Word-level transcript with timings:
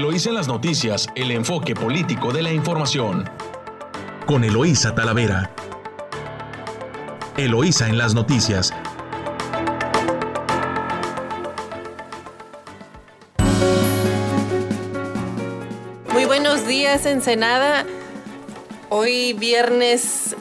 Eloísa 0.00 0.30
en 0.30 0.34
las 0.36 0.48
noticias, 0.48 1.08
el 1.14 1.30
enfoque 1.30 1.74
político 1.74 2.32
de 2.32 2.40
la 2.40 2.50
información. 2.50 3.28
Con 4.24 4.44
Eloísa 4.44 4.94
Talavera. 4.94 5.50
Eloísa 7.36 7.86
en 7.86 7.98
las 7.98 8.14
noticias. 8.14 8.72
Muy 16.14 16.24
buenos 16.24 16.66
días, 16.66 17.04
Ensenada. 17.04 17.84
Hoy 18.88 19.34
viernes, 19.34 20.34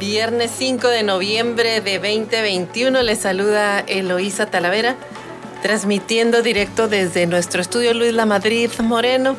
viernes 0.00 0.50
5 0.56 0.88
de 0.88 1.02
noviembre 1.02 1.82
de 1.82 1.98
2021, 1.98 3.02
les 3.02 3.18
saluda 3.18 3.80
Eloísa 3.80 4.46
Talavera 4.46 4.96
transmitiendo 5.66 6.42
directo 6.42 6.86
desde 6.86 7.26
nuestro 7.26 7.60
estudio 7.60 7.92
Luis 7.92 8.12
La 8.12 8.24
Madrid 8.24 8.70
Moreno 8.84 9.34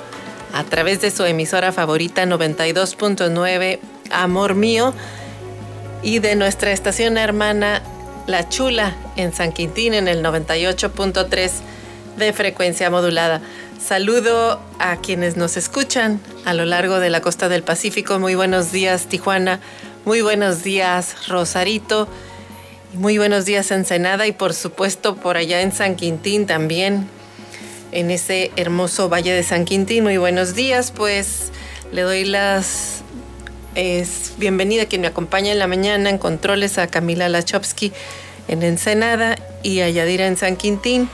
a 0.52 0.66
través 0.66 1.00
de 1.00 1.10
su 1.10 1.24
emisora 1.24 1.72
favorita 1.72 2.26
92.9 2.26 3.80
Amor 4.12 4.54
Mío 4.54 4.94
y 6.04 6.20
de 6.20 6.36
nuestra 6.36 6.74
estación 6.74 7.18
hermana 7.18 7.82
La 8.26 8.50
Chula 8.50 8.94
en 9.16 9.32
San 9.32 9.54
Quintín 9.54 9.94
en 9.94 10.10
el 10.10 10.22
98.3 10.22 11.50
de 12.18 12.34
frecuencia 12.34 12.90
modulada. 12.90 13.40
Saludo 13.82 14.60
a 14.80 14.98
quienes 14.98 15.38
nos 15.38 15.56
escuchan 15.56 16.20
a 16.44 16.54
lo 16.54 16.66
largo 16.66 17.00
de 17.00 17.10
la 17.10 17.22
costa 17.22 17.48
del 17.48 17.64
Pacífico. 17.64 18.20
Muy 18.20 18.36
buenos 18.36 18.74
días 18.74 19.06
Tijuana, 19.06 19.62
muy 20.04 20.20
buenos 20.20 20.62
días 20.62 21.30
Rosarito 21.30 22.10
muy 22.94 23.18
buenos 23.18 23.46
días 23.46 23.72
Ensenada 23.72 24.28
y 24.28 24.32
por 24.32 24.54
supuesto 24.54 25.16
por 25.16 25.38
allá 25.38 25.62
en 25.62 25.72
San 25.72 25.96
Quintín 25.96 26.46
también, 26.46 27.08
en 27.92 28.12
ese 28.12 28.52
hermoso 28.56 29.10
Valle 29.10 29.34
de 29.34 29.44
San 29.44 29.66
Quintín. 29.66 30.04
Muy 30.04 30.18
buenos 30.18 30.56
días, 30.56 30.92
pues 30.92 31.52
le 31.92 32.02
doy 32.02 32.26
las 32.26 33.02
es 33.76 34.34
bienvenida 34.38 34.84
a 34.84 34.86
quien 34.88 35.02
me 35.02 35.08
acompaña 35.08 35.52
en 35.52 35.60
la 35.60 35.68
mañana 35.68 36.10
en 36.10 36.18
controles 36.18 36.78
a 36.80 36.88
Camila 36.88 37.30
Lachowski 37.30 37.94
en 38.48 38.64
Ensenada 38.64 39.36
y 39.62 39.82
a 39.82 39.90
Yadira 39.90 40.26
en 40.26 40.38
San 40.38 40.56
Quintín. 40.56 41.10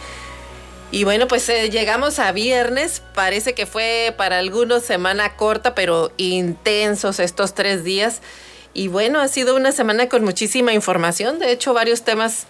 Y 0.91 1.03
bueno, 1.05 1.27
pues 1.27 1.49
eh, 1.49 1.69
llegamos 1.71 2.19
a 2.19 2.31
viernes. 2.31 3.01
Parece 3.15 3.53
que 3.53 3.65
fue 3.65 4.13
para 4.15 4.37
algunos 4.37 4.83
semana 4.83 5.35
corta, 5.35 5.73
pero 5.73 6.11
intensos 6.17 7.19
estos 7.19 7.55
tres 7.55 7.83
días. 7.83 8.21
Y 8.73 8.87
bueno, 8.87 9.19
ha 9.19 9.27
sido 9.27 9.55
una 9.55 9.71
semana 9.71 10.09
con 10.09 10.23
muchísima 10.23 10.73
información. 10.73 11.39
De 11.39 11.51
hecho, 11.51 11.73
varios 11.73 12.03
temas 12.03 12.47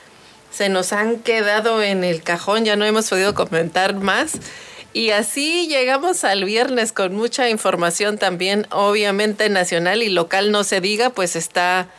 se 0.52 0.70
nos 0.70 0.94
han 0.94 1.20
quedado 1.20 1.82
en 1.82 2.04
el 2.04 2.22
cajón, 2.22 2.64
ya 2.64 2.76
no 2.76 2.86
hemos 2.86 3.10
podido 3.10 3.34
comentar 3.34 3.96
más. 3.96 4.34
Y 4.94 5.10
así 5.10 5.68
llegamos 5.68 6.24
al 6.24 6.46
viernes 6.46 6.94
con 6.94 7.16
mucha 7.16 7.50
información 7.50 8.20
también, 8.20 8.68
obviamente 8.70 9.50
nacional 9.50 10.04
y 10.04 10.10
local, 10.10 10.52
no 10.52 10.64
se 10.64 10.82
diga, 10.82 11.10
pues 11.10 11.36
está 11.36 11.90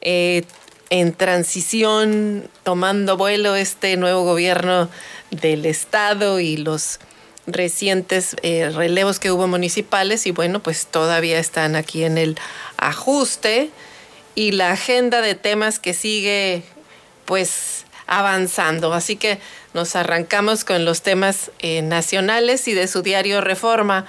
eh, 0.00 0.44
en 0.88 1.12
transición, 1.12 2.48
tomando 2.62 3.16
vuelo 3.16 3.56
este 3.56 3.96
nuevo 3.96 4.22
gobierno 4.22 4.88
del 5.32 5.66
estado 5.66 6.38
y 6.38 6.56
los 6.56 7.00
recientes 7.48 8.36
eh, 8.42 8.70
relevos 8.72 9.18
que 9.18 9.32
hubo 9.32 9.48
municipales 9.48 10.26
y 10.26 10.30
bueno, 10.30 10.60
pues 10.60 10.86
todavía 10.86 11.38
están 11.40 11.74
aquí 11.74 12.04
en 12.04 12.18
el 12.18 12.38
ajuste 12.78 13.70
y 14.34 14.52
la 14.52 14.72
agenda 14.72 15.20
de 15.20 15.34
temas 15.34 15.78
que 15.78 15.94
sigue 15.94 16.62
pues 17.24 17.84
avanzando. 18.06 18.94
Así 18.94 19.16
que 19.16 19.38
nos 19.74 19.94
arrancamos 19.94 20.64
con 20.64 20.84
los 20.84 21.02
temas 21.02 21.50
eh, 21.58 21.82
nacionales 21.82 22.66
y 22.68 22.74
de 22.74 22.88
su 22.88 23.02
diario 23.02 23.40
Reforma. 23.40 24.06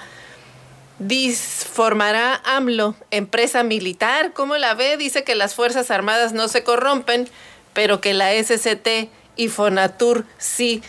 Disformará 0.98 2.40
AMLO, 2.44 2.94
empresa 3.10 3.62
militar, 3.62 4.32
¿cómo 4.32 4.56
la 4.56 4.74
ve? 4.74 4.96
Dice 4.96 5.24
que 5.24 5.34
las 5.34 5.54
Fuerzas 5.54 5.90
Armadas 5.90 6.32
no 6.32 6.48
se 6.48 6.62
corrompen, 6.62 7.28
pero 7.72 8.00
que 8.00 8.14
la 8.14 8.32
SCT 8.32 9.08
y 9.36 9.48
Fonatur 9.48 10.24
sí. 10.38 10.82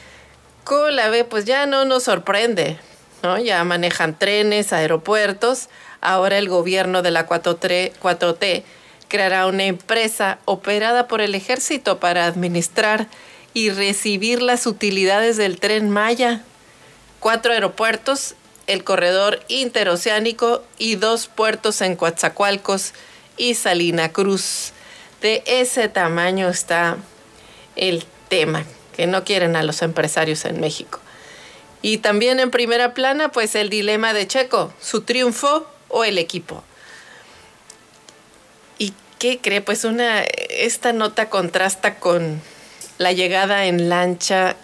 ¿Cómo 0.64 0.88
la 0.90 1.10
ve? 1.10 1.24
Pues 1.24 1.46
ya 1.46 1.66
no 1.66 1.86
nos 1.86 2.04
sorprende, 2.04 2.78
¿no? 3.24 3.38
Ya 3.40 3.64
manejan 3.64 4.18
trenes, 4.18 4.74
aeropuertos, 4.74 5.70
Ahora 6.02 6.40
el 6.40 6.50
gobierno 6.50 7.04
de 7.04 7.12
la 7.12 7.28
4T 7.28 8.64
creará 9.08 9.46
una 9.46 9.66
empresa 9.66 10.40
operada 10.46 11.08
por 11.08 11.22
el 11.22 11.36
ejército 11.36 12.00
para 12.00 12.26
administrar 12.26 13.08
y 13.54 13.70
recibir 13.70 14.42
las 14.42 14.66
utilidades 14.66 15.38
del 15.38 15.60
tren 15.60 15.90
Maya. 15.90 16.42
Cuatro 17.20 17.54
aeropuertos, 17.54 18.36
el 18.68 18.84
corredor 18.84 19.42
interoceánico 19.48 20.64
y 20.78 20.96
dos 20.96 21.28
puertos 21.28 21.82
en 21.82 21.96
Coatzacoalcos 21.96 22.94
y 23.38 23.54
Salina 23.54 24.12
Cruz. 24.12 24.72
De 25.22 25.44
ese 25.46 25.88
tamaño 25.88 26.50
está 26.50 26.98
el 27.76 28.06
tema, 28.30 28.64
que 28.96 29.08
no 29.08 29.24
quieren 29.24 29.56
a 29.56 29.64
los 29.64 29.82
empresarios 29.82 30.46
en 30.46 30.60
México. 30.60 31.00
Y 31.82 31.98
también 31.98 32.40
en 32.40 32.50
primera 32.50 32.94
plana, 32.94 33.30
pues 33.32 33.56
el 33.56 33.70
dilema 33.70 34.14
de 34.14 34.26
Checo, 34.26 34.74
su 34.80 35.02
triunfo 35.02 35.68
o 35.92 36.04
el 36.04 36.18
equipo. 36.18 36.64
¿Y 38.78 38.94
qué 39.20 39.40
cree? 39.40 39.62
Pues 39.62 39.84
una, 39.84 40.22
esta 40.22 40.94
nota 40.94 41.30
contrasta 41.30 42.00
con 42.00 42.42
la 42.98 43.12
llegada 43.12 43.66
en 43.66 43.90
lancha, 43.90 44.56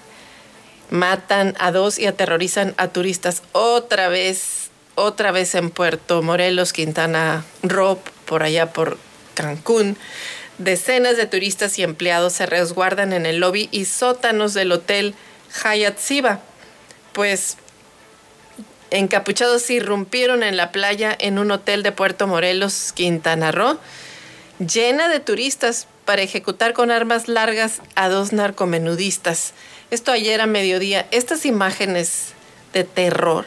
matan 0.90 1.56
a 1.60 1.72
dos 1.72 2.00
y 2.00 2.06
aterrorizan 2.06 2.74
a 2.78 2.88
turistas 2.90 3.44
otra 3.52 4.08
vez, 4.08 4.70
otra 4.96 5.32
vez 5.32 5.56
en 5.56 5.70
Puerto 5.70 6.22
Morelos, 6.22 6.74
Quintana 6.74 7.46
Roo, 7.64 8.00
por 8.26 8.44
allá 8.44 8.74
por 8.74 8.98
Cancún. 9.34 9.98
Decenas 10.58 11.18
de 11.18 11.28
turistas 11.28 11.78
y 11.78 11.84
empleados 11.84 12.34
se 12.34 12.48
resguardan 12.48 13.14
en 13.14 13.26
el 13.26 13.40
lobby 13.40 13.70
y 13.72 13.86
sótanos 13.86 14.54
del 14.54 14.72
hotel 14.72 15.14
Hyatt 15.64 16.00
Siva. 16.00 16.40
Pues 17.14 17.58
encapuchados 18.92 19.70
irrumpieron 19.70 20.44
en 20.44 20.58
la 20.58 20.72
playa 20.72 21.16
en 21.20 21.40
un 21.40 21.52
hotel 21.52 21.84
de 21.84 21.92
Puerto 21.92 22.28
Morelos, 22.28 22.92
Quintana 22.94 23.52
Roo, 23.52 23.78
llena 24.60 25.10
de 25.10 25.20
turistas 25.20 25.88
para 26.06 26.22
ejecutar 26.22 26.74
con 26.74 26.90
armas 26.90 27.28
largas 27.28 27.82
a 27.96 28.10
dos 28.10 28.34
narcomenudistas. 28.34 29.54
Esto 29.92 30.12
ayer 30.12 30.42
a 30.42 30.48
mediodía. 30.48 31.06
Estas 31.12 31.46
imágenes 31.46 32.34
de 32.74 32.84
terror 32.84 33.46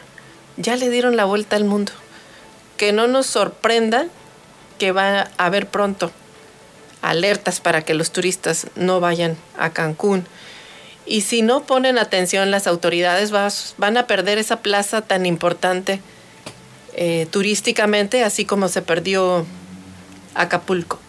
ya 0.57 0.75
le 0.75 0.89
dieron 0.89 1.17
la 1.17 1.25
vuelta 1.25 1.55
al 1.55 1.65
mundo. 1.65 1.91
Que 2.77 2.93
no 2.93 3.07
nos 3.07 3.25
sorprenda 3.25 4.07
que 4.79 4.91
va 4.91 5.29
a 5.37 5.45
haber 5.45 5.67
pronto 5.67 6.11
alertas 7.01 7.59
para 7.61 7.83
que 7.83 7.93
los 7.93 8.11
turistas 8.11 8.67
no 8.75 8.99
vayan 8.99 9.37
a 9.57 9.71
Cancún 9.71 10.25
y 11.05 11.21
si 11.21 11.41
no 11.41 11.63
ponen 11.63 11.97
atención 11.97 12.51
las 12.51 12.67
autoridades, 12.67 13.31
van 13.77 13.97
a 13.97 14.07
perder 14.07 14.37
esa 14.37 14.61
plaza 14.61 15.01
tan 15.01 15.25
importante 15.25 16.01
eh, 16.93 17.27
turísticamente, 17.31 18.23
así 18.23 18.45
como 18.45 18.67
se 18.67 18.81
perdió 18.81 19.45
Acapulco. 20.35 20.99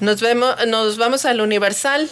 Nos, 0.00 0.20
vemos, 0.20 0.54
nos 0.66 0.98
vamos 0.98 1.24
al 1.24 1.40
Universal 1.40 2.08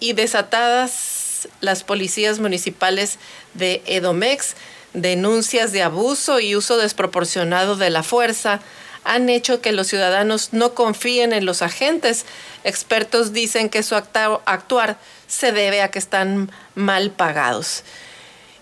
y 0.00 0.12
desatadas 0.12 1.48
las 1.60 1.84
policías 1.84 2.40
municipales 2.40 3.18
de 3.54 3.82
Edomex, 3.86 4.56
denuncias 4.94 5.72
de 5.72 5.82
abuso 5.82 6.40
y 6.40 6.56
uso 6.56 6.76
desproporcionado 6.76 7.76
de 7.76 7.90
la 7.90 8.02
fuerza 8.02 8.60
han 9.08 9.30
hecho 9.30 9.62
que 9.62 9.72
los 9.72 9.86
ciudadanos 9.86 10.52
no 10.52 10.74
confíen 10.74 11.32
en 11.32 11.46
los 11.46 11.62
agentes. 11.62 12.26
Expertos 12.62 13.32
dicen 13.32 13.70
que 13.70 13.82
su 13.82 13.94
actuar 13.94 14.98
se 15.26 15.50
debe 15.50 15.80
a 15.80 15.90
que 15.90 15.98
están 15.98 16.52
mal 16.74 17.10
pagados. 17.10 17.84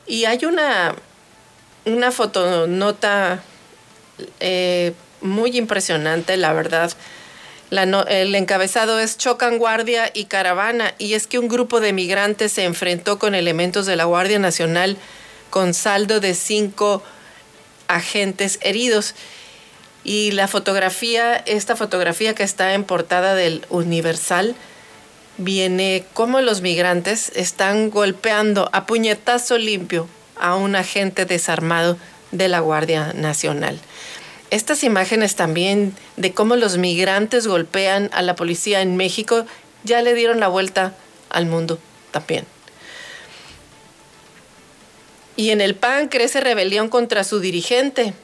Y 0.07 0.25
hay 0.25 0.45
una, 0.45 0.95
una 1.85 2.13
fotonota 2.13 3.43
eh, 4.39 4.93
muy 5.21 5.59
impresionante, 5.59 6.37
la 6.37 6.53
verdad. 6.53 6.93
el 7.71 8.35
encabezado 8.37 9.01
es 9.01 9.19
Chocan 9.19 9.59
Guardia 9.59 10.13
y 10.15 10.27
Caravana 10.27 10.95
y 10.99 11.15
es 11.15 11.27
que 11.27 11.41
un 11.41 11.49
grupo 11.49 11.81
de 11.81 11.93
migrantes 11.93 12.53
se 12.53 12.65
enfrentó 12.65 13.19
con 13.19 13.35
elementos 13.35 13.85
de 13.85 13.97
la 13.97 14.05
Guardia 14.05 14.39
Nacional 14.39 14.97
con 15.51 15.75
saldo 15.75 16.21
de 16.21 16.35
cinco 16.35 17.03
agentes 17.89 18.61
heridos. 18.63 19.17
Y 20.09 20.31
la 20.31 20.47
fotografía, 20.47 21.35
esta 21.35 21.75
fotografía 21.75 22.33
que 22.33 22.45
está 22.45 22.75
en 22.75 22.85
portada 22.85 23.35
del 23.35 23.67
Universal, 23.71 24.55
viene 25.37 26.05
como 26.15 26.41
los 26.41 26.61
migrantes 26.61 27.33
están 27.35 27.91
golpeando 27.91 28.71
a 28.73 28.87
puñetazo 28.87 29.59
limpio 29.59 30.07
a 30.37 30.55
un 30.55 30.77
agente 30.77 31.25
desarmado 31.25 31.99
de 32.31 32.47
la 32.47 32.61
Guardia 32.61 33.15
Nacional. 33.15 33.81
Estas 34.51 34.85
imágenes 34.85 35.35
también 35.35 35.93
de 36.17 36.31
cómo 36.31 36.55
los 36.55 36.79
migrantes 36.79 37.49
golpean 37.49 38.09
a 38.13 38.23
la 38.23 38.37
policía 38.37 38.83
en 38.83 38.97
México 38.97 39.45
ya 39.83 40.03
le 40.03 40.15
dieron 40.15 40.39
la 40.39 40.47
vuelta 40.47 40.95
al 41.31 41.47
mundo 41.47 41.81
también. 42.13 42.45
Y 45.35 45.51
en 45.51 45.61
el 45.61 45.75
PAN 45.75 46.07
crece 46.07 46.41
rebelión 46.41 46.91
contra 46.91 47.25
su 47.25 47.41
dirigente. 47.41 48.15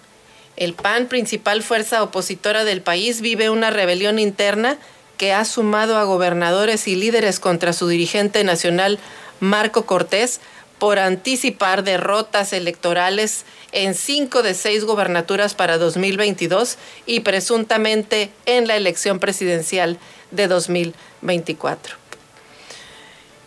El 0.56 0.75
PAN, 0.75 1.06
principal 1.06 1.62
fuerza 1.62 2.02
opositora 2.02 2.64
del 2.64 2.82
país, 2.82 3.20
vive 3.20 3.50
una 3.50 3.70
rebelión 3.70 4.19
interna 4.19 4.78
que 5.16 5.32
ha 5.32 5.44
sumado 5.44 5.96
a 5.96 6.04
gobernadores 6.04 6.88
y 6.88 6.96
líderes 6.96 7.40
contra 7.40 7.72
su 7.72 7.88
dirigente 7.88 8.44
nacional, 8.44 8.99
Marco 9.40 9.87
Cortés, 9.87 10.40
por 10.78 10.99
anticipar 10.99 11.84
derrotas 11.84 12.52
electorales 12.52 13.44
en 13.70 13.94
cinco 13.94 14.43
de 14.43 14.52
seis 14.54 14.84
gobernaturas 14.84 15.54
para 15.54 15.78
2022 15.78 16.76
y 17.06 17.20
presuntamente 17.20 18.32
en 18.46 18.66
la 18.66 18.76
elección 18.76 19.20
presidencial 19.20 19.98
de 20.32 20.48
2024. 20.48 22.01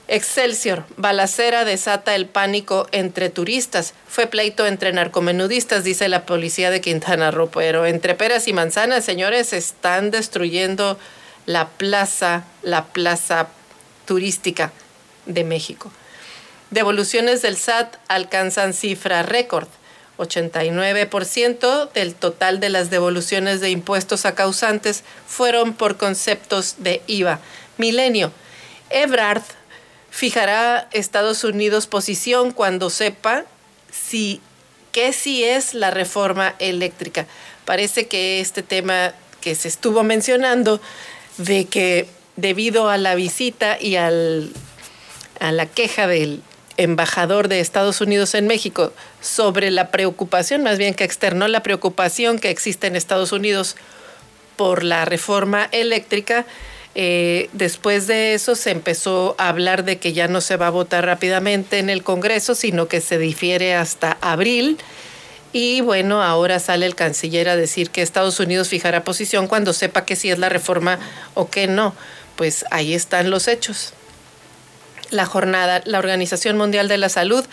Excelsior, 0.08 0.86
balacera 0.98 1.66
desata 1.66 2.14
el 2.14 2.28
pánico 2.28 2.88
entre 2.92 3.30
turistas. 3.30 3.96
Fue 4.08 4.28
pleito 4.28 4.68
entre 4.68 4.94
narcomenudistas, 4.94 5.84
dice 5.84 6.10
la 6.10 6.28
policía 6.28 6.70
de 6.70 6.80
Quintana 6.80 7.32
Roo, 7.32 7.50
pero 7.50 7.88
entre 7.88 8.14
peras 8.14 8.48
y 8.48 8.54
manzanas, 8.54 9.04
señores, 9.04 9.52
están 9.52 10.12
destruyendo 10.12 11.00
la 11.48 11.70
plaza, 11.70 12.44
la 12.62 12.86
plaza 12.86 13.48
turística 14.06 14.72
de 15.26 15.44
México. 15.44 15.92
Devoluciones 16.70 17.42
del 17.42 17.58
SAT 17.58 17.96
alcanzan 18.08 18.74
cifra 18.74 19.24
récord. 19.24 19.68
89% 20.18 21.92
del 21.92 22.16
total 22.16 22.60
de 22.60 22.70
las 22.70 22.90
devoluciones 22.90 23.60
de 23.60 23.72
impuestos 23.72 24.26
a 24.26 24.34
causantes 24.34 25.04
fueron 25.28 25.74
por 25.74 25.98
conceptos 25.98 26.76
de 26.78 27.02
IVA. 27.08 27.40
Milenio. 27.78 28.32
Ebrard 28.90 29.44
fijará 30.16 30.88
Estados 30.94 31.44
Unidos 31.44 31.88
posición 31.88 32.52
cuando 32.52 32.90
sepa 32.90 33.44
si 33.92 34.40
qué 34.94 35.12
si 35.12 35.44
es 35.44 35.74
la 35.74 35.92
reforma 35.92 36.56
eléctrica. 36.60 37.28
Parece 37.66 38.08
que 38.08 38.40
este 38.40 38.64
tema 38.64 39.14
que 39.42 39.56
se 39.56 39.68
estuvo 39.68 40.04
mencionando 40.04 40.80
de 41.38 41.66
que 41.66 42.08
debido 42.38 42.90
a 42.90 42.98
la 42.98 43.16
visita 43.16 43.78
y 43.78 43.98
al, 43.98 44.54
a 45.42 45.52
la 45.52 45.66
queja 45.66 46.08
del 46.08 46.42
embajador 46.78 47.50
de 47.50 47.60
Estados 47.60 48.00
Unidos 48.00 48.36
en 48.36 48.48
México 48.48 48.94
sobre 49.20 49.70
la 49.70 49.92
preocupación, 49.92 50.64
más 50.64 50.78
bien 50.78 50.94
que 50.94 51.04
externó 51.04 51.50
la 51.50 51.62
preocupación 51.62 52.40
que 52.40 52.52
existe 52.52 52.88
en 52.88 52.96
Estados 52.96 53.34
Unidos 53.34 53.76
por 54.56 54.86
la 54.86 55.04
reforma 55.04 55.68
eléctrica, 55.74 56.46
eh, 56.98 57.50
después 57.52 58.08
de 58.08 58.34
eso 58.34 58.56
se 58.56 58.72
empezó 58.72 59.36
a 59.38 59.50
hablar 59.50 59.84
de 59.84 59.98
que 59.98 60.14
ya 60.14 60.30
no 60.30 60.40
se 60.40 60.56
va 60.56 60.68
a 60.68 60.72
votar 60.72 61.06
rápidamente 61.06 61.80
en 61.80 61.90
el 61.90 62.04
Congreso, 62.04 62.56
sino 62.56 62.88
que 62.88 63.02
se 63.02 63.18
difiere 63.18 63.76
hasta 63.76 64.18
abril. 64.22 64.78
Y 65.52 65.82
bueno, 65.82 66.24
ahora 66.24 66.60
sale 66.60 66.86
el 66.86 66.96
canciller 66.96 67.50
a 67.50 67.58
decir 67.58 67.90
que 67.90 68.02
Estados 68.02 68.40
Unidos 68.40 68.70
fijará 68.70 69.04
posición 69.04 69.48
cuando 69.48 69.74
sepa 69.74 70.06
que 70.06 70.16
si 70.16 70.30
es 70.30 70.40
la 70.40 70.50
reforma 70.50 70.98
o 71.34 71.50
que 71.50 71.68
no. 71.68 71.94
Pues 72.38 72.66
ahí 72.72 72.94
están 72.94 73.30
los 73.30 73.50
hechos. 73.50 73.94
La 75.12 75.26
jornada, 75.26 75.82
la 75.86 76.00
Organización 76.00 76.58
Mundial 76.58 76.88
de 76.88 76.98
la 76.98 77.10
Salud 77.10 77.46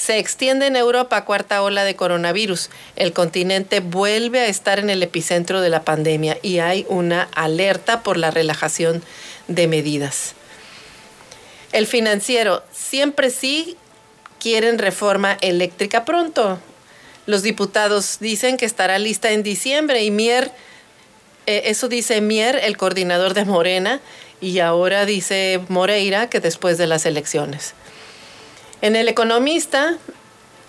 se 0.00 0.18
extiende 0.18 0.66
en 0.66 0.76
Europa 0.76 1.26
cuarta 1.26 1.62
ola 1.62 1.84
de 1.84 1.94
coronavirus. 1.94 2.70
El 2.96 3.12
continente 3.12 3.80
vuelve 3.80 4.40
a 4.40 4.46
estar 4.46 4.78
en 4.78 4.88
el 4.88 5.02
epicentro 5.02 5.60
de 5.60 5.68
la 5.68 5.84
pandemia 5.84 6.38
y 6.40 6.60
hay 6.60 6.86
una 6.88 7.28
alerta 7.34 8.02
por 8.02 8.16
la 8.16 8.30
relajación 8.30 9.02
de 9.46 9.68
medidas. 9.68 10.32
El 11.72 11.86
financiero, 11.86 12.62
siempre 12.72 13.28
sí 13.28 13.76
quieren 14.38 14.78
reforma 14.78 15.36
eléctrica 15.42 16.06
pronto. 16.06 16.58
Los 17.26 17.42
diputados 17.42 18.20
dicen 18.20 18.56
que 18.56 18.64
estará 18.64 18.98
lista 18.98 19.32
en 19.32 19.42
diciembre 19.42 20.02
y 20.02 20.10
Mier, 20.10 20.50
eh, 21.44 21.64
eso 21.66 21.88
dice 21.88 22.22
Mier, 22.22 22.56
el 22.56 22.78
coordinador 22.78 23.34
de 23.34 23.44
Morena, 23.44 24.00
y 24.40 24.60
ahora 24.60 25.04
dice 25.04 25.60
Moreira 25.68 26.30
que 26.30 26.40
después 26.40 26.78
de 26.78 26.86
las 26.86 27.04
elecciones. 27.04 27.74
En 28.82 28.96
el 28.96 29.08
economista, 29.08 29.98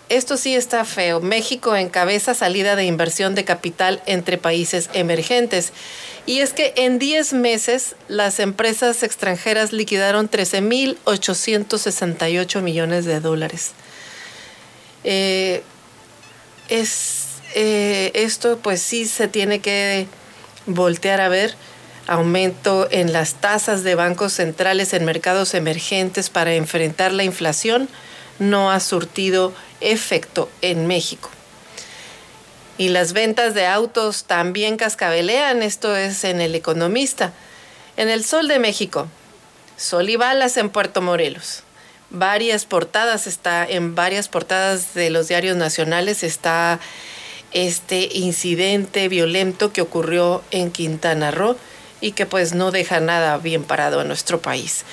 esto 0.09 0.35
sí 0.35 0.53
está 0.55 0.83
feo. 0.83 1.21
México 1.21 1.73
encabeza 1.75 2.33
salida 2.33 2.75
de 2.75 2.83
inversión 2.85 3.35
de 3.35 3.45
capital 3.45 4.01
entre 4.05 4.37
países 4.37 4.89
emergentes. 4.93 5.71
Y 6.25 6.39
es 6.39 6.51
que 6.51 6.73
en 6.75 6.99
10 6.99 7.31
meses 7.33 7.95
las 8.09 8.39
empresas 8.39 9.03
extranjeras 9.03 9.71
liquidaron 9.71 10.29
13.868 10.29 12.61
millones 12.61 13.05
de 13.05 13.21
dólares. 13.21 13.71
Eh, 15.05 15.63
es, 16.67 17.27
eh, 17.55 18.11
esto 18.13 18.59
pues 18.61 18.81
sí 18.81 19.05
se 19.05 19.29
tiene 19.29 19.61
que 19.61 20.07
voltear 20.65 21.21
a 21.21 21.29
ver 21.29 21.55
aumento 22.11 22.89
en 22.91 23.13
las 23.13 23.35
tasas 23.35 23.83
de 23.83 23.95
bancos 23.95 24.33
centrales 24.33 24.93
en 24.93 25.05
mercados 25.05 25.53
emergentes 25.53 26.29
para 26.29 26.55
enfrentar 26.55 27.13
la 27.13 27.23
inflación 27.23 27.87
no 28.37 28.69
ha 28.69 28.81
surtido 28.81 29.53
efecto 29.79 30.49
en 30.61 30.87
México. 30.87 31.29
Y 32.77 32.89
las 32.89 33.13
ventas 33.13 33.53
de 33.53 33.65
autos 33.65 34.25
también 34.25 34.75
cascabelean, 34.75 35.63
esto 35.63 35.95
es 35.95 36.25
en 36.25 36.41
El 36.41 36.53
Economista. 36.55 37.31
En 37.95 38.09
el 38.09 38.25
Sol 38.25 38.49
de 38.49 38.59
México, 38.59 39.07
Sol 39.77 40.09
y 40.09 40.17
balas 40.17 40.57
en 40.57 40.69
Puerto 40.69 41.01
Morelos. 41.01 41.63
Varias 42.09 42.65
portadas 42.65 43.25
está 43.25 43.65
en 43.65 43.95
varias 43.95 44.27
portadas 44.27 44.93
de 44.95 45.11
los 45.11 45.29
diarios 45.29 45.55
nacionales 45.55 46.23
está 46.23 46.81
este 47.53 48.09
incidente 48.11 49.07
violento 49.07 49.71
que 49.71 49.81
ocurrió 49.81 50.41
en 50.51 50.71
Quintana 50.71 51.31
Roo 51.31 51.55
y 52.01 52.11
que 52.11 52.25
pues 52.25 52.53
no 52.53 52.71
deja 52.71 52.99
nada 52.99 53.37
bien 53.37 53.63
parado 53.63 54.01
en 54.01 54.07
nuestro 54.07 54.41
país. 54.41 54.83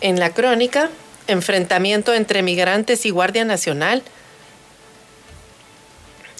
En 0.00 0.18
la 0.18 0.30
crónica, 0.30 0.90
enfrentamiento 1.26 2.12
entre 2.14 2.42
migrantes 2.42 3.06
y 3.06 3.10
Guardia 3.10 3.44
Nacional. 3.44 4.02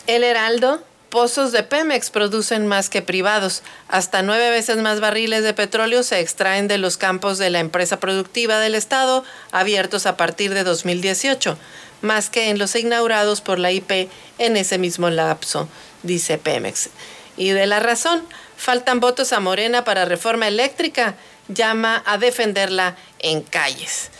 El 0.07 0.25
Heraldo, 0.25 0.83
pozos 1.09 1.53
de 1.53 1.63
Pemex 1.63 2.11
producen 2.11 2.67
más 2.67 2.91
que 2.91 3.01
privados. 3.01 3.63
Hasta 3.89 4.23
nueve 4.23 4.51
veces 4.51 4.79
más 4.79 5.01
barriles 5.01 5.45
de 5.45 5.55
petróleo 5.55 6.03
se 6.03 6.21
extraen 6.21 6.69
de 6.69 6.79
los 6.79 6.97
campos 6.97 7.39
de 7.39 7.51
la 7.51 7.61
empresa 7.61 8.01
productiva 8.01 8.59
del 8.59 8.75
Estado, 8.75 9.25
abiertos 9.53 10.07
a 10.07 10.17
partir 10.17 10.53
de 10.53 10.65
2018, 10.65 11.57
más 12.03 12.31
que 12.31 12.51
en 12.51 12.59
los 12.59 12.75
inaugurados 12.75 13.41
por 13.41 13.59
la 13.59 13.71
IP 13.71 14.11
en 14.39 14.57
ese 14.57 14.77
mismo 14.77 15.09
lapso, 15.09 15.69
dice 16.03 16.37
Pemex. 16.37 16.91
Y 17.37 17.51
de 17.51 17.67
la 17.67 17.81
razón, 17.81 18.23
Faltan 18.57 19.01
votos 19.01 19.33
a 19.33 19.41
Morena 19.41 19.85
para 19.85 20.05
reforma 20.05 20.49
eléctrica. 20.49 21.17
Llama 21.49 22.03
a 22.07 22.19
defenderla 22.19 22.97
en 23.19 23.43
calles. 23.43 24.11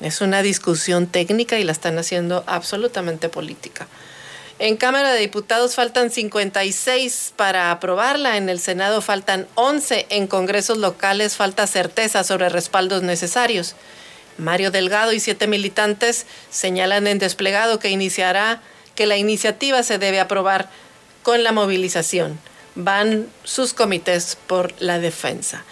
Es 0.00 0.22
una 0.22 0.42
discusión 0.42 1.06
técnica 1.06 1.58
y 1.58 1.64
la 1.64 1.72
están 1.72 1.98
haciendo 1.98 2.42
absolutamente 2.46 3.28
política. 3.28 3.86
En 4.58 4.76
Cámara 4.76 5.12
de 5.12 5.20
Diputados 5.20 5.74
faltan 5.74 6.10
56 6.10 7.32
para 7.36 7.70
aprobarla, 7.70 8.36
en 8.36 8.48
el 8.48 8.60
Senado 8.60 9.00
faltan 9.00 9.46
11, 9.54 10.06
en 10.10 10.26
congresos 10.26 10.78
locales 10.78 11.36
falta 11.36 11.66
certeza 11.66 12.24
sobre 12.24 12.48
respaldos 12.48 13.02
necesarios. 13.02 13.74
Mario 14.36 14.70
Delgado 14.70 15.12
y 15.12 15.20
siete 15.20 15.46
militantes 15.46 16.26
señalan 16.50 17.06
en 17.06 17.18
desplegado 17.18 17.78
que 17.78 17.90
iniciará 17.90 18.62
que 18.94 19.06
la 19.06 19.16
iniciativa 19.16 19.82
se 19.82 19.98
debe 19.98 20.20
aprobar 20.20 20.68
con 21.22 21.42
la 21.42 21.52
movilización 21.52 22.38
van 22.74 23.28
sus 23.44 23.74
comités 23.74 24.36
por 24.46 24.72
la 24.80 24.98
defensa. 24.98 25.64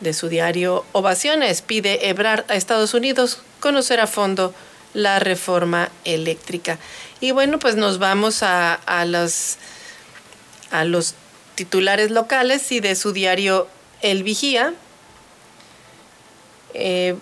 De 0.00 0.12
su 0.12 0.28
diario 0.28 0.84
Ovaciones 0.92 1.62
pide 1.62 2.08
Ebrard 2.08 2.44
a 2.50 2.54
Estados 2.54 2.92
Unidos 2.94 3.42
conocer 3.60 4.00
a 4.00 4.06
fondo 4.06 4.54
la 4.92 5.18
reforma 5.18 5.90
eléctrica. 6.04 6.78
Y 7.20 7.30
bueno, 7.30 7.58
pues 7.58 7.76
nos 7.76 7.98
vamos 7.98 8.42
a, 8.42 8.78
los, 9.06 9.56
a 10.70 10.84
los 10.84 11.14
titulares 11.54 12.10
locales 12.10 12.70
y 12.72 12.80
de 12.80 12.94
su 12.94 13.12
diario 13.12 13.68
El 14.02 14.22
Vigía. 14.22 14.74
Eh, 16.74 17.16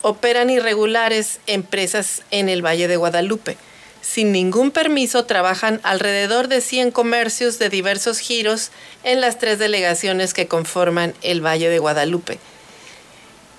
operan 0.00 0.50
irregulares 0.50 1.40
empresas 1.46 2.22
en 2.30 2.48
el 2.48 2.64
Valle 2.64 2.88
de 2.88 2.96
Guadalupe 2.96 3.56
sin 4.02 4.32
ningún 4.32 4.72
permiso 4.72 5.24
trabajan 5.24 5.80
alrededor 5.84 6.48
de 6.48 6.60
100 6.60 6.90
comercios 6.90 7.58
de 7.58 7.70
diversos 7.70 8.18
giros 8.18 8.70
en 9.04 9.20
las 9.20 9.38
tres 9.38 9.58
delegaciones 9.58 10.34
que 10.34 10.48
conforman 10.48 11.14
el 11.22 11.40
Valle 11.40 11.70
de 11.70 11.78
Guadalupe. 11.78 12.38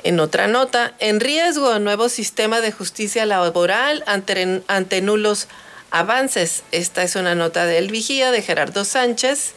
En 0.03 0.19
otra 0.19 0.47
nota, 0.47 0.93
en 0.99 1.21
riesgo 1.21 1.79
nuevo 1.79 2.09
sistema 2.09 2.59
de 2.59 2.73
justicia 2.73 3.25
laboral 3.25 4.03
ante, 4.05 4.61
ante 4.67 5.01
nulos 5.01 5.47
avances. 5.91 6.63
Esta 6.73 7.03
es 7.03 7.15
una 7.15 7.35
nota 7.35 7.65
del 7.65 7.89
Vigía 7.89 8.31
de 8.31 8.41
Gerardo 8.41 8.83
Sánchez 8.83 9.53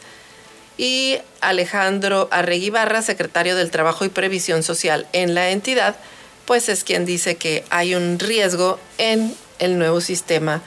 y 0.77 1.17
Alejandro 1.41 2.29
Arregui 2.31 2.69
Barra, 2.69 3.01
secretario 3.01 3.57
del 3.57 3.71
Trabajo 3.71 4.05
y 4.05 4.09
Previsión 4.09 4.63
Social 4.63 5.05
en 5.11 5.35
la 5.35 5.49
entidad, 5.49 5.97
pues 6.45 6.69
es 6.69 6.85
quien 6.85 7.05
dice 7.05 7.35
que 7.35 7.65
hay 7.69 7.93
un 7.93 8.17
riesgo 8.17 8.79
en 8.97 9.35
el 9.59 9.77
nuevo 9.77 9.99
sistema 9.99 10.61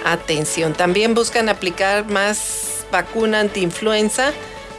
atención. 0.05 0.73
También 0.73 1.15
buscan 1.15 1.49
aplicar 1.49 2.07
más 2.09 2.85
vacuna 2.91 3.41
antiinfluenza 3.41 4.33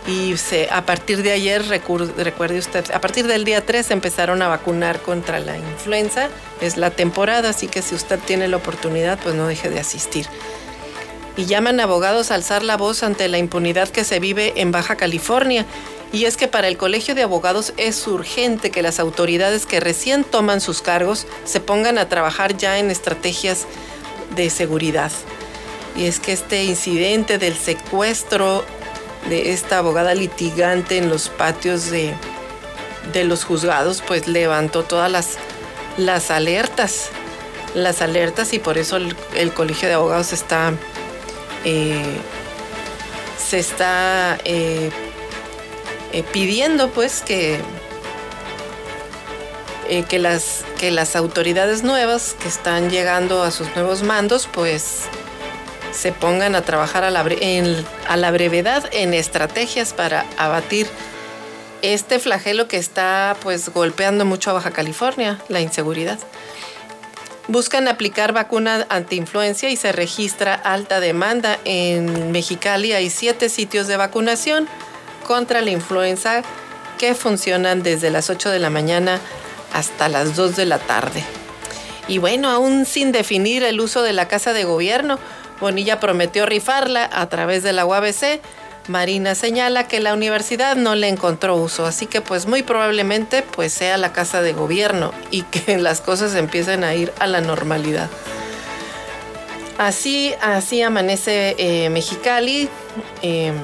y 0.08 0.36
a 0.72 0.86
partir 0.86 1.22
de 1.22 1.32
ayer, 1.32 1.64
recuerde 1.68 2.58
usted, 2.58 2.90
a 2.92 3.00
partir 3.00 3.28
del 3.28 3.44
día 3.44 3.64
3 3.66 3.92
empezaron 3.92 4.42
a 4.42 4.48
vacunar 4.48 5.02
contra 5.02 5.40
la 5.40 5.58
influenza. 5.58 6.30
Es 6.60 6.76
la 6.76 6.90
temporada, 6.90 7.50
así 7.50 7.68
que 7.68 7.82
si 7.82 7.94
usted 7.94 8.20
tiene 8.20 8.48
la 8.48 8.58
oportunidad, 8.58 9.20
pues 9.22 9.36
no 9.36 9.48
deje 9.48 9.70
de 9.70 9.80
asistir. 9.80 10.26
Y 11.38 11.46
llaman 11.46 11.80
abogados 11.80 12.32
a 12.32 12.36
alzar 12.36 12.64
la 12.64 12.78
voz 12.78 13.04
ante 13.04 13.28
la 13.28 13.38
impunidad 13.38 13.90
que 13.90 14.04
se 14.04 14.20
vive 14.20 14.54
en 14.56 14.72
Baja 14.72 14.96
California 14.96 15.66
y 16.14 16.26
es 16.26 16.36
que 16.36 16.48
para 16.48 16.68
el 16.68 16.78
Colegio 16.78 17.16
de 17.16 17.24
Abogados 17.24 17.74
es 17.78 18.06
urgente 18.06 18.70
que 18.70 18.82
las 18.82 19.00
autoridades 19.00 19.66
que 19.66 19.80
recién 19.80 20.24
toman 20.24 20.60
sus 20.60 20.82
cargos 20.82 21.26
se 21.46 21.62
pongan 21.62 21.98
a 21.98 22.10
trabajar 22.10 22.58
ya 22.58 22.80
en 22.80 22.92
estrategias 22.92 23.66
de 24.36 24.50
seguridad. 24.50 25.12
Y 25.96 26.06
es 26.06 26.20
que 26.20 26.34
este 26.34 26.64
incidente 26.64 27.38
del 27.38 27.56
secuestro 27.56 28.66
de 29.30 29.54
esta 29.54 29.78
abogada 29.78 30.14
litigante 30.14 30.98
en 30.98 31.10
los 31.10 31.30
patios 31.30 31.90
de, 31.90 32.14
los 33.24 33.46
juzgados, 33.46 34.04
pues 34.06 34.28
levantó 34.28 34.84
todas 34.84 35.10
las, 35.10 35.38
las 35.98 36.30
alertas, 36.30 37.10
las 37.74 38.02
alertas 38.02 38.54
y 38.54 38.60
por 38.60 38.78
eso 38.78 38.98
el, 38.98 39.54
Colegio 39.54 39.88
de 39.88 39.94
Abogados 39.94 40.34
está, 40.34 40.74
eh, 41.64 42.18
se 43.38 43.60
está 43.60 44.38
eh, 44.44 44.90
eh, 46.14 46.24
pidiendo 46.32 46.90
pues 46.90 47.22
que, 47.22 47.60
eh, 49.90 50.04
que, 50.04 50.20
las, 50.20 50.66
que 50.80 50.92
las 50.92 51.16
autoridades 51.16 51.84
nuevas 51.84 52.36
que 52.42 52.48
están 52.48 52.90
llegando 52.90 53.44
a 53.44 53.52
sus 53.52 53.74
nuevos 53.76 54.04
mandos 54.04 54.48
pues 54.52 55.04
se 55.92 56.12
pongan 56.12 56.56
a 56.56 56.62
trabajar 56.62 57.04
a 57.04 57.12
la, 57.12 57.26
a 58.08 58.18
la 58.18 58.32
brevedad 58.32 58.90
en 58.92 59.14
estrategias 59.14 59.94
para 59.94 60.26
abatir 60.38 60.88
este 61.82 62.20
flagelo 62.20 62.68
que 62.68 62.78
está 62.78 63.36
pues 63.42 63.70
golpeando 63.70 64.26
mucho 64.26 64.52
a 64.52 64.54
Baja 64.54 64.72
California, 64.72 65.40
la 65.50 65.62
inseguridad. 65.62 66.20
Buscan 67.48 67.88
aplicar 67.88 68.34
vacuna 68.34 68.86
antiinfluencia 68.90 69.70
y 69.70 69.76
se 69.76 69.92
registra 69.92 70.54
alta 70.54 71.00
demanda. 71.00 71.58
En 71.66 72.32
Mexicali 72.32 72.94
hay 72.94 73.10
siete 73.10 73.50
sitios 73.50 73.88
de 73.88 73.98
vacunación 73.98 74.68
contra 75.32 75.62
la 75.62 75.72
influenza 75.72 76.42
que 77.00 77.16
funcionan 77.16 77.84
desde 77.84 78.10
las 78.10 78.30
8 78.30 78.50
de 78.50 78.60
la 78.60 78.70
mañana 78.70 79.22
hasta 79.72 80.10
las 80.10 80.36
2 80.36 80.58
de 80.58 80.66
la 80.66 80.78
tarde. 80.78 81.24
Y 82.10 82.18
bueno, 82.18 82.50
aún 82.50 82.86
sin 82.86 83.14
definir 83.14 83.64
el 83.64 83.80
uso 83.80 84.02
de 84.02 84.12
la 84.12 84.28
casa 84.28 84.52
de 84.52 84.66
gobierno, 84.66 85.20
Bonilla 85.62 86.02
prometió 86.02 86.46
rifarla 86.46 87.10
a 87.10 87.30
través 87.30 87.64
de 87.64 87.72
la 87.72 87.86
UABC. 87.86 88.42
Marina 88.90 89.34
señala 89.34 89.88
que 89.88 90.02
la 90.02 90.14
universidad 90.14 90.76
no 90.76 90.96
le 90.96 91.08
encontró 91.08 91.56
uso, 91.56 91.86
así 91.86 92.08
que 92.08 92.20
pues 92.20 92.46
muy 92.46 92.62
probablemente 92.62 93.42
pues 93.42 93.72
sea 93.72 93.96
la 93.96 94.12
casa 94.12 94.42
de 94.42 94.52
gobierno 94.52 95.14
y 95.30 95.44
que 95.44 95.78
las 95.78 96.02
cosas 96.02 96.36
empiecen 96.36 96.84
a 96.84 96.94
ir 96.94 97.14
a 97.20 97.28
la 97.28 97.40
normalidad. 97.40 98.10
Así, 99.78 100.34
así 100.42 100.82
amanece 100.82 101.56
eh, 101.58 101.90
Mexicali. 101.90 102.68
Em, 103.22 103.56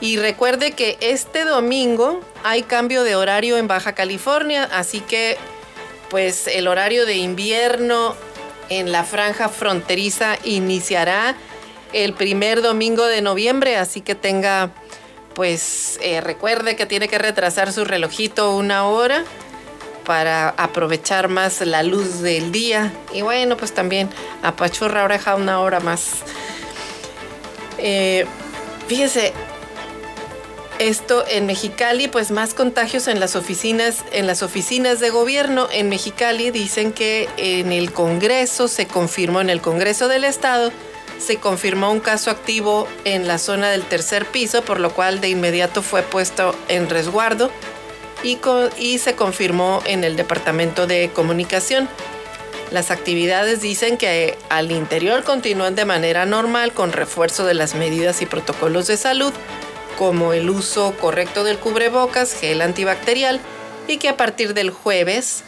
y 0.00 0.16
recuerde 0.16 0.72
que 0.72 0.96
este 1.00 1.44
domingo 1.44 2.20
hay 2.44 2.62
cambio 2.62 3.02
de 3.02 3.16
horario 3.16 3.56
en 3.56 3.68
Baja 3.68 3.94
California, 3.94 4.68
así 4.72 5.00
que 5.00 5.36
pues 6.10 6.46
el 6.46 6.68
horario 6.68 7.04
de 7.04 7.16
invierno 7.16 8.14
en 8.68 8.92
la 8.92 9.04
franja 9.04 9.48
fronteriza 9.48 10.38
iniciará 10.44 11.36
el 11.92 12.12
primer 12.12 12.62
domingo 12.62 13.06
de 13.06 13.22
noviembre, 13.22 13.76
así 13.76 14.00
que 14.00 14.14
tenga 14.14 14.70
pues 15.34 15.98
eh, 16.02 16.20
recuerde 16.20 16.74
que 16.74 16.84
tiene 16.84 17.06
que 17.06 17.16
retrasar 17.16 17.72
su 17.72 17.84
relojito 17.84 18.56
una 18.56 18.86
hora 18.86 19.24
para 20.04 20.48
aprovechar 20.48 21.28
más 21.28 21.60
la 21.60 21.82
luz 21.82 22.22
del 22.22 22.50
día. 22.50 22.92
Y 23.12 23.22
bueno, 23.22 23.56
pues 23.56 23.72
también 23.72 24.08
apachurra 24.42 25.04
oreja 25.04 25.36
una 25.36 25.60
hora 25.60 25.80
más. 25.80 26.08
Eh, 27.78 28.26
fíjese, 28.88 29.32
esto 30.78 31.24
en 31.28 31.46
Mexicali, 31.46 32.08
pues 32.08 32.30
más 32.30 32.54
contagios 32.54 33.08
en 33.08 33.20
las 33.20 33.36
oficinas, 33.36 34.04
en 34.12 34.26
las 34.26 34.42
oficinas 34.42 35.00
de 35.00 35.10
gobierno. 35.10 35.68
En 35.72 35.88
Mexicali 35.88 36.50
dicen 36.50 36.92
que 36.92 37.28
en 37.36 37.72
el 37.72 37.92
Congreso 37.92 38.68
se 38.68 38.86
confirmó, 38.86 39.40
en 39.40 39.50
el 39.50 39.60
Congreso 39.60 40.08
del 40.08 40.24
Estado, 40.24 40.72
se 41.18 41.36
confirmó 41.36 41.90
un 41.90 42.00
caso 42.00 42.30
activo 42.30 42.86
en 43.04 43.26
la 43.26 43.38
zona 43.38 43.70
del 43.70 43.82
tercer 43.82 44.26
piso, 44.26 44.62
por 44.62 44.80
lo 44.80 44.90
cual 44.94 45.20
de 45.20 45.28
inmediato 45.28 45.82
fue 45.82 46.02
puesto 46.02 46.54
en 46.68 46.88
resguardo 46.88 47.50
y, 48.22 48.38
y 48.78 48.98
se 48.98 49.14
confirmó 49.14 49.82
en 49.84 50.04
el 50.04 50.16
Departamento 50.16 50.86
de 50.86 51.10
Comunicación. 51.12 51.88
Las 52.70 52.90
actividades 52.90 53.62
dicen 53.62 53.96
que 53.96 54.36
al 54.50 54.70
interior 54.70 55.24
continúan 55.24 55.74
de 55.74 55.86
manera 55.86 56.26
normal 56.26 56.72
con 56.72 56.92
refuerzo 56.92 57.46
de 57.46 57.54
las 57.54 57.74
medidas 57.74 58.20
y 58.20 58.26
protocolos 58.26 58.86
de 58.86 58.96
salud 58.96 59.32
como 59.98 60.32
el 60.32 60.48
uso 60.48 60.94
correcto 61.00 61.42
del 61.42 61.58
cubrebocas, 61.58 62.32
gel 62.32 62.62
antibacterial 62.62 63.40
y 63.88 63.96
que 63.96 64.08
a 64.08 64.16
partir 64.16 64.54
del 64.54 64.70
jueves 64.70 65.42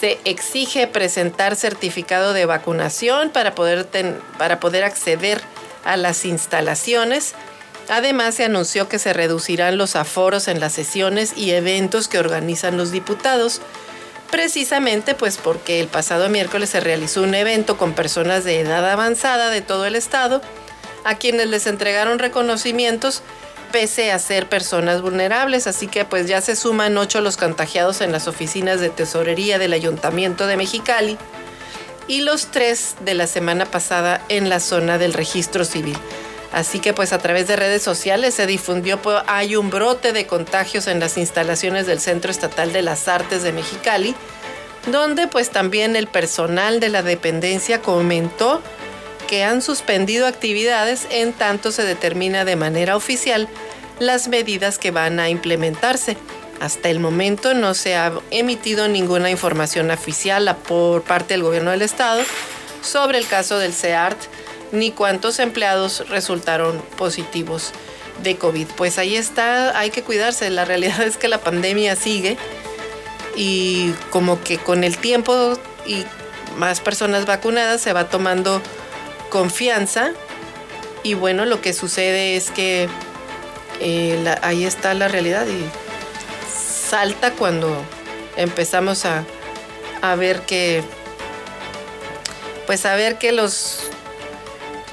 se 0.00 0.20
exige 0.24 0.86
presentar 0.86 1.56
certificado 1.56 2.32
de 2.32 2.46
vacunación 2.46 3.30
para 3.30 3.56
poder, 3.56 3.88
para 4.38 4.60
poder 4.60 4.84
acceder 4.84 5.42
a 5.84 5.96
las 5.96 6.24
instalaciones. 6.24 7.34
Además, 7.88 8.36
se 8.36 8.44
anunció 8.44 8.88
que 8.88 9.00
se 9.00 9.12
reducirán 9.12 9.78
los 9.78 9.96
aforos 9.96 10.46
en 10.46 10.60
las 10.60 10.72
sesiones 10.72 11.36
y 11.36 11.50
eventos 11.50 12.06
que 12.06 12.20
organizan 12.20 12.76
los 12.76 12.92
diputados, 12.92 13.60
precisamente 14.30 15.16
pues 15.16 15.38
porque 15.38 15.80
el 15.80 15.88
pasado 15.88 16.28
miércoles 16.28 16.70
se 16.70 16.78
realizó 16.78 17.22
un 17.22 17.34
evento 17.34 17.76
con 17.76 17.94
personas 17.94 18.44
de 18.44 18.60
edad 18.60 18.88
avanzada 18.88 19.50
de 19.50 19.60
todo 19.60 19.86
el 19.86 19.96
estado, 19.96 20.40
a 21.04 21.16
quienes 21.16 21.48
les 21.48 21.66
entregaron 21.66 22.20
reconocimientos 22.20 23.24
pese 23.72 24.12
a 24.12 24.18
ser 24.18 24.48
personas 24.48 25.02
vulnerables. 25.02 25.66
Así 25.66 25.88
que 25.88 26.04
pues 26.04 26.28
ya 26.28 26.40
se 26.40 26.54
suman 26.54 26.96
ocho 26.98 27.20
los 27.20 27.36
contagiados 27.36 28.00
en 28.00 28.12
las 28.12 28.28
oficinas 28.28 28.80
de 28.80 28.90
tesorería 28.90 29.58
del 29.58 29.72
Ayuntamiento 29.72 30.46
de 30.46 30.56
Mexicali 30.56 31.18
y 32.06 32.20
los 32.20 32.46
tres 32.46 32.96
de 33.00 33.14
la 33.14 33.26
semana 33.26 33.64
pasada 33.64 34.24
en 34.28 34.48
la 34.48 34.60
zona 34.60 34.98
del 34.98 35.14
registro 35.14 35.64
civil. 35.64 35.96
Así 36.52 36.80
que 36.80 36.92
pues 36.92 37.12
a 37.14 37.18
través 37.18 37.48
de 37.48 37.56
redes 37.56 37.82
sociales 37.82 38.34
se 38.34 38.46
difundió, 38.46 39.00
pues, 39.00 39.22
hay 39.26 39.56
un 39.56 39.70
brote 39.70 40.12
de 40.12 40.26
contagios 40.26 40.86
en 40.86 41.00
las 41.00 41.16
instalaciones 41.16 41.86
del 41.86 41.98
Centro 41.98 42.30
Estatal 42.30 42.72
de 42.72 42.82
las 42.82 43.08
Artes 43.08 43.42
de 43.42 43.52
Mexicali, 43.52 44.14
donde 44.90 45.28
pues 45.28 45.50
también 45.50 45.96
el 45.96 46.08
personal 46.08 46.78
de 46.78 46.90
la 46.90 47.02
dependencia 47.02 47.80
comentó 47.80 48.60
que 49.32 49.44
han 49.44 49.62
suspendido 49.62 50.26
actividades 50.26 51.06
en 51.08 51.32
tanto 51.32 51.72
se 51.72 51.84
determina 51.84 52.44
de 52.44 52.54
manera 52.54 52.96
oficial 52.96 53.48
las 53.98 54.28
medidas 54.28 54.78
que 54.78 54.90
van 54.90 55.18
a 55.20 55.30
implementarse. 55.30 56.18
Hasta 56.60 56.90
el 56.90 57.00
momento 57.00 57.54
no 57.54 57.72
se 57.72 57.96
ha 57.96 58.12
emitido 58.30 58.88
ninguna 58.88 59.30
información 59.30 59.90
oficial 59.90 60.54
por 60.68 61.00
parte 61.00 61.32
del 61.32 61.44
gobierno 61.44 61.70
del 61.70 61.80
estado 61.80 62.20
sobre 62.82 63.16
el 63.16 63.26
caso 63.26 63.58
del 63.58 63.72
CEART 63.72 64.18
ni 64.70 64.90
cuántos 64.90 65.38
empleados 65.38 66.06
resultaron 66.10 66.82
positivos 66.98 67.72
de 68.22 68.36
COVID. 68.36 68.66
Pues 68.76 68.98
ahí 68.98 69.16
está, 69.16 69.78
hay 69.78 69.88
que 69.88 70.02
cuidarse. 70.02 70.50
La 70.50 70.66
realidad 70.66 71.00
es 71.06 71.16
que 71.16 71.28
la 71.28 71.38
pandemia 71.38 71.96
sigue 71.96 72.36
y 73.34 73.94
como 74.10 74.42
que 74.44 74.58
con 74.58 74.84
el 74.84 74.98
tiempo 74.98 75.58
y 75.86 76.04
más 76.58 76.80
personas 76.80 77.24
vacunadas 77.24 77.80
se 77.80 77.94
va 77.94 78.10
tomando 78.10 78.60
confianza 79.32 80.12
y 81.02 81.14
bueno, 81.14 81.46
lo 81.46 81.62
que 81.62 81.72
sucede 81.72 82.36
es 82.36 82.50
que 82.50 82.86
eh, 83.80 84.36
ahí 84.42 84.66
está 84.66 84.92
la 84.92 85.08
realidad 85.08 85.46
y 85.46 85.64
salta 86.90 87.32
cuando 87.32 87.74
empezamos 88.36 89.06
a, 89.06 89.24
a 90.02 90.14
ver 90.16 90.42
que 90.42 90.82
pues 92.66 92.84
a 92.84 92.94
ver 92.94 93.16
que 93.16 93.32
los 93.32 93.90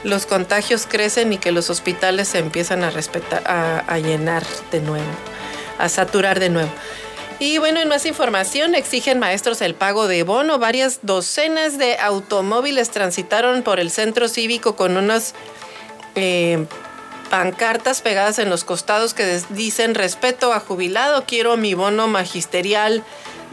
los 0.05 0.25
contagios 0.25 0.87
crecen 0.87 1.33
y 1.33 1.37
que 1.37 1.51
los 1.51 1.69
hospitales 1.69 2.29
se 2.29 2.37
empiezan 2.37 2.85
a, 2.85 2.91
respetar, 2.91 3.43
a, 3.45 3.79
a 3.79 3.99
llenar 3.99 4.43
de 4.71 4.79
nuevo, 4.79 5.11
a 5.77 5.89
saturar 5.89 6.39
de 6.39 6.49
nuevo. 6.49 6.71
Y 7.39 7.57
bueno, 7.57 7.79
en 7.79 7.87
más 7.87 8.05
información, 8.05 8.75
exigen 8.75 9.17
maestros 9.17 9.61
el 9.61 9.73
pago 9.73 10.07
de 10.07 10.23
bono. 10.23 10.59
Varias 10.59 10.99
docenas 11.03 11.77
de 11.77 11.97
automóviles 11.97 12.89
transitaron 12.89 13.63
por 13.63 13.79
el 13.79 13.91
centro 13.91 14.27
cívico 14.27 14.75
con 14.75 14.97
unas 14.97 15.33
eh, 16.15 16.65
pancartas 17.29 18.01
pegadas 18.01 18.39
en 18.39 18.49
los 18.49 18.65
costados 18.65 19.13
que 19.13 19.39
dicen 19.51 19.95
respeto 19.95 20.51
a 20.51 20.59
jubilado, 20.59 21.23
quiero 21.25 21.55
mi 21.55 21.75
bono 21.75 22.09
magisterial 22.09 23.05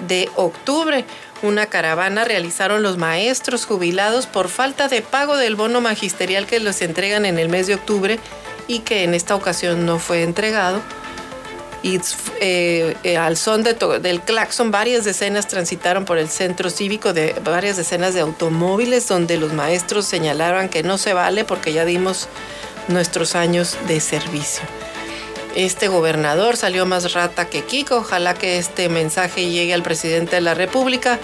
de 0.08 0.28
octubre. 0.34 1.04
Una 1.42 1.66
caravana 1.66 2.24
realizaron 2.24 2.82
los 2.82 2.96
maestros 2.96 3.66
jubilados 3.66 4.26
por 4.26 4.48
falta 4.48 4.88
de 4.88 5.00
pago 5.00 5.36
del 5.36 5.54
bono 5.54 5.80
magisterial 5.80 6.46
que 6.46 6.58
les 6.58 6.82
entregan 6.82 7.24
en 7.24 7.38
el 7.38 7.48
mes 7.48 7.68
de 7.68 7.74
octubre 7.74 8.18
y 8.66 8.80
que 8.80 9.04
en 9.04 9.14
esta 9.14 9.36
ocasión 9.36 9.86
no 9.86 10.00
fue 10.00 10.24
entregado 10.24 10.82
y 11.86 12.00
eh, 12.40 12.96
eh, 13.04 13.16
al 13.16 13.36
son 13.36 13.62
del 13.62 14.20
claxon 14.22 14.72
varias 14.72 15.04
decenas 15.04 15.46
transitaron 15.46 16.04
por 16.04 16.18
el 16.18 16.28
centro 16.28 16.68
cívico 16.68 17.12
de 17.12 17.36
varias 17.44 17.76
decenas 17.76 18.12
de 18.12 18.20
automóviles 18.22 19.06
donde 19.06 19.36
los 19.36 19.52
maestros 19.52 20.04
señalaron 20.04 20.68
que 20.68 20.82
no 20.82 20.98
se 20.98 21.14
vale 21.14 21.44
porque 21.44 21.72
ya 21.72 21.84
dimos 21.84 22.28
nuestros 22.88 23.36
años 23.36 23.76
de 23.86 24.00
servicio. 24.00 24.64
Este 25.54 25.86
gobernador 25.86 26.56
salió 26.56 26.86
más 26.86 27.12
rata 27.12 27.48
que 27.48 27.62
Kiko. 27.62 27.98
Ojalá 27.98 28.34
que 28.34 28.58
este 28.58 28.88
mensaje 28.88 29.48
llegue 29.48 29.72
al 29.72 29.84
presidente 29.84 30.36
de 30.36 30.42
la 30.42 30.54
República. 30.54 31.20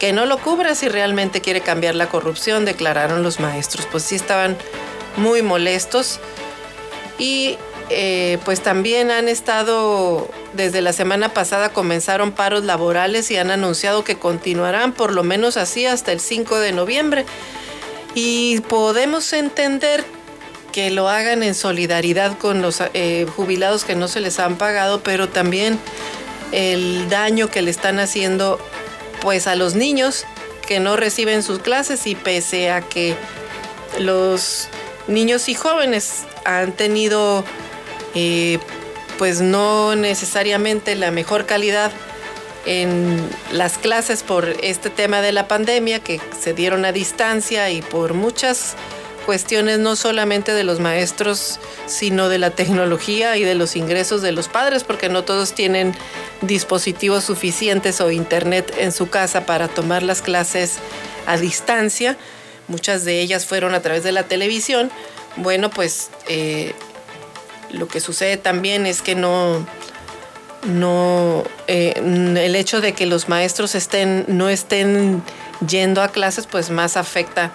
Que 0.00 0.12
no 0.12 0.26
lo 0.26 0.38
cubra 0.38 0.74
si 0.74 0.88
realmente 0.88 1.40
quiere 1.40 1.60
cambiar 1.60 1.94
la 1.94 2.08
corrupción, 2.08 2.64
declararon 2.64 3.22
los 3.22 3.38
maestros. 3.40 3.86
Pues 3.90 4.02
sí 4.02 4.16
estaban 4.16 4.56
muy 5.16 5.42
molestos. 5.42 6.20
Y 7.18 7.56
eh, 7.90 8.38
pues 8.44 8.60
también 8.60 9.10
han 9.10 9.28
estado, 9.28 10.28
desde 10.52 10.80
la 10.82 10.92
semana 10.92 11.32
pasada 11.32 11.70
comenzaron 11.70 12.32
paros 12.32 12.64
laborales 12.64 13.30
y 13.30 13.36
han 13.36 13.50
anunciado 13.50 14.04
que 14.04 14.18
continuarán 14.18 14.92
por 14.92 15.12
lo 15.12 15.22
menos 15.22 15.56
así 15.56 15.86
hasta 15.86 16.12
el 16.12 16.20
5 16.20 16.58
de 16.58 16.72
noviembre. 16.72 17.24
Y 18.14 18.60
podemos 18.62 19.32
entender 19.32 20.04
que 20.72 20.90
lo 20.90 21.08
hagan 21.08 21.42
en 21.42 21.54
solidaridad 21.54 22.36
con 22.38 22.62
los 22.62 22.82
eh, 22.94 23.26
jubilados 23.36 23.84
que 23.84 23.94
no 23.94 24.08
se 24.08 24.20
les 24.20 24.38
han 24.38 24.56
pagado, 24.56 25.00
pero 25.02 25.28
también 25.28 25.78
el 26.52 27.08
daño 27.08 27.48
que 27.48 27.62
le 27.62 27.70
están 27.70 27.98
haciendo 27.98 28.58
pues 29.20 29.46
a 29.46 29.56
los 29.56 29.74
niños 29.74 30.24
que 30.66 30.80
no 30.80 30.96
reciben 30.96 31.42
sus 31.42 31.58
clases 31.60 32.06
y 32.06 32.14
pese 32.14 32.70
a 32.70 32.82
que 32.82 33.16
los 33.98 34.68
niños 35.06 35.48
y 35.48 35.54
jóvenes 35.54 36.24
han 36.44 36.72
tenido 36.72 37.44
pues 39.18 39.40
no 39.40 39.96
necesariamente 39.96 40.94
la 40.94 41.10
mejor 41.10 41.46
calidad 41.46 41.90
en 42.66 43.28
las 43.52 43.78
clases 43.78 44.22
por 44.22 44.48
este 44.62 44.90
tema 44.90 45.20
de 45.20 45.32
la 45.32 45.48
pandemia 45.48 46.00
que 46.00 46.20
se 46.38 46.52
dieron 46.52 46.84
a 46.84 46.92
distancia 46.92 47.70
y 47.70 47.82
por 47.82 48.14
muchas 48.14 48.76
cuestiones 49.28 49.78
no 49.78 49.94
solamente 49.94 50.54
de 50.54 50.64
los 50.64 50.80
maestros, 50.80 51.60
sino 51.86 52.30
de 52.30 52.38
la 52.38 52.50
tecnología 52.50 53.36
y 53.36 53.44
de 53.44 53.54
los 53.54 53.76
ingresos 53.76 54.22
de 54.22 54.32
los 54.32 54.48
padres, 54.48 54.84
porque 54.84 55.10
no 55.10 55.22
todos 55.22 55.52
tienen 55.52 55.94
dispositivos 56.40 57.24
suficientes 57.24 58.00
o 58.00 58.10
internet 58.10 58.74
en 58.78 58.90
su 58.90 59.10
casa 59.10 59.44
para 59.44 59.68
tomar 59.68 60.02
las 60.02 60.22
clases 60.22 60.76
a 61.26 61.36
distancia. 61.36 62.16
Muchas 62.68 63.04
de 63.04 63.20
ellas 63.20 63.44
fueron 63.44 63.74
a 63.74 63.82
través 63.82 64.02
de 64.02 64.12
la 64.12 64.22
televisión. 64.22 64.90
Bueno, 65.36 65.68
pues 65.68 66.08
eh, 66.28 66.74
lo 67.70 67.88
que 67.88 68.00
sucede 68.00 68.36
también 68.36 68.86
es 68.86 69.02
que 69.02 69.14
no, 69.14 69.66
no 70.66 71.44
eh, 71.66 71.94
el 71.96 72.56
hecho 72.56 72.80
de 72.80 72.92
que 72.92 73.06
los 73.06 73.28
maestros 73.28 73.74
estén, 73.74 74.24
no 74.28 74.48
estén 74.48 75.22
yendo 75.66 76.02
a 76.02 76.08
clases, 76.08 76.46
pues 76.46 76.70
más 76.70 76.96
afecta 76.96 77.52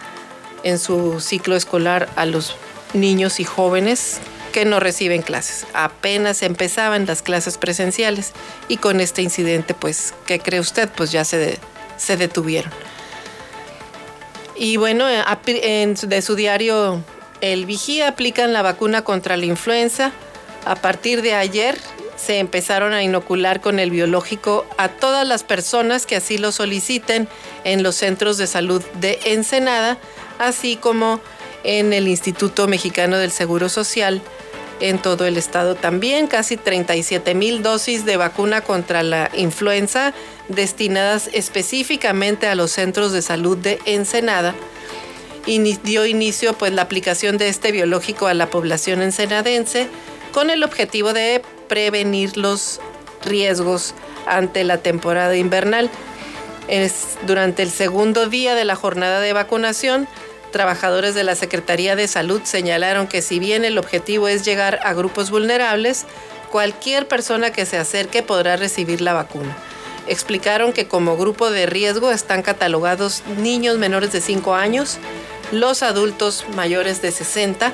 en 0.63 0.79
su 0.79 1.19
ciclo 1.19 1.55
escolar 1.55 2.09
a 2.15 2.25
los 2.25 2.55
niños 2.93 3.39
y 3.39 3.43
jóvenes 3.43 4.19
que 4.51 4.65
no 4.65 4.79
reciben 4.79 5.21
clases. 5.21 5.65
Apenas 5.73 6.43
empezaban 6.43 7.05
las 7.05 7.21
clases 7.21 7.57
presenciales 7.57 8.33
y 8.67 8.77
con 8.77 9.01
este 9.01 9.21
incidente, 9.21 9.73
pues, 9.73 10.13
¿qué 10.25 10.39
cree 10.39 10.59
usted? 10.59 10.89
Pues 10.95 11.11
ya 11.11 11.25
se, 11.25 11.59
se 11.97 12.17
detuvieron. 12.17 12.71
Y 14.55 14.77
bueno, 14.77 15.05
en, 15.09 15.95
de 15.95 16.21
su 16.21 16.35
diario 16.35 17.03
el 17.43 17.65
Vigía 17.65 18.07
aplican 18.07 18.53
la 18.53 18.61
vacuna 18.61 19.03
contra 19.03 19.35
la 19.35 19.45
influenza. 19.45 20.13
A 20.63 20.75
partir 20.75 21.21
de 21.21 21.33
ayer 21.33 21.77
se 22.15 22.39
empezaron 22.39 22.93
a 22.93 23.03
inocular 23.03 23.59
con 23.59 23.79
el 23.79 23.91
biológico 23.91 24.65
a 24.77 24.87
todas 24.87 25.27
las 25.27 25.43
personas 25.43 26.05
que 26.05 26.15
así 26.15 26.37
lo 26.37 26.53
soliciten 26.53 27.27
en 27.65 27.83
los 27.83 27.95
centros 27.95 28.37
de 28.37 28.47
salud 28.47 28.81
de 29.01 29.19
Ensenada, 29.25 29.97
así 30.39 30.77
como 30.77 31.19
en 31.65 31.91
el 31.91 32.07
Instituto 32.07 32.69
Mexicano 32.69 33.17
del 33.17 33.31
Seguro 33.31 33.67
Social 33.67 34.21
en 34.79 34.97
todo 34.97 35.25
el 35.25 35.35
estado 35.35 35.75
también. 35.75 36.27
Casi 36.27 36.55
37 36.55 37.35
mil 37.35 37.61
dosis 37.61 38.05
de 38.05 38.15
vacuna 38.15 38.61
contra 38.61 39.03
la 39.03 39.29
influenza 39.35 40.13
destinadas 40.47 41.29
específicamente 41.33 42.47
a 42.47 42.55
los 42.55 42.71
centros 42.71 43.11
de 43.11 43.21
salud 43.21 43.57
de 43.57 43.79
Ensenada 43.83 44.55
dio 45.45 46.05
inicio 46.05 46.53
pues 46.53 46.71
la 46.73 46.83
aplicación 46.83 47.37
de 47.37 47.49
este 47.49 47.71
biológico 47.71 48.27
a 48.27 48.33
la 48.33 48.49
población 48.49 49.01
ensenadense 49.01 49.87
con 50.31 50.49
el 50.49 50.63
objetivo 50.63 51.13
de 51.13 51.41
prevenir 51.67 52.37
los 52.37 52.79
riesgos 53.23 53.93
ante 54.25 54.63
la 54.63 54.77
temporada 54.77 55.35
invernal. 55.35 55.89
Es 56.67 57.17
durante 57.27 57.61
el 57.61 57.69
segundo 57.69 58.27
día 58.27 58.55
de 58.55 58.65
la 58.65 58.75
jornada 58.75 59.19
de 59.19 59.33
vacunación, 59.33 60.07
trabajadores 60.51 61.15
de 61.15 61.23
la 61.23 61.35
Secretaría 61.35 61.95
de 61.95 62.07
Salud 62.07 62.41
señalaron 62.43 63.07
que 63.07 63.21
si 63.21 63.39
bien 63.39 63.65
el 63.65 63.77
objetivo 63.77 64.27
es 64.27 64.45
llegar 64.45 64.79
a 64.83 64.93
grupos 64.93 65.29
vulnerables, 65.29 66.05
cualquier 66.51 67.07
persona 67.07 67.51
que 67.51 67.65
se 67.65 67.77
acerque 67.77 68.23
podrá 68.23 68.55
recibir 68.55 69.01
la 69.01 69.13
vacuna. 69.13 69.57
Explicaron 70.07 70.73
que 70.73 70.87
como 70.87 71.17
grupo 71.17 71.49
de 71.49 71.65
riesgo 71.65 72.11
están 72.11 72.43
catalogados 72.43 73.23
niños 73.37 73.77
menores 73.77 74.11
de 74.11 74.21
5 74.21 74.53
años, 74.53 74.99
los 75.53 75.83
adultos 75.83 76.45
mayores 76.55 77.01
de 77.01 77.11
60, 77.11 77.71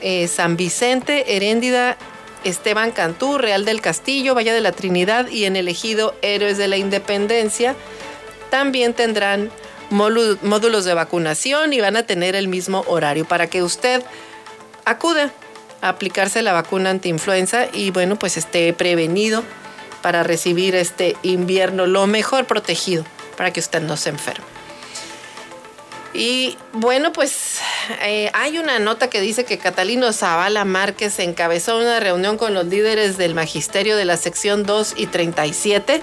eh, 0.00 0.28
San 0.28 0.56
Vicente, 0.56 1.36
Heréndida, 1.36 1.96
Esteban 2.44 2.92
Cantú, 2.92 3.38
Real 3.38 3.64
del 3.64 3.80
Castillo, 3.80 4.34
Valle 4.34 4.52
de 4.52 4.60
la 4.60 4.72
Trinidad 4.72 5.28
y 5.28 5.44
en 5.44 5.56
el 5.56 5.68
ejido 5.68 6.14
Héroes 6.22 6.58
de 6.58 6.68
la 6.68 6.76
Independencia. 6.76 7.74
También 8.50 8.94
tendrán 8.94 9.50
módulos 9.90 10.84
de 10.84 10.94
vacunación 10.94 11.72
y 11.72 11.80
van 11.80 11.96
a 11.96 12.04
tener 12.04 12.36
el 12.36 12.48
mismo 12.48 12.84
horario 12.86 13.24
para 13.24 13.46
que 13.48 13.62
usted 13.62 14.02
acuda 14.84 15.32
a 15.80 15.88
aplicarse 15.88 16.42
la 16.42 16.52
vacuna 16.52 16.90
antiinfluenza 16.90 17.66
y 17.72 17.90
bueno, 17.90 18.16
pues 18.16 18.36
esté 18.36 18.72
prevenido 18.72 19.42
para 20.02 20.22
recibir 20.22 20.74
este 20.74 21.16
invierno 21.22 21.86
lo 21.86 22.06
mejor 22.06 22.44
protegido 22.44 23.04
para 23.36 23.52
que 23.52 23.60
usted 23.60 23.82
no 23.82 23.96
se 23.96 24.10
enferme. 24.10 24.53
Y 26.14 26.56
bueno, 26.72 27.12
pues 27.12 27.58
eh, 28.02 28.30
hay 28.34 28.58
una 28.58 28.78
nota 28.78 29.10
que 29.10 29.20
dice 29.20 29.44
que 29.44 29.58
Catalino 29.58 30.12
Zavala 30.12 30.64
Márquez 30.64 31.18
encabezó 31.18 31.76
una 31.76 31.98
reunión 31.98 32.38
con 32.38 32.54
los 32.54 32.66
líderes 32.66 33.18
del 33.18 33.34
magisterio 33.34 33.96
de 33.96 34.04
la 34.04 34.16
sección 34.16 34.62
2 34.62 34.94
y 34.96 35.06
37 35.06 36.00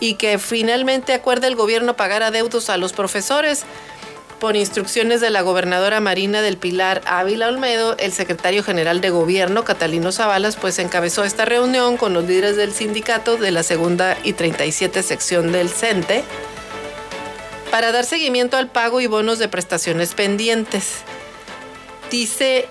y 0.00 0.14
que 0.14 0.38
finalmente 0.38 1.12
acuerda 1.12 1.48
el 1.48 1.54
gobierno 1.54 1.96
pagar 1.96 2.22
adeudos 2.22 2.70
a 2.70 2.78
los 2.78 2.94
profesores. 2.94 3.64
Por 4.40 4.56
instrucciones 4.56 5.20
de 5.20 5.30
la 5.30 5.42
gobernadora 5.42 6.00
Marina 6.00 6.42
del 6.42 6.56
Pilar 6.56 7.00
Ávila 7.04 7.46
Olmedo, 7.46 7.96
el 7.98 8.10
secretario 8.10 8.64
general 8.64 9.00
de 9.00 9.10
gobierno, 9.10 9.62
Catalino 9.62 10.10
Zavalas, 10.10 10.56
pues 10.56 10.80
encabezó 10.80 11.22
esta 11.22 11.44
reunión 11.44 11.96
con 11.96 12.12
los 12.12 12.24
líderes 12.24 12.56
del 12.56 12.72
sindicato 12.72 13.36
de 13.36 13.52
la 13.52 13.62
segunda 13.62 14.16
y 14.24 14.32
37 14.32 15.04
sección 15.04 15.52
del 15.52 15.68
CENTE 15.68 16.24
para 17.72 17.90
dar 17.90 18.04
seguimiento 18.04 18.58
al 18.58 18.68
pago 18.68 19.00
y 19.00 19.06
bonos 19.06 19.38
de 19.38 19.48
prestaciones 19.48 20.12
pendientes. 20.14 20.98
Dice 22.10 22.68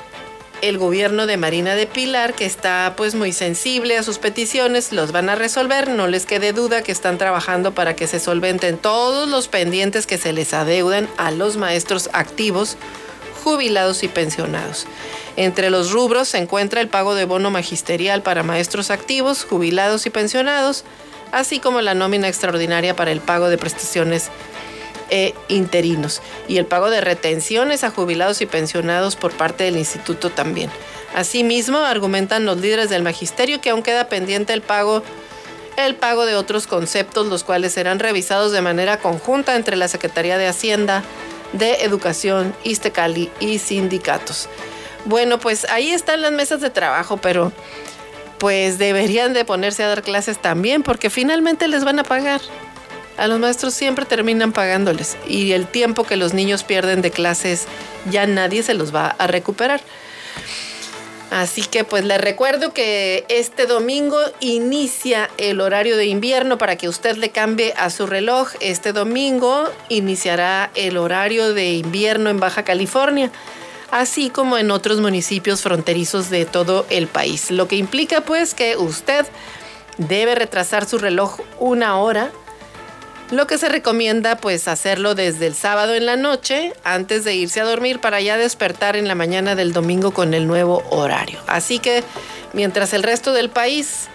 el 0.62 0.78
gobierno 0.78 1.26
de 1.26 1.38
Marina 1.38 1.74
de 1.74 1.88
Pilar, 1.88 2.36
que 2.36 2.46
está 2.46 2.94
pues 2.96 3.16
muy 3.16 3.34
sensible 3.34 3.98
a 3.98 4.04
sus 4.04 4.20
peticiones, 4.20 4.92
los 4.92 5.12
van 5.12 5.30
a 5.30 5.34
resolver, 5.34 5.90
no 5.90 6.06
les 6.06 6.28
quede 6.28 6.54
duda 6.54 6.84
que 6.84 6.92
están 6.92 7.18
trabajando 7.18 7.74
para 7.74 7.96
que 7.96 8.06
se 8.06 8.20
solventen 8.20 8.78
todos 8.78 9.28
los 9.28 9.48
pendientes 9.48 10.06
que 10.06 10.20
se 10.20 10.34
les 10.34 10.54
adeudan 10.54 11.10
a 11.18 11.32
los 11.32 11.58
maestros 11.58 12.12
activos, 12.14 12.78
jubilados 13.44 14.04
y 14.04 14.08
pensionados. 14.08 14.86
Entre 15.36 15.72
los 15.72 15.90
rubros 15.90 16.28
se 16.28 16.38
encuentra 16.38 16.80
el 16.80 16.90
pago 16.90 17.16
de 17.16 17.26
bono 17.26 17.50
magisterial 17.50 18.22
para 18.22 18.44
maestros 18.44 18.92
activos, 18.92 19.46
jubilados 19.46 20.06
y 20.06 20.12
pensionados, 20.12 20.84
así 21.32 21.60
como 21.60 21.82
la 21.82 21.96
nómina 21.96 22.28
extraordinaria 22.28 22.96
para 22.96 23.12
el 23.12 23.20
pago 23.20 23.50
de 23.50 23.58
prestaciones 23.58 24.30
e 25.12 25.36
interinos 25.50 26.22
y 26.48 26.58
el 26.58 26.66
pago 26.66 26.90
de 26.90 27.02
retenciones 27.02 27.84
a 27.84 27.92
jubilados 27.92 28.42
y 28.42 28.48
pensionados 28.48 29.16
por 29.16 29.32
parte 29.34 29.66
del 29.66 29.78
instituto 29.78 30.32
también. 30.32 30.72
Asimismo, 31.14 31.78
argumentan 31.80 32.46
los 32.46 32.58
líderes 32.58 32.90
del 32.90 33.04
magisterio 33.04 33.62
que 33.62 33.70
aún 33.70 33.84
queda 33.84 34.10
pendiente 34.10 34.54
el 34.54 34.62
pago 34.62 35.04
el 35.78 35.96
pago 35.96 36.26
de 36.26 36.36
otros 36.36 36.68
conceptos, 36.68 37.28
los 37.28 37.44
cuales 37.44 37.74
serán 37.74 38.00
revisados 38.00 38.52
de 38.52 38.62
manera 38.62 39.00
conjunta 39.00 39.56
entre 39.56 39.76
la 39.78 39.88
Secretaría 39.88 40.38
de 40.38 40.48
Hacienda, 40.48 41.04
de 41.54 41.84
Educación, 41.84 42.54
Istecali 42.64 43.32
y 43.40 43.60
sindicatos. 43.60 44.50
Bueno, 45.06 45.40
pues 45.40 45.66
ahí 45.70 45.92
están 45.92 46.22
las 46.22 46.32
mesas 46.32 46.62
de 46.62 46.70
trabajo, 46.70 47.18
pero 47.18 47.52
pues 48.38 48.78
deberían 48.78 49.34
de 49.34 49.46
ponerse 49.46 49.84
a 49.84 49.88
dar 49.88 50.04
clases 50.04 50.40
también 50.40 50.84
porque 50.84 51.10
finalmente 51.10 51.68
les 51.68 51.84
van 51.84 52.00
a 52.00 52.04
pagar 52.04 52.42
a 53.22 53.28
los 53.28 53.40
maestros 53.40 53.76
siempre 53.76 54.06
terminan 54.06 54.52
pagándoles 54.52 55.16
y 55.28 55.52
el 55.52 55.68
tiempo 55.68 56.04
que 56.06 56.16
los 56.16 56.34
niños 56.34 56.64
pierden 56.64 57.04
de 57.04 57.12
clases 57.12 57.68
ya 58.10 58.26
nadie 58.26 58.64
se 58.64 58.74
los 58.74 58.96
va 58.96 59.16
a 59.20 59.28
recuperar. 59.28 59.80
Así 61.30 61.62
que 61.62 61.84
pues 61.84 62.04
les 62.04 62.20
recuerdo 62.20 62.74
que 62.74 63.24
este 63.30 63.68
domingo 63.68 64.18
inicia 64.40 65.30
el 65.38 65.62
horario 65.62 65.98
de 65.98 66.08
invierno 66.08 66.58
para 66.58 66.78
que 66.78 66.90
usted 66.90 67.16
le 67.16 67.30
cambie 67.30 67.76
a 67.78 67.92
su 67.92 68.08
reloj. 68.08 68.50
Este 68.60 68.92
domingo 68.92 69.70
iniciará 69.88 70.72
el 70.74 70.98
horario 70.98 71.54
de 71.54 71.74
invierno 71.74 72.32
en 72.32 72.40
Baja 72.40 72.64
California, 72.64 73.32
así 73.92 74.32
como 74.32 74.58
en 74.58 74.72
otros 74.72 75.00
municipios 75.00 75.62
fronterizos 75.62 76.32
de 76.32 76.46
todo 76.46 76.88
el 76.90 77.06
país. 77.06 77.52
Lo 77.52 77.68
que 77.68 77.76
implica 77.76 78.22
pues 78.22 78.56
que 78.56 78.78
usted 78.78 79.28
debe 80.00 80.34
retrasar 80.34 80.88
su 80.88 80.98
reloj 80.98 81.40
una 81.60 82.00
hora 82.00 82.32
lo 83.32 83.48
que 83.48 83.58
se 83.58 83.70
recomienda 83.70 84.36
pues 84.36 84.68
hacerlo 84.68 85.16
desde 85.16 85.48
el 85.48 85.56
sábado 85.56 85.96
en 85.96 86.06
la 86.06 86.18
noche 86.18 86.74
antes 86.84 87.24
de 87.24 87.34
irse 87.34 87.62
a 87.62 87.66
dormir 87.66 88.00
para 88.00 88.20
ya 88.20 88.38
despertar 88.38 88.96
en 88.98 89.08
la 89.08 89.16
mañana 89.16 89.56
del 89.56 89.72
domingo 89.74 90.12
con 90.12 90.34
el 90.34 90.48
nuevo 90.48 90.84
horario. 90.90 91.40
Así 91.48 91.80
que 91.80 92.04
mientras 92.54 92.94
el 92.94 93.04
resto 93.04 93.32
del 93.34 93.50
país 93.50 94.10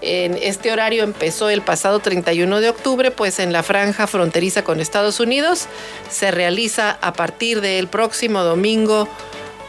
en 0.00 0.36
este 0.40 0.72
horario 0.72 1.04
empezó 1.04 1.50
el 1.50 1.62
pasado 1.62 1.98
31 1.98 2.60
de 2.60 2.68
octubre, 2.68 3.10
pues 3.10 3.38
en 3.38 3.52
la 3.52 3.62
franja 3.62 4.06
fronteriza 4.06 4.64
con 4.64 4.80
Estados 4.80 5.20
Unidos 5.20 5.66
se 6.10 6.30
realiza 6.30 6.98
a 7.00 7.12
partir 7.12 7.60
del 7.60 7.88
próximo 7.88 8.42
domingo, 8.42 9.08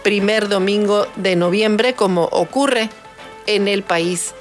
primer 0.03 0.49
domingo 0.49 1.07
de 1.15 1.35
noviembre, 1.35 1.93
como 1.93 2.25
ocurre 2.25 2.89
en 3.47 3.67
el 3.67 3.83
país 3.83 4.33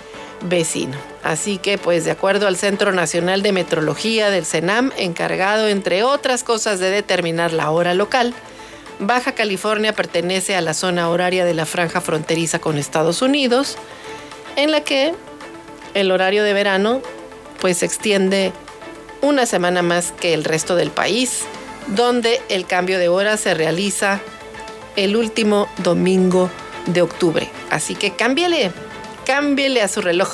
vecino. 0.44 0.96
Así 1.22 1.58
que, 1.58 1.78
pues, 1.78 2.04
de 2.04 2.10
acuerdo 2.10 2.46
al 2.46 2.56
Centro 2.56 2.92
Nacional 2.92 3.42
de 3.42 3.52
Metrología 3.52 4.30
del 4.30 4.44
CENAM, 4.44 4.92
encargado, 4.96 5.68
entre 5.68 6.02
otras 6.02 6.44
cosas, 6.44 6.78
de 6.78 6.90
determinar 6.90 7.52
la 7.52 7.70
hora 7.70 7.94
local, 7.94 8.34
Baja 8.98 9.32
California 9.32 9.92
pertenece 9.92 10.54
a 10.54 10.60
la 10.60 10.74
zona 10.74 11.08
horaria 11.08 11.44
de 11.44 11.54
la 11.54 11.66
franja 11.66 12.00
fronteriza 12.00 12.58
con 12.58 12.78
Estados 12.78 13.22
Unidos, 13.22 13.76
en 14.56 14.70
la 14.70 14.82
que 14.82 15.14
el 15.94 16.10
horario 16.10 16.44
de 16.44 16.52
verano, 16.52 17.02
pues, 17.60 17.78
se 17.78 17.86
extiende 17.86 18.52
una 19.20 19.46
semana 19.46 19.82
más 19.82 20.12
que 20.12 20.34
el 20.34 20.44
resto 20.44 20.76
del 20.76 20.90
país, 20.90 21.42
donde 21.88 22.40
el 22.48 22.66
cambio 22.66 22.98
de 22.98 23.08
hora 23.08 23.36
se 23.36 23.54
realiza 23.54 24.20
el 24.96 25.16
último 25.16 25.68
domingo 25.78 26.50
de 26.86 27.02
octubre. 27.02 27.48
Así 27.70 27.94
que 27.94 28.10
cámbiale 28.10 28.72
cámbiele 29.32 29.80
a 29.80 29.88
su 29.88 30.02
reloj 30.02 30.28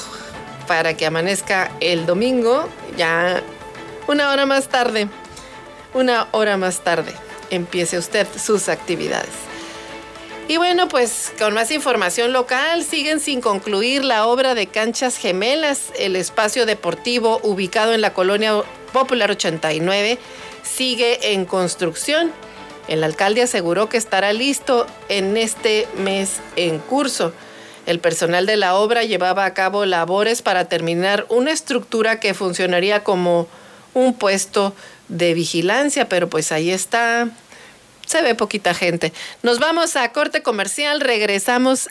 para 0.66 0.96
que 0.96 1.06
amanezca 1.06 1.70
el 1.78 2.04
domingo 2.04 2.68
ya 2.96 3.44
una 4.08 4.32
hora 4.32 4.44
más 4.44 4.66
tarde. 4.66 5.06
una 5.94 6.26
hora 6.32 6.56
más 6.56 6.80
tarde 6.80 7.14
empiece 7.50 7.96
usted 7.96 8.26
sus 8.36 8.68
actividades. 8.68 9.30
Y 10.48 10.56
bueno, 10.56 10.88
pues 10.88 11.32
con 11.38 11.54
más 11.54 11.70
información 11.70 12.32
local, 12.32 12.82
siguen 12.82 13.20
sin 13.20 13.40
concluir 13.40 14.02
la 14.02 14.26
obra 14.26 14.56
de 14.56 14.66
Canchas 14.66 15.16
Gemelas, 15.16 15.92
el 15.96 16.16
espacio 16.16 16.66
deportivo 16.66 17.38
ubicado 17.44 17.92
en 17.92 18.00
la 18.00 18.12
colonia 18.12 18.64
Popular 18.92 19.30
89, 19.30 20.18
sigue 20.64 21.34
en 21.34 21.44
construcción. 21.44 22.32
El 22.88 23.04
alcalde 23.04 23.42
aseguró 23.42 23.88
que 23.88 23.96
estará 23.96 24.32
listo 24.32 24.88
en 25.08 25.36
este 25.36 25.86
mes 25.98 26.40
en 26.56 26.80
curso. 26.80 27.32
El 27.88 28.00
personal 28.00 28.44
de 28.44 28.58
la 28.58 28.74
obra 28.74 29.02
llevaba 29.04 29.46
a 29.46 29.54
cabo 29.54 29.86
labores 29.86 30.42
para 30.42 30.66
terminar 30.66 31.24
una 31.30 31.52
estructura 31.52 32.20
que 32.20 32.34
funcionaría 32.34 33.02
como 33.02 33.48
un 33.94 34.12
puesto 34.12 34.74
de 35.08 35.32
vigilancia, 35.32 36.06
pero 36.06 36.28
pues 36.28 36.52
ahí 36.52 36.70
está, 36.70 37.30
se 38.06 38.20
ve 38.20 38.34
poquita 38.34 38.74
gente. 38.74 39.14
Nos 39.42 39.58
vamos 39.58 39.96
a 39.96 40.12
corte 40.12 40.42
comercial, 40.42 41.00
regresamos 41.00 41.88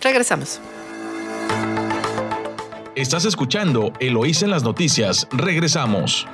Regresamos. 0.00 0.60
Estás 2.94 3.24
escuchando 3.24 3.92
Eloísa 4.00 4.44
en 4.44 4.50
las 4.50 4.62
noticias. 4.62 5.26
Regresamos. 5.32 6.26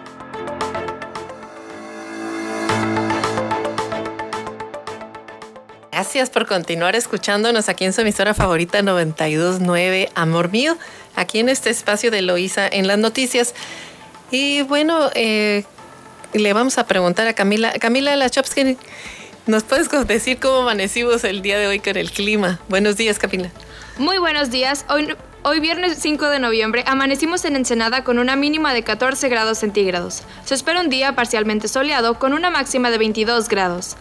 Gracias 5.92 6.30
por 6.30 6.46
continuar 6.46 6.94
escuchándonos 6.94 7.68
aquí 7.68 7.84
en 7.84 7.92
su 7.92 8.00
emisora 8.00 8.32
favorita 8.32 8.82
929 8.82 10.10
Amor 10.14 10.50
Mío, 10.50 10.76
aquí 11.16 11.40
en 11.40 11.48
este 11.48 11.70
espacio 11.70 12.10
de 12.10 12.20
Eloísa 12.20 12.68
en 12.68 12.86
las 12.86 12.98
noticias. 12.98 13.54
Y 14.30 14.62
bueno, 14.62 15.10
eh, 15.14 15.64
le 16.32 16.52
vamos 16.52 16.78
a 16.78 16.86
preguntar 16.86 17.26
a 17.26 17.34
Camila. 17.34 17.72
Camila 17.72 18.14
Lachowski, 18.16 18.76
¿nos 19.46 19.64
puedes 19.64 19.88
decir 20.06 20.38
cómo 20.38 20.58
amanecimos 20.58 21.24
el 21.24 21.42
día 21.42 21.58
de 21.58 21.66
hoy 21.66 21.80
con 21.80 21.96
el 21.96 22.10
clima? 22.10 22.60
Buenos 22.68 22.96
días, 22.96 23.18
Camila. 23.18 23.50
Muy 23.96 24.18
buenos 24.18 24.50
días. 24.50 24.84
Hoy, 24.88 25.16
hoy 25.42 25.60
viernes 25.60 25.98
5 25.98 26.26
de 26.26 26.38
noviembre 26.38 26.84
amanecimos 26.86 27.44
en 27.44 27.56
Ensenada 27.56 28.04
con 28.04 28.18
una 28.18 28.36
mínima 28.36 28.74
de 28.74 28.82
14 28.82 29.28
grados 29.28 29.58
centígrados. 29.58 30.22
Se 30.44 30.54
espera 30.54 30.80
un 30.80 30.88
día 30.88 31.14
parcialmente 31.14 31.68
soleado 31.68 32.18
con 32.18 32.32
una 32.32 32.50
máxima 32.50 32.90
de 32.90 32.98
22 32.98 33.48
grados. 33.48 33.96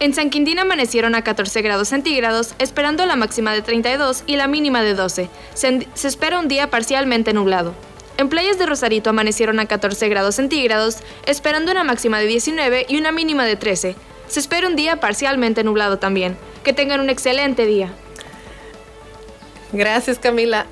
En 0.00 0.14
San 0.14 0.30
Quintín 0.30 0.58
amanecieron 0.58 1.14
a 1.14 1.22
14 1.22 1.60
grados 1.60 1.88
centígrados, 1.88 2.54
esperando 2.58 3.04
la 3.04 3.16
máxima 3.16 3.52
de 3.52 3.60
32 3.60 4.24
y 4.26 4.36
la 4.36 4.48
mínima 4.48 4.82
de 4.82 4.94
12. 4.94 5.28
Se, 5.52 5.86
se 5.92 6.08
espera 6.08 6.38
un 6.38 6.48
día 6.48 6.70
parcialmente 6.70 7.34
nublado. 7.34 7.74
En 8.20 8.28
playas 8.28 8.58
de 8.58 8.66
Rosarito 8.66 9.08
amanecieron 9.08 9.60
a 9.60 9.66
14 9.66 10.10
grados 10.10 10.34
centígrados, 10.34 10.98
esperando 11.24 11.72
una 11.72 11.84
máxima 11.84 12.18
de 12.18 12.26
19 12.26 12.84
y 12.86 12.98
una 12.98 13.12
mínima 13.12 13.46
de 13.46 13.56
13. 13.56 13.96
Se 14.28 14.40
espera 14.40 14.66
un 14.66 14.76
día 14.76 15.00
parcialmente 15.00 15.64
nublado 15.64 15.98
también. 15.98 16.36
Que 16.62 16.74
tengan 16.74 17.00
un 17.00 17.08
excelente 17.08 17.64
día. 17.64 17.90
Gracias 19.72 20.18
Camila. 20.18 20.66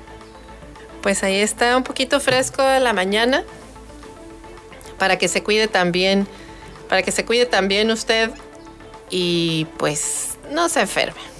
Pues 1.01 1.23
ahí 1.23 1.37
está 1.37 1.75
un 1.75 1.81
poquito 1.81 2.19
fresco 2.19 2.61
a 2.61 2.79
la 2.79 2.93
mañana 2.93 3.43
para 4.99 5.17
que 5.17 5.27
se 5.27 5.41
cuide 5.41 5.67
también, 5.67 6.27
para 6.87 7.01
que 7.01 7.11
se 7.11 7.25
cuide 7.25 7.47
también 7.47 7.89
usted 7.89 8.29
y 9.09 9.65
pues 9.79 10.37
no 10.51 10.69
se 10.69 10.81
enferme. 10.81 11.38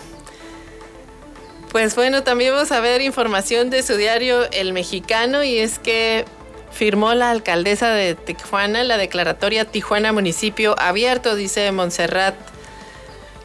Pues 1.72 1.96
bueno, 1.96 2.24
también 2.24 2.54
vamos 2.54 2.72
a 2.72 2.80
ver 2.80 3.02
información 3.02 3.70
de 3.70 3.84
su 3.84 3.96
diario 3.96 4.50
El 4.52 4.74
Mexicano 4.74 5.44
y 5.44 5.60
es 5.60 5.78
que 5.78 6.26
firmó 6.72 7.14
la 7.14 7.30
alcaldesa 7.30 7.90
de 7.92 8.16
Tijuana 8.16 8.84
la 8.84 8.98
declaratoria 8.98 9.66
Tijuana 9.66 10.12
Municipio 10.12 10.76
Abierto, 10.80 11.36
dice 11.36 11.72
Montserrat 11.72 12.34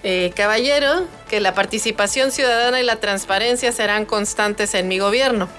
eh, 0.05 0.33
Caballero, 0.35 1.07
que 1.29 1.41
la 1.41 1.53
participación 1.53 2.31
ciudadana 2.31 2.81
y 2.81 2.85
la 2.85 2.97
transparencia 2.97 3.73
serán 3.73 4.07
constantes 4.07 4.73
en 4.73 4.89
mi 4.89 4.99
gobierno. 4.99 5.51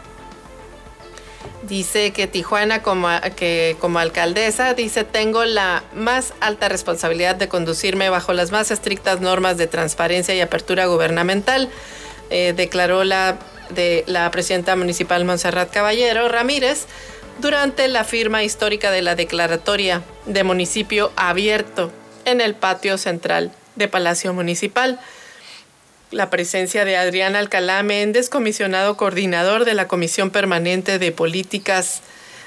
Dice 1.67 2.13
que 2.13 2.25
Tijuana 2.25 2.81
como, 2.81 3.09
que 3.35 3.75
como 3.79 3.99
alcaldesa, 3.99 4.73
dice, 4.73 5.03
tengo 5.03 5.45
la 5.45 5.83
más 5.93 6.33
alta 6.39 6.67
responsabilidad 6.67 7.35
de 7.35 7.47
conducirme 7.47 8.09
bajo 8.09 8.33
las 8.33 8.51
más 8.51 8.71
estrictas 8.71 9.21
normas 9.21 9.57
de 9.57 9.67
transparencia 9.67 10.33
y 10.33 10.41
apertura 10.41 10.87
gubernamental 10.87 11.69
eh, 12.29 12.53
declaró 12.55 13.03
la, 13.03 13.37
de, 13.69 14.03
la 14.07 14.29
presidenta 14.31 14.75
municipal 14.75 15.25
Montserrat 15.25 15.71
Caballero 15.71 16.27
Ramírez 16.27 16.85
durante 17.39 17.87
la 17.87 18.03
firma 18.03 18.43
histórica 18.43 18.91
de 18.91 19.01
la 19.01 19.15
declaratoria 19.15 20.03
de 20.25 20.43
municipio 20.43 21.11
abierto 21.15 21.91
en 22.25 22.41
el 22.41 22.55
patio 22.55 22.97
central 22.97 23.51
de 23.75 23.87
Palacio 23.87 24.33
Municipal. 24.33 24.99
La 26.11 26.29
presencia 26.29 26.85
de 26.85 26.97
Adrián 26.97 27.35
Alcalá 27.35 27.83
Méndez, 27.83 28.29
comisionado 28.29 28.95
coordinador 28.95 29.65
de 29.65 29.73
la 29.73 29.87
Comisión 29.87 30.29
Permanente 30.31 30.97
de 30.97 31.11
Políticas 31.11 32.01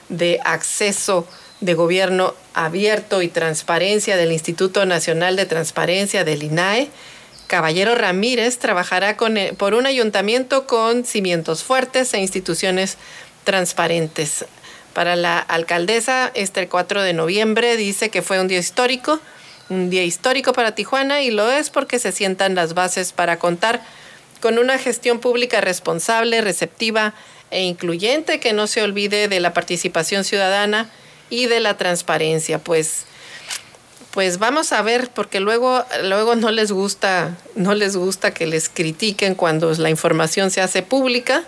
de 0.08 0.40
Acceso 0.44 1.28
de 1.60 1.74
Gobierno 1.74 2.34
Abierto 2.54 3.20
y 3.20 3.28
Transparencia 3.28 4.16
del 4.16 4.32
Instituto 4.32 4.86
Nacional 4.86 5.36
de 5.36 5.46
Transparencia 5.46 6.24
del 6.24 6.44
INAE, 6.44 6.88
Caballero 7.48 7.94
Ramírez 7.94 8.58
trabajará 8.58 9.16
eh, 9.18 9.54
por 9.56 9.74
un 9.74 9.86
ayuntamiento 9.86 10.66
con 10.66 11.04
cimientos 11.04 11.64
fuertes 11.64 12.12
e 12.14 12.18
instituciones 12.18 12.98
transparentes. 13.42 14.44
Para 14.92 15.16
la 15.16 15.38
alcaldesa, 15.38 16.30
este 16.34 16.68
4 16.68 17.02
de 17.02 17.14
noviembre 17.14 17.76
dice 17.76 18.10
que 18.10 18.20
fue 18.20 18.38
un 18.40 18.48
día 18.48 18.58
histórico, 18.58 19.18
un 19.70 19.88
día 19.88 20.04
histórico 20.04 20.52
para 20.52 20.74
Tijuana 20.74 21.22
y 21.22 21.30
lo 21.30 21.50
es 21.50 21.70
porque 21.70 21.98
se 21.98 22.12
sientan 22.12 22.54
las 22.54 22.74
bases 22.74 23.12
para 23.12 23.38
contar 23.38 23.82
con 24.40 24.58
una 24.58 24.78
gestión 24.78 25.18
pública 25.18 25.62
responsable, 25.62 26.42
receptiva 26.42 27.14
e 27.50 27.62
incluyente 27.62 28.40
que 28.40 28.52
no 28.52 28.66
se 28.66 28.82
olvide 28.82 29.26
de 29.28 29.40
la 29.40 29.54
participación 29.54 30.22
ciudadana 30.22 30.90
y 31.30 31.46
de 31.46 31.60
la 31.60 31.78
transparencia, 31.78 32.58
pues 32.58 33.06
pues 34.18 34.40
vamos 34.40 34.72
a 34.72 34.82
ver, 34.82 35.10
porque 35.14 35.38
luego, 35.38 35.84
luego 36.02 36.34
no 36.34 36.50
les 36.50 36.72
gusta, 36.72 37.38
no 37.54 37.72
les 37.74 37.94
gusta 37.96 38.34
que 38.34 38.48
les 38.48 38.68
critiquen 38.68 39.36
cuando 39.36 39.72
la 39.74 39.90
información 39.90 40.50
se 40.50 40.60
hace 40.60 40.82
pública. 40.82 41.44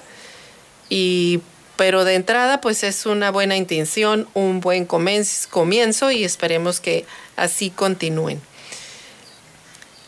Y, 0.88 1.40
pero 1.74 2.04
de 2.04 2.14
entrada, 2.14 2.60
pues 2.60 2.84
es 2.84 3.06
una 3.06 3.32
buena 3.32 3.56
intención, 3.56 4.28
un 4.34 4.60
buen 4.60 4.86
comienzo 4.86 6.12
y 6.12 6.22
esperemos 6.22 6.78
que 6.78 7.06
así 7.34 7.70
continúen. 7.70 8.40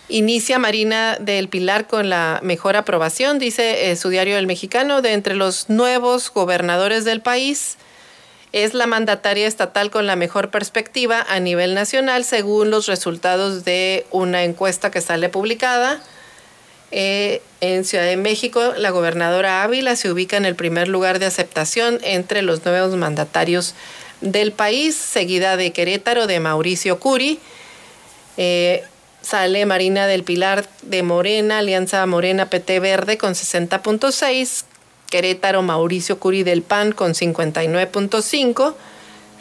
Inicia 0.09 0.61
Marina 0.61 1.17
del 1.19 1.49
Pilar 1.49 1.89
con 1.89 2.11
la 2.11 2.39
mejor 2.45 2.77
aprobación, 2.77 3.41
dice 3.41 3.91
eh, 3.91 3.97
su 3.97 4.09
diario 4.09 4.39
El 4.39 4.47
Mexicano, 4.47 5.03
de 5.03 5.15
entre 5.15 5.35
los 5.35 5.69
nuevos 5.69 6.31
gobernadores 6.33 7.05
del 7.05 7.23
país 7.23 7.77
es 8.53 8.75
la 8.75 8.87
mandataria 8.87 9.47
estatal 9.47 9.91
con 9.91 10.07
la 10.07 10.17
mejor 10.17 10.51
perspectiva 10.51 11.25
a 11.29 11.41
nivel 11.41 11.75
nacional 11.75 12.25
según 12.25 12.71
los 12.71 12.87
resultados 12.87 13.65
de 13.65 14.07
una 14.11 14.45
encuesta 14.45 14.91
que 14.91 15.01
sale 15.01 15.29
publicada. 15.29 16.03
Eh, 16.91 17.41
en 17.63 17.87
Ciudad 17.87 18.05
de 18.05 18.19
México, 18.19 18.75
la 18.77 18.91
gobernadora 18.91 19.63
Ávila 19.63 19.97
se 19.97 20.11
ubica 20.11 20.37
en 20.37 20.45
el 20.45 20.55
primer 20.55 20.89
lugar 20.89 21.19
de 21.19 21.27
aceptación 21.27 21.99
entre 22.03 22.43
los 22.43 22.63
nuevos 22.65 22.95
mandatarios 22.97 23.75
del 24.21 24.53
país, 24.53 24.95
seguida 24.95 25.57
de 25.57 25.73
Querétaro 25.73 26.27
de 26.27 26.39
Mauricio 26.39 27.01
Curi. 27.01 27.41
Eh, 28.37 28.85
sale 29.23 29.65
Marina 29.65 30.07
del 30.07 30.23
Pilar 30.23 30.67
de 30.83 31.03
Morena, 31.03 31.59
Alianza 31.59 32.05
Morena 32.07 32.51
PT 32.51 32.81
Verde 32.81 33.17
con 33.17 33.33
60.6, 33.33 34.65
Querétaro 35.13 35.61
Mauricio 35.61 36.19
Curi 36.19 36.43
del 36.43 36.63
PAN 36.63 36.93
con 36.93 37.13
59.5, 37.13 38.75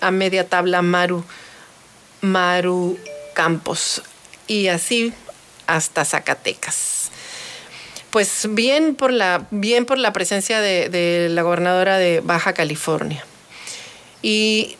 a 0.00 0.10
media 0.10 0.48
tabla 0.48 0.82
Maru 0.82 1.22
Maru 2.24 2.98
Campos. 3.34 4.02
Y 4.46 4.68
así 4.68 5.12
hasta 5.66 6.04
Zacatecas. 6.04 7.10
Pues 8.10 8.46
bien 8.50 8.94
por 8.94 9.12
la, 9.12 9.46
bien 9.50 9.86
por 9.86 9.98
la 9.98 10.12
presencia 10.12 10.60
de, 10.60 11.28
la 11.30 11.42
gobernadora 11.42 11.98
de 11.98 12.20
Baja 12.20 12.52
California. 12.52 13.24
Y 14.22 14.76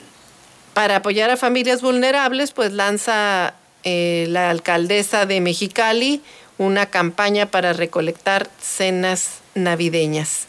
para 0.72 0.96
apoyar 0.96 1.30
a 1.30 1.37
familias 1.37 1.83
vulnerables, 1.83 2.52
pues 2.52 2.72
lanza 2.72 3.54
eh, 3.83 4.26
la 4.28 4.50
alcaldesa 4.50 5.26
de 5.26 5.40
Mexicali 5.40 6.22
una 6.59 6.87
campaña 6.87 7.46
para 7.46 7.72
recolectar 7.72 8.48
cenas 8.61 9.38
navideñas. 9.54 10.46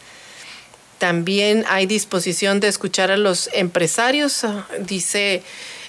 También 0.98 1.64
hay 1.68 1.86
disposición 1.86 2.60
de 2.60 2.68
escuchar 2.68 3.10
a 3.10 3.16
los 3.16 3.50
empresarios, 3.52 4.46
dice, 4.78 5.42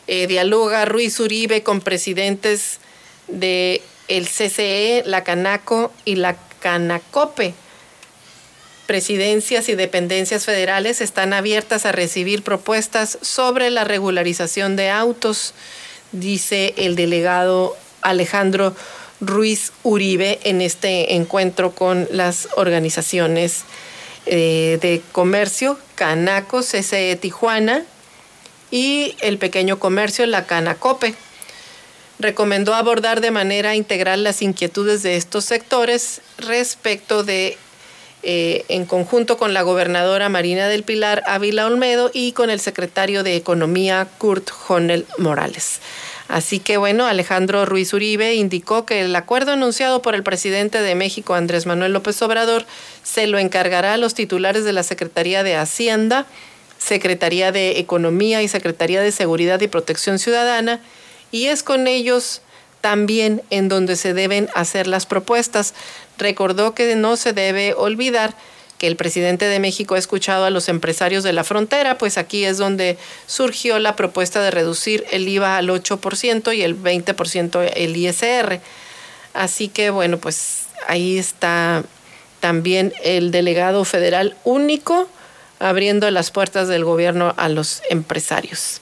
eh, 0.08 0.28
dialoga 0.28 0.86
Ruiz 0.86 1.20
Uribe 1.20 1.64
con 1.64 1.82
presidentes 1.82 2.80
de 3.28 3.82
el 4.08 4.28
CCE, 4.28 5.04
la 5.06 5.24
Canaco 5.24 5.92
y 6.06 6.16
la 6.16 6.38
Canacope. 6.60 7.54
Presidencias 8.86 9.68
y 9.68 9.76
dependencias 9.76 10.46
federales 10.46 11.02
están 11.02 11.34
abiertas 11.34 11.86
a 11.86 11.92
recibir 11.92 12.42
propuestas 12.42 13.18
sobre 13.22 13.70
la 13.70 13.84
regularización 13.84 14.78
de 14.78 14.90
autos, 14.90 15.54
dice 16.14 16.74
el 16.78 16.96
delegado 16.96 17.76
Alejandro 18.02 18.74
Ruiz 19.20 19.74
Uribe 19.84 20.40
en 20.44 20.62
este 20.62 21.16
encuentro 21.16 21.72
con 21.72 22.08
las 22.12 22.48
organizaciones 22.56 23.64
eh, 24.26 24.78
de 24.82 25.02
comercio, 25.12 25.78
Canaco, 25.96 26.62
CCE 26.62 27.18
Tijuana 27.18 27.84
y 28.72 29.16
el 29.22 29.38
pequeño 29.38 29.80
comercio, 29.80 30.26
la 30.26 30.46
Canacope. 30.46 31.16
Recomendó 32.20 32.74
abordar 32.74 33.22
de 33.22 33.32
manera 33.32 33.76
integral 33.76 34.24
las 34.24 34.42
inquietudes 34.42 35.04
de 35.04 35.18
estos 35.18 35.46
sectores 35.46 36.22
respecto 36.38 37.24
de, 37.24 37.58
eh, 38.24 38.66
en 38.70 38.86
conjunto 38.86 39.38
con 39.38 39.54
la 39.54 39.62
gobernadora 39.62 40.28
Marina 40.28 40.68
del 40.68 40.84
Pilar 40.84 41.22
Ávila 41.28 41.68
Olmedo 41.68 42.10
y 42.14 42.32
con 42.32 42.50
el 42.50 42.60
secretario 42.60 43.24
de 43.24 43.36
Economía 43.36 44.08
Kurt 44.18 44.50
Honel 44.68 45.06
Morales. 45.20 45.80
Así 46.28 46.60
que 46.60 46.78
bueno, 46.78 47.06
Alejandro 47.06 47.66
Ruiz 47.66 47.94
Uribe 47.94 48.36
indicó 48.36 48.86
que 48.86 49.02
el 49.02 49.16
acuerdo 49.16 49.54
anunciado 49.54 50.02
por 50.02 50.14
el 50.14 50.24
presidente 50.24 50.82
de 50.82 50.96
México, 50.96 51.36
Andrés 51.36 51.66
Manuel 51.66 51.94
López 51.94 52.22
Obrador, 52.22 52.66
se 53.04 53.28
lo 53.28 53.40
encargará 53.40 53.94
a 53.94 53.98
los 53.98 54.14
titulares 54.14 54.66
de 54.66 54.74
la 54.74 54.84
Secretaría 54.84 55.44
de 55.44 55.56
Hacienda, 55.56 56.26
Secretaría 56.78 57.52
de 57.52 57.80
Economía 57.80 58.42
y 58.42 58.48
Secretaría 58.48 59.02
de 59.02 59.12
Seguridad 59.12 59.60
y 59.62 59.68
Protección 59.68 60.20
Ciudadana, 60.20 60.80
y 61.32 61.48
es 61.48 61.64
con 61.64 61.88
ellos 61.88 62.42
también 62.82 63.42
en 63.50 63.70
donde 63.70 63.96
se 63.96 64.14
deben 64.14 64.50
hacer 64.56 64.88
las 64.88 65.06
propuestas. 65.06 65.74
Recordó 66.18 66.74
que 66.74 66.96
no 66.96 67.18
se 67.18 67.34
debe 67.34 67.74
olvidar 67.74 68.34
que 68.78 68.88
el 68.88 68.96
presidente 68.96 69.46
de 69.46 69.60
México 69.60 69.96
ha 69.96 70.00
escuchado 70.00 70.46
a 70.46 70.50
los 70.50 70.70
empresarios 70.70 71.24
de 71.24 71.34
la 71.34 71.44
frontera, 71.44 71.98
pues 71.98 72.18
aquí 72.18 72.46
es 72.46 72.58
donde 72.58 72.98
surgió 73.26 73.80
la 73.80 73.96
propuesta 73.96 74.42
de 74.42 74.52
reducir 74.52 75.04
el 75.12 75.28
IVA 75.28 75.58
al 75.58 75.70
8% 75.70 76.56
y 76.56 76.62
el 76.62 76.82
20% 76.82 77.72
el 77.76 77.98
ISR. 77.98 78.62
Así 79.34 79.68
que 79.68 79.90
bueno, 79.90 80.20
pues 80.20 80.68
ahí 80.88 81.18
está 81.18 81.84
también 82.40 82.94
el 83.04 83.32
delegado 83.32 83.84
federal 83.84 84.38
único 84.44 85.10
abriendo 85.60 86.10
las 86.12 86.32
puertas 86.32 86.68
del 86.68 86.84
gobierno 86.84 87.34
a 87.38 87.50
los 87.50 87.82
empresarios. 87.90 88.82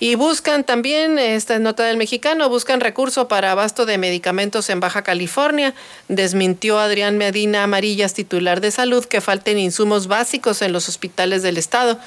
Y 0.00 0.14
buscan 0.14 0.62
también, 0.62 1.18
esta 1.18 1.58
nota 1.58 1.84
del 1.84 1.96
mexicano, 1.96 2.48
buscan 2.48 2.80
recurso 2.80 3.26
para 3.26 3.50
abasto 3.50 3.84
de 3.84 3.98
medicamentos 3.98 4.70
en 4.70 4.78
Baja 4.78 5.02
California. 5.02 5.74
Desmintió 6.06 6.78
Adrián 6.78 7.18
Medina 7.18 7.64
Amarillas, 7.64 8.14
titular 8.14 8.60
de 8.60 8.70
salud, 8.70 9.04
que 9.04 9.20
falten 9.20 9.58
insumos 9.58 10.06
básicos 10.06 10.62
en 10.62 10.72
los 10.72 10.88
hospitales 10.88 11.42
del 11.42 11.58
estado. 11.58 11.98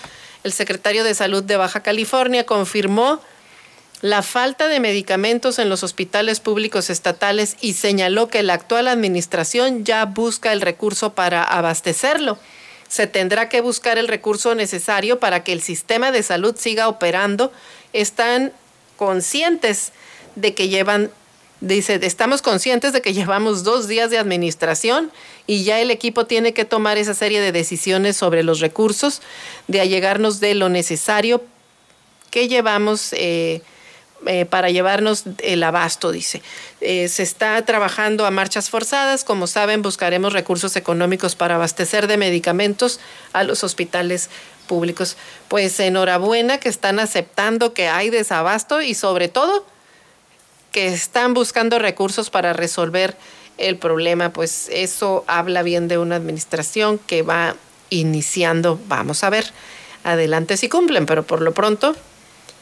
El 0.46 0.54
secretario 0.54 1.04
de 1.04 1.14
Salud 1.14 1.44
de 1.44 1.58
Baja 1.58 1.84
California 1.84 2.46
confirmó 2.46 3.20
la 4.00 4.22
falta 4.22 4.70
de 4.70 4.80
medicamentos 4.80 5.60
en 5.60 5.70
los 5.70 5.84
hospitales 5.84 6.40
públicos 6.40 6.90
estatales 6.90 7.58
y 7.60 7.74
señaló 7.74 8.30
que 8.30 8.42
la 8.42 8.54
actual 8.54 8.88
administración 8.88 9.84
ya 9.84 10.06
busca 10.06 10.54
el 10.54 10.62
recurso 10.62 11.14
para 11.14 11.44
abastecerlo 11.44 12.40
se 12.92 13.08
tendrá 13.08 13.48
que 13.48 13.62
buscar 13.62 13.98
el 13.98 14.10
recurso 14.10 14.54
necesario 14.54 15.18
para 15.18 15.46
que 15.46 15.54
el 15.54 15.62
sistema 15.62 16.12
de 16.12 16.24
salud 16.24 16.58
siga 16.58 16.90
operando 16.90 17.54
están 17.94 18.52
conscientes 18.98 19.94
de 20.36 20.54
que 20.54 20.68
llevan, 20.68 21.10
dice, 21.62 22.02
estamos 22.02 22.42
conscientes 22.42 22.92
de 22.92 23.02
que 23.02 23.14
llevamos 23.14 23.64
dos 23.64 23.88
días 23.88 24.10
de 24.10 24.18
administración 24.18 25.10
y 25.48 25.64
ya 25.64 25.80
el 25.80 25.90
equipo 25.90 26.26
tiene 26.26 26.54
que 26.54 26.66
tomar 26.66 26.98
esa 26.98 27.14
serie 27.14 27.40
de 27.40 27.54
decisiones 27.54 28.18
sobre 28.18 28.44
los 28.44 28.60
recursos, 28.60 29.22
de 29.70 29.80
allegarnos 29.80 30.42
de 30.42 30.54
lo 30.54 30.68
necesario 30.68 31.42
que 32.30 32.50
llevamos. 32.50 33.14
Eh, 33.14 33.62
eh, 34.28 34.46
para 34.46 34.70
llevarnos 34.70 35.24
el 35.40 35.64
abasto, 35.64 36.12
dice. 36.12 36.42
Eh, 36.80 37.08
se 37.08 37.24
está 37.24 37.64
trabajando 37.66 38.26
a 38.26 38.32
marchas 38.32 38.70
forzadas. 38.70 39.24
Como 39.24 39.48
saben, 39.48 39.82
buscaremos 39.82 40.34
recursos 40.34 40.76
económicos 40.76 41.36
para 41.36 41.56
abastecer 41.56 42.08
de 42.08 42.18
medicamentos 42.18 43.00
a 43.34 43.44
los 43.44 43.64
hospitales 43.64 44.30
públicos. 44.68 45.18
Pues 45.48 45.80
enhorabuena 45.80 46.60
que 46.60 46.70
están 46.70 47.00
aceptando 47.00 47.74
que 47.74 47.88
hay 47.88 48.10
desabasto 48.10 48.82
y 48.82 48.94
sobre 48.94 49.28
todo 49.28 49.66
que 50.72 50.88
están 50.88 51.34
buscando 51.34 51.80
recursos 51.80 52.30
para 52.30 52.54
resolver 52.54 53.18
el 53.58 53.78
problema, 53.78 54.32
pues 54.32 54.70
eso 54.72 55.24
habla 55.28 55.64
bien 55.64 55.88
de 55.88 55.98
una 55.98 56.16
administración 56.16 57.00
que 57.00 57.22
va 57.22 57.56
iniciando, 57.90 58.80
vamos 58.88 59.24
a 59.24 59.30
ver, 59.30 59.52
adelante 60.04 60.58
si 60.58 60.70
cumplen, 60.70 61.06
pero 61.06 61.24
por 61.24 61.42
lo 61.42 61.54
pronto 61.54 61.96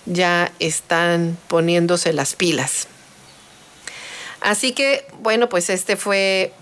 ya 0.05 0.51
están 0.59 1.38
poniéndose 1.47 2.13
las 2.13 2.35
pilas. 2.35 2.88
Así 4.41 4.71
que, 4.71 5.05
bueno, 5.19 5.49
pues 5.49 5.69
este 5.69 5.97
fue 5.97 6.53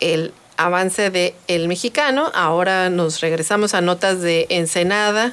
el 0.00 0.32
avance 0.56 1.10
de 1.10 1.34
El 1.46 1.68
Mexicano. 1.68 2.30
Ahora 2.34 2.90
nos 2.90 3.20
regresamos 3.20 3.74
a 3.74 3.80
notas 3.80 4.20
de 4.20 4.46
Ensenada, 4.48 5.32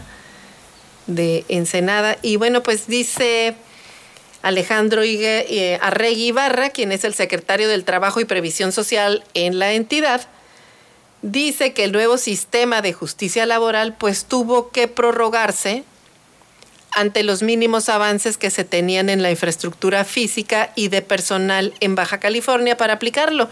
de 1.08 1.45
Ensenada. 1.47 2.17
Y 2.21 2.36
bueno, 2.36 2.62
pues 2.63 2.88
dice 2.88 3.56
Alejandro 4.41 5.01
eh, 5.04 5.80
Arregui 5.82 6.28
Ibarra, 6.28 6.69
quien 6.69 6.91
es 6.91 7.04
el 7.04 7.13
secretario 7.13 7.67
del 7.67 7.86
Trabajo 7.86 8.19
y 8.19 8.25
Previsión 8.25 8.71
Social 8.71 9.23
en 9.34 9.58
la 9.58 9.73
entidad, 9.73 10.28
dice 11.23 11.73
que 11.73 11.86
el 11.86 11.91
nuevo 11.91 12.17
sistema 12.17 12.82
de 12.84 12.93
justicia 12.93 13.45
laboral 13.47 13.95
pues 13.97 14.25
tuvo 14.25 14.69
que 14.69 14.88
prorrogarse 14.88 15.84
ante 16.96 17.24
los 17.24 17.44
mínimos 17.44 17.90
avances 17.90 18.38
que 18.38 18.50
se 18.50 18.64
tenían 18.64 19.10
en 19.10 19.22
la 19.22 19.30
infraestructura 19.30 20.06
física 20.06 20.72
y 20.76 20.88
de 20.88 21.02
personal 21.02 21.74
en 21.82 21.94
Baja 21.94 22.20
California 22.20 22.78
para 22.78 22.94
aplicarlo. 22.94 23.50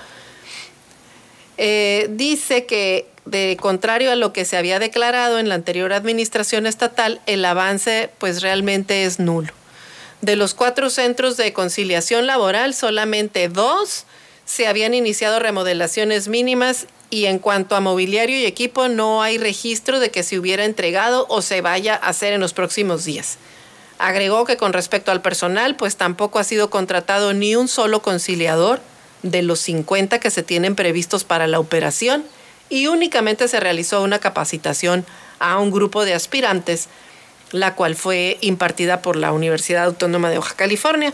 Eh, 1.57 2.07
dice 2.09 2.65
que 2.65 3.07
de 3.25 3.57
contrario 3.59 4.11
a 4.11 4.15
lo 4.15 4.33
que 4.33 4.45
se 4.45 4.57
había 4.57 4.79
declarado 4.79 5.39
en 5.39 5.49
la 5.49 5.55
anterior 5.55 5.93
administración 5.93 6.65
estatal, 6.65 7.21
el 7.25 7.45
avance 7.45 8.09
pues 8.17 8.41
realmente 8.41 9.05
es 9.05 9.19
nulo. 9.19 9.53
De 10.21 10.35
los 10.35 10.53
cuatro 10.53 10.89
centros 10.89 11.35
de 11.35 11.51
conciliación 11.51 12.25
laboral, 12.25 12.73
solamente 12.73 13.49
dos 13.49 14.05
se 14.45 14.67
habían 14.67 14.93
iniciado 14.93 15.39
remodelaciones 15.39 16.27
mínimas 16.27 16.87
y 17.13 17.27
en 17.27 17.37
cuanto 17.37 17.75
a 17.75 17.79
mobiliario 17.79 18.39
y 18.39 18.45
equipo 18.45 18.87
no 18.87 19.21
hay 19.21 19.37
registro 19.37 19.99
de 19.99 20.09
que 20.09 20.23
se 20.23 20.39
hubiera 20.39 20.65
entregado 20.65 21.27
o 21.29 21.43
se 21.43 21.61
vaya 21.61 21.93
a 21.93 22.07
hacer 22.07 22.33
en 22.33 22.41
los 22.41 22.53
próximos 22.53 23.05
días. 23.05 23.37
Agregó 23.99 24.45
que 24.45 24.57
con 24.57 24.73
respecto 24.73 25.11
al 25.11 25.21
personal, 25.21 25.75
pues 25.75 25.95
tampoco 25.95 26.39
ha 26.39 26.43
sido 26.43 26.71
contratado 26.71 27.31
ni 27.33 27.55
un 27.55 27.67
solo 27.67 28.01
conciliador 28.01 28.81
de 29.21 29.43
los 29.43 29.59
50 29.59 30.17
que 30.17 30.31
se 30.31 30.41
tienen 30.41 30.73
previstos 30.73 31.23
para 31.23 31.45
la 31.45 31.59
operación 31.59 32.25
y 32.67 32.87
únicamente 32.87 33.47
se 33.47 33.59
realizó 33.59 34.01
una 34.01 34.17
capacitación 34.17 35.05
a 35.37 35.59
un 35.59 35.69
grupo 35.69 36.05
de 36.05 36.15
aspirantes, 36.15 36.87
la 37.51 37.75
cual 37.75 37.95
fue 37.95 38.39
impartida 38.41 39.03
por 39.03 39.17
la 39.17 39.33
Universidad 39.33 39.83
Autónoma 39.83 40.31
de 40.31 40.39
Baja 40.39 40.55
California. 40.55 41.13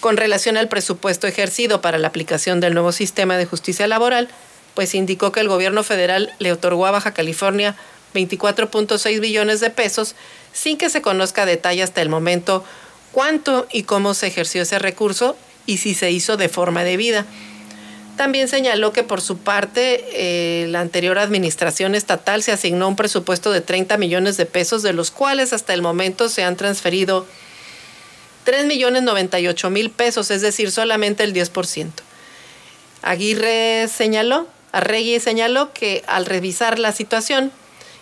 Con 0.00 0.18
relación 0.18 0.58
al 0.58 0.68
presupuesto 0.68 1.26
ejercido 1.26 1.80
para 1.80 1.96
la 1.96 2.08
aplicación 2.08 2.60
del 2.60 2.74
nuevo 2.74 2.92
sistema 2.92 3.38
de 3.38 3.46
justicia 3.46 3.86
laboral, 3.86 4.28
pues 4.78 4.94
indicó 4.94 5.32
que 5.32 5.40
el 5.40 5.48
gobierno 5.48 5.82
federal 5.82 6.32
le 6.38 6.52
otorgó 6.52 6.86
a 6.86 6.92
Baja 6.92 7.12
California 7.12 7.74
24.6 8.14 9.18
billones 9.18 9.58
de 9.58 9.70
pesos 9.70 10.14
sin 10.52 10.78
que 10.78 10.88
se 10.88 11.02
conozca 11.02 11.46
detalle 11.46 11.82
hasta 11.82 12.00
el 12.00 12.08
momento 12.08 12.64
cuánto 13.10 13.66
y 13.72 13.82
cómo 13.82 14.14
se 14.14 14.28
ejerció 14.28 14.62
ese 14.62 14.78
recurso 14.78 15.36
y 15.66 15.78
si 15.78 15.96
se 15.96 16.12
hizo 16.12 16.36
de 16.36 16.48
forma 16.48 16.84
debida. 16.84 17.26
También 18.16 18.46
señaló 18.46 18.92
que 18.92 19.02
por 19.02 19.20
su 19.20 19.38
parte 19.38 20.04
eh, 20.12 20.68
la 20.68 20.80
anterior 20.80 21.18
administración 21.18 21.96
estatal 21.96 22.44
se 22.44 22.52
asignó 22.52 22.86
un 22.86 22.94
presupuesto 22.94 23.50
de 23.50 23.60
30 23.60 23.96
millones 23.96 24.36
de 24.36 24.46
pesos, 24.46 24.84
de 24.84 24.92
los 24.92 25.10
cuales 25.10 25.52
hasta 25.52 25.74
el 25.74 25.82
momento 25.82 26.28
se 26.28 26.44
han 26.44 26.54
transferido 26.54 27.26
3 28.44 28.66
millones 28.66 29.02
98 29.02 29.70
mil 29.70 29.90
pesos, 29.90 30.30
es 30.30 30.40
decir, 30.40 30.70
solamente 30.70 31.24
el 31.24 31.34
10%. 31.34 31.90
Aguirre 33.02 33.88
señaló, 33.88 34.46
Arregui 34.72 35.20
señaló 35.20 35.72
que 35.72 36.04
al 36.06 36.26
revisar 36.26 36.78
la 36.78 36.92
situación 36.92 37.52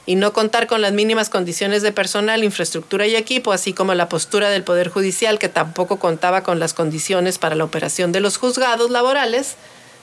y 0.06 0.14
no 0.14 0.32
contar 0.32 0.68
con 0.68 0.80
las 0.80 0.92
mínimas 0.92 1.28
condiciones 1.28 1.82
de 1.82 1.92
personal, 1.92 2.44
infraestructura 2.44 3.06
y 3.06 3.16
equipo, 3.16 3.52
así 3.52 3.72
como 3.72 3.92
la 3.94 4.08
postura 4.08 4.50
del 4.50 4.62
Poder 4.62 4.88
Judicial, 4.88 5.38
que 5.38 5.48
tampoco 5.48 5.98
contaba 5.98 6.42
con 6.42 6.60
las 6.60 6.74
condiciones 6.74 7.38
para 7.38 7.56
la 7.56 7.64
operación 7.64 8.12
de 8.12 8.20
los 8.20 8.36
juzgados 8.36 8.90
laborales, 8.90 9.56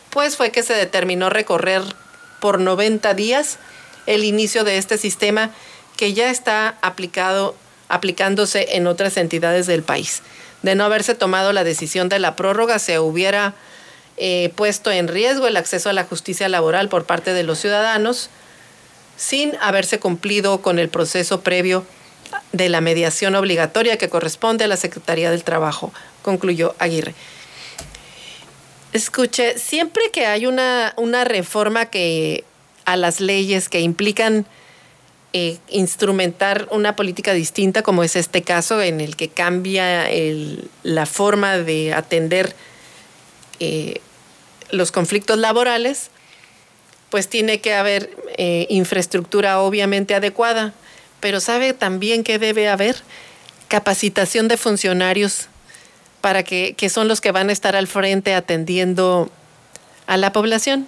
pues 0.10 0.36
fue 0.36 0.52
que 0.52 0.62
se 0.62 0.74
determinó 0.74 1.30
recorrer 1.30 1.82
por 2.42 2.60
90 2.60 3.14
días 3.14 3.58
el 4.06 4.26
inicio 4.26 4.66
de 4.66 4.78
este 4.78 4.98
sistema 4.98 5.52
que 5.96 6.14
ya 6.14 6.30
está 6.30 6.78
aplicado, 6.82 7.56
aplicándose 7.88 8.76
en 8.76 8.88
otras 8.88 9.16
entidades 9.16 9.68
del 9.68 9.84
país. 9.84 10.22
De 10.62 10.76
no 10.76 10.84
haberse 10.84 11.16
tomado 11.16 11.54
la 11.54 11.64
decisión 11.64 12.10
de 12.10 12.20
la 12.20 12.36
prórroga, 12.36 12.80
se 12.80 13.00
hubiera 13.00 13.54
eh, 14.18 14.52
puesto 14.56 14.92
en 14.92 15.08
riesgo 15.08 15.48
el 15.48 15.58
acceso 15.58 15.90
a 15.90 15.94
la 15.94 16.04
justicia 16.04 16.48
laboral 16.48 16.88
por 16.88 17.06
parte 17.06 17.34
de 17.34 17.44
los 17.44 17.60
ciudadanos 17.60 18.30
sin 19.18 19.54
haberse 19.60 20.00
cumplido 20.00 20.62
con 20.62 20.78
el 20.78 20.90
proceso 20.90 21.42
previo 21.42 21.86
de 22.52 22.70
la 22.70 22.82
mediación 22.82 23.36
obligatoria 23.36 23.98
que 23.98 24.10
corresponde 24.10 24.66
a 24.66 24.68
la 24.68 24.78
Secretaría 24.78 25.32
del 25.32 25.44
Trabajo, 25.44 25.92
concluyó 26.22 26.76
Aguirre. 26.80 27.16
Escuche, 28.92 29.58
siempre 29.58 30.04
que 30.12 30.28
hay 30.28 30.46
una, 30.46 30.94
una 30.98 31.24
reforma 31.24 31.88
que 31.88 32.44
a 32.86 32.96
las 32.96 33.20
leyes 33.20 33.70
que 33.70 33.80
implican 33.80 34.46
eh, 35.32 35.58
instrumentar 35.70 36.68
una 36.70 36.96
política 36.96 37.34
distinta, 37.34 37.82
como 37.82 38.04
es 38.04 38.16
este 38.16 38.44
caso, 38.44 38.82
en 38.82 39.02
el 39.02 39.16
que 39.16 39.30
cambia 39.30 40.08
la 40.84 41.06
forma 41.08 41.58
de 41.58 41.94
atender 41.94 42.56
eh, 43.60 44.02
los 44.72 44.92
conflictos 44.92 45.38
laborales, 45.38 46.10
pues 47.10 47.28
tiene 47.30 47.62
que 47.62 47.76
haber 47.76 48.10
eh, 48.38 48.66
infraestructura 48.70 49.60
obviamente 49.60 50.16
adecuada, 50.16 50.74
pero 51.20 51.40
sabe 51.40 51.74
también 51.74 52.24
que 52.24 52.40
debe 52.40 52.70
haber 52.70 52.98
capacitación 53.68 54.48
de 54.48 54.58
funcionarios 54.58 55.48
para 56.22 56.44
que, 56.44 56.74
que 56.76 56.90
son 56.90 57.08
los 57.08 57.22
que 57.22 57.32
van 57.32 57.50
a 57.50 57.54
estar 57.54 57.76
al 57.76 57.88
frente 57.88 58.34
atendiendo 58.34 59.30
a 60.08 60.18
la 60.18 60.32
población. 60.32 60.88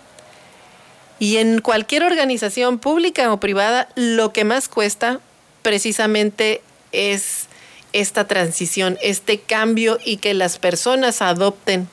Y 1.19 1.37
en 1.37 1.61
cualquier 1.61 2.03
organización 2.03 2.79
pública 2.79 3.31
o 3.31 3.39
privada, 3.39 3.87
lo 3.95 4.33
que 4.33 4.43
más 4.43 4.67
cuesta 4.67 5.19
precisamente 5.61 6.61
es 6.91 7.47
esta 7.93 8.27
transición, 8.27 8.97
este 9.01 9.39
cambio 9.39 9.99
y 10.03 10.17
que 10.17 10.33
las 10.33 10.57
personas 10.57 11.21
adopten 11.21 11.87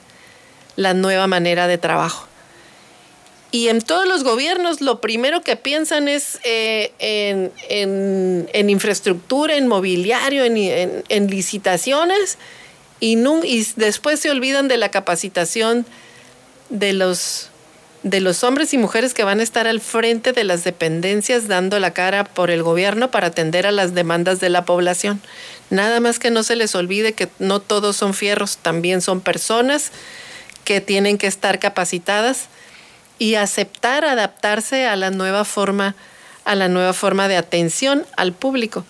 la 0.76 0.94
nueva 0.94 1.26
manera 1.26 1.66
de 1.66 1.78
trabajo. 1.78 2.26
Y 3.50 3.68
en 3.68 3.82
todos 3.82 4.08
los 4.08 4.24
gobiernos 4.24 4.80
lo 4.80 5.02
primero 5.02 5.42
que 5.42 5.56
piensan 5.56 6.08
es 6.08 6.38
eh, 6.42 6.92
en, 7.68 8.70
infraestructura, 8.70 9.56
en 9.56 9.68
mobiliario, 9.68 10.44
en, 10.44 11.26
licitaciones 11.28 12.38
y, 12.98 13.18
y 13.18 13.66
después 13.76 14.20
se 14.20 14.30
olvidan 14.30 14.68
de 14.68 14.78
la 14.78 14.90
capacitación 14.90 15.84
de 16.70 16.94
los 16.94 17.50
de 18.02 18.20
los 18.20 18.42
hombres 18.42 18.74
y 18.74 18.78
mujeres 18.78 19.14
que 19.14 19.22
van 19.22 19.38
a 19.38 19.44
estar 19.44 19.68
al 19.68 19.80
frente 19.80 20.32
de 20.32 20.42
las 20.42 20.64
dependencias 20.64 21.46
dando 21.46 21.78
la 21.78 21.92
cara 21.92 22.24
por 22.24 22.50
el 22.50 22.62
gobierno 22.62 23.10
para 23.10 23.28
atender 23.28 23.66
a 23.66 23.70
las 23.70 23.94
demandas 23.94 24.40
de 24.40 24.48
la 24.48 24.64
población. 24.64 25.20
Nada 25.70 26.00
más 26.00 26.18
que 26.18 26.30
no 26.30 26.42
se 26.42 26.56
les 26.56 26.74
olvide 26.74 27.12
que 27.12 27.28
no 27.38 27.60
todos 27.60 27.96
son 27.96 28.12
fierros, 28.12 28.56
también 28.56 29.02
son 29.02 29.20
personas 29.20 29.92
que 30.64 30.80
tienen 30.80 31.18
que 31.18 31.26
estar 31.26 31.58
capacitadas 31.58 32.46
y 33.18 33.34
aceptar 33.34 34.04
adaptarse 34.04 34.86
a 34.86 34.96
la 34.96 35.10
nueva 35.10 35.44
forma 35.44 35.94
a 36.44 36.56
la 36.56 36.66
nueva 36.66 36.92
forma 36.92 37.28
de 37.28 37.36
atención 37.36 38.04
al 38.16 38.32
público, 38.32 38.84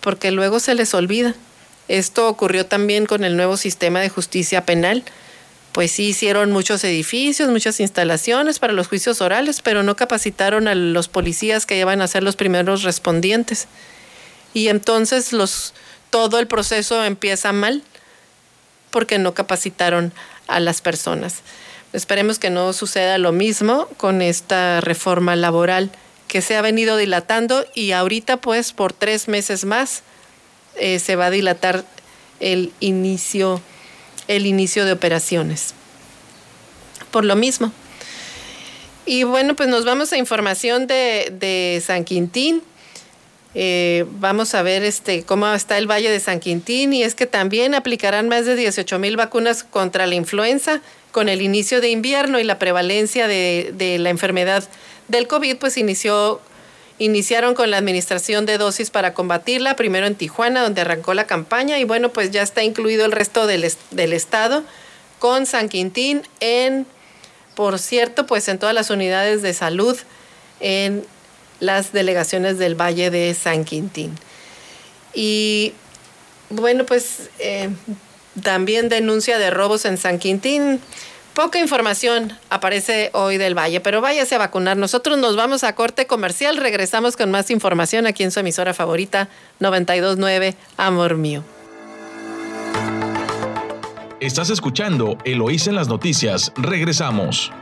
porque 0.00 0.30
luego 0.30 0.60
se 0.60 0.74
les 0.74 0.92
olvida. 0.92 1.34
Esto 1.88 2.28
ocurrió 2.28 2.66
también 2.66 3.06
con 3.06 3.24
el 3.24 3.38
nuevo 3.38 3.56
sistema 3.56 4.00
de 4.00 4.10
justicia 4.10 4.66
penal 4.66 5.02
pues 5.74 5.90
sí 5.90 6.04
hicieron 6.04 6.52
muchos 6.52 6.84
edificios, 6.84 7.50
muchas 7.50 7.80
instalaciones 7.80 8.60
para 8.60 8.72
los 8.72 8.86
juicios 8.86 9.20
orales, 9.20 9.60
pero 9.60 9.82
no 9.82 9.96
capacitaron 9.96 10.68
a 10.68 10.76
los 10.76 11.08
policías 11.08 11.66
que 11.66 11.76
iban 11.76 12.00
a 12.00 12.06
ser 12.06 12.22
los 12.22 12.36
primeros 12.36 12.84
respondientes. 12.84 13.66
Y 14.52 14.68
entonces 14.68 15.32
los, 15.32 15.74
todo 16.10 16.38
el 16.38 16.46
proceso 16.46 17.04
empieza 17.04 17.52
mal 17.52 17.82
porque 18.92 19.18
no 19.18 19.34
capacitaron 19.34 20.12
a 20.46 20.60
las 20.60 20.80
personas. 20.80 21.40
Esperemos 21.92 22.38
que 22.38 22.50
no 22.50 22.72
suceda 22.72 23.18
lo 23.18 23.32
mismo 23.32 23.88
con 23.96 24.22
esta 24.22 24.80
reforma 24.80 25.36
laboral 25.36 25.90
que 26.28 26.42
se 26.42 26.56
ha 26.56 26.62
venido 26.62 26.96
dilatando 26.96 27.64
y 27.74 27.92
ahorita 27.92 28.38
pues 28.38 28.72
por 28.72 28.92
tres 28.92 29.28
meses 29.28 29.64
más 29.64 30.02
eh, 30.76 30.98
se 30.98 31.14
va 31.14 31.26
a 31.26 31.30
dilatar 31.30 31.84
el 32.40 32.72
inicio 32.80 33.62
el 34.28 34.46
inicio 34.46 34.84
de 34.84 34.92
operaciones. 34.92 35.74
Por 37.10 37.24
lo 37.24 37.36
mismo. 37.36 37.72
Y 39.06 39.24
bueno, 39.24 39.54
pues 39.54 39.68
nos 39.68 39.84
vamos 39.84 40.12
a 40.12 40.16
información 40.16 40.86
de, 40.86 41.82
San 41.84 42.04
Quintín. 42.04 42.62
Eh, 43.54 44.04
vamos 44.18 44.54
a 44.54 44.62
ver 44.62 44.82
este, 44.82 45.22
cómo 45.22 45.52
está 45.52 45.78
el 45.78 45.88
Valle 45.88 46.10
de 46.10 46.18
San 46.18 46.40
Quintín 46.40 46.92
y 46.92 47.04
es 47.04 47.14
que 47.14 47.26
también 47.26 47.74
aplicarán 47.74 48.28
más 48.28 48.46
de 48.46 48.56
18 48.56 48.98
mil 48.98 49.16
vacunas 49.16 49.62
contra 49.62 50.06
la 50.06 50.16
influenza 50.16 50.80
con 51.12 51.28
el 51.28 51.40
inicio 51.40 51.80
de 51.80 51.90
invierno 51.90 52.40
y 52.40 52.44
la 52.44 52.58
prevalencia 52.58 53.28
de, 53.28 53.96
la 54.00 54.10
enfermedad 54.10 54.68
del 55.08 55.28
COVID, 55.28 55.56
pues 55.56 55.76
inició 55.76 56.40
Iniciaron 56.96 57.54
con 57.54 57.72
la 57.72 57.78
administración 57.78 58.46
de 58.46 58.56
dosis 58.56 58.90
para 58.90 59.14
combatirla, 59.14 59.74
primero 59.74 60.06
en 60.06 60.14
Tijuana, 60.14 60.62
donde 60.62 60.82
arrancó 60.82 61.12
la 61.12 61.26
campaña, 61.26 61.80
y 61.80 61.84
bueno, 61.84 62.10
pues 62.10 62.30
ya 62.30 62.40
está 62.40 62.62
incluido 62.62 63.04
el 63.04 63.10
resto 63.10 63.48
del, 63.48 63.68
del 63.90 64.12
estado, 64.12 64.62
con 65.18 65.44
San 65.44 65.68
Quintín 65.68 66.22
en, 66.38 66.86
por 67.56 67.80
cierto, 67.80 68.26
pues 68.26 68.46
en 68.46 68.60
todas 68.60 68.76
las 68.76 68.90
unidades 68.90 69.42
de 69.42 69.54
salud, 69.54 69.98
en 70.60 71.04
las 71.64 71.92
delegaciones 71.92 72.58
del 72.58 72.74
Valle 72.80 73.10
de 73.10 73.34
San 73.34 73.64
Quintín. 73.64 74.14
Y 75.14 75.72
bueno, 76.50 76.84
pues 76.84 77.30
eh, 77.38 77.70
también 78.42 78.88
denuncia 78.88 79.38
de 79.38 79.50
robos 79.50 79.84
en 79.84 79.96
San 79.96 80.18
Quintín. 80.18 80.80
Poca 81.34 81.58
información 81.58 82.32
aparece 82.48 83.10
hoy 83.12 83.38
del 83.38 83.58
Valle, 83.58 83.80
pero 83.80 84.00
váyase 84.00 84.36
a 84.36 84.38
vacunar. 84.38 84.76
Nosotros 84.76 85.18
nos 85.18 85.34
vamos 85.34 85.64
a 85.64 85.74
corte 85.74 86.06
comercial, 86.06 86.56
regresamos 86.56 87.16
con 87.16 87.30
más 87.30 87.50
información 87.50 88.06
aquí 88.06 88.22
en 88.22 88.30
su 88.30 88.40
emisora 88.40 88.72
favorita 88.72 89.28
929 89.58 90.54
Amor 90.76 91.16
Mío. 91.16 91.42
Estás 94.20 94.48
escuchando 94.50 95.18
Eloís 95.24 95.66
en 95.66 95.74
las 95.74 95.88
noticias. 95.88 96.52
Regresamos. 96.56 97.52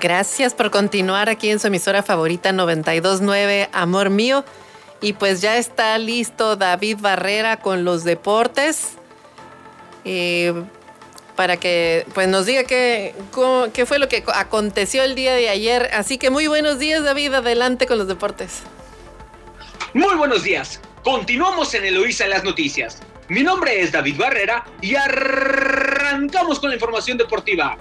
Gracias 0.00 0.52
por 0.52 0.70
continuar 0.70 1.28
aquí 1.28 1.50
en 1.50 1.58
su 1.58 1.68
emisora 1.68 2.02
favorita 2.02 2.52
929 2.52 3.68
Amor 3.72 4.10
Mío. 4.10 4.44
Y 5.00 5.14
pues 5.14 5.40
ya 5.40 5.56
está 5.56 5.96
listo 5.98 6.56
David 6.56 6.98
Barrera 7.00 7.58
con 7.58 7.84
los 7.84 8.04
deportes. 8.04 8.94
Eh, 10.04 10.52
para 11.34 11.58
que 11.58 12.06
pues 12.14 12.28
nos 12.28 12.46
diga 12.46 12.64
qué, 12.64 13.14
qué 13.72 13.86
fue 13.86 13.98
lo 13.98 14.08
que 14.08 14.24
aconteció 14.34 15.02
el 15.02 15.14
día 15.14 15.34
de 15.34 15.48
ayer. 15.48 15.90
Así 15.92 16.18
que 16.18 16.30
muy 16.30 16.46
buenos 16.46 16.78
días 16.78 17.04
David, 17.04 17.34
adelante 17.34 17.86
con 17.86 17.98
los 17.98 18.08
deportes. 18.08 18.62
Muy 19.94 20.14
buenos 20.16 20.42
días. 20.42 20.80
Continuamos 21.04 21.72
en 21.74 21.84
Eloísa 21.84 22.24
en 22.24 22.30
las 22.30 22.44
noticias. 22.44 23.02
Mi 23.28 23.42
nombre 23.42 23.80
es 23.80 23.92
David 23.92 24.16
Barrera 24.18 24.64
y 24.80 24.94
arrancamos 24.94 26.58
con 26.58 26.70
la 26.70 26.76
información 26.76 27.18
deportiva. 27.18 27.76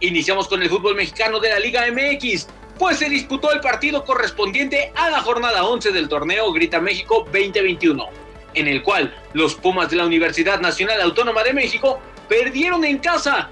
Iniciamos 0.00 0.46
con 0.46 0.62
el 0.62 0.68
fútbol 0.68 0.94
mexicano 0.94 1.40
de 1.40 1.48
la 1.48 1.58
Liga 1.58 1.86
MX, 1.90 2.48
pues 2.78 2.98
se 2.98 3.08
disputó 3.08 3.50
el 3.52 3.60
partido 3.60 4.04
correspondiente 4.04 4.92
a 4.94 5.08
la 5.08 5.22
jornada 5.22 5.64
11 5.64 5.90
del 5.92 6.08
torneo 6.08 6.52
Grita 6.52 6.80
México 6.80 7.24
2021, 7.32 8.06
en 8.52 8.68
el 8.68 8.82
cual 8.82 9.14
los 9.32 9.54
Pumas 9.54 9.88
de 9.88 9.96
la 9.96 10.04
Universidad 10.04 10.60
Nacional 10.60 11.00
Autónoma 11.00 11.42
de 11.42 11.54
México 11.54 11.98
perdieron 12.28 12.84
en 12.84 12.98
casa 12.98 13.48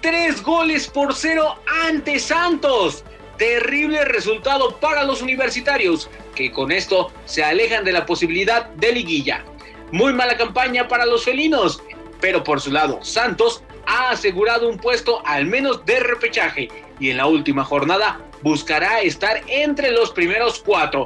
tres 0.00 0.42
goles 0.42 0.88
por 0.88 1.14
cero 1.14 1.60
ante 1.84 2.18
Santos. 2.18 3.04
Terrible 3.38 4.04
resultado 4.04 4.76
para 4.78 5.04
los 5.04 5.22
universitarios, 5.22 6.10
que 6.34 6.50
con 6.50 6.72
esto 6.72 7.12
se 7.24 7.44
alejan 7.44 7.84
de 7.84 7.92
la 7.92 8.04
posibilidad 8.04 8.66
de 8.66 8.92
liguilla. 8.92 9.44
Muy 9.92 10.12
mala 10.12 10.36
campaña 10.36 10.88
para 10.88 11.06
los 11.06 11.24
felinos, 11.24 11.82
pero 12.20 12.42
por 12.42 12.60
su 12.60 12.72
lado, 12.72 12.98
Santos 13.04 13.62
ha 13.86 14.10
asegurado 14.10 14.68
un 14.68 14.78
puesto 14.78 15.24
al 15.26 15.46
menos 15.46 15.84
de 15.84 16.00
repechaje 16.00 16.68
y 17.00 17.10
en 17.10 17.16
la 17.16 17.26
última 17.26 17.64
jornada 17.64 18.20
buscará 18.42 19.00
estar 19.00 19.42
entre 19.46 19.90
los 19.90 20.10
primeros 20.10 20.62
cuatro. 20.64 21.04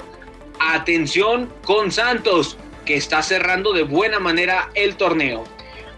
Atención 0.59 1.53
con 1.65 1.93
Santos, 1.93 2.57
que 2.85 2.97
está 2.97 3.23
cerrando 3.23 3.73
de 3.73 3.83
buena 3.83 4.19
manera 4.19 4.71
el 4.75 4.97
torneo. 4.97 5.45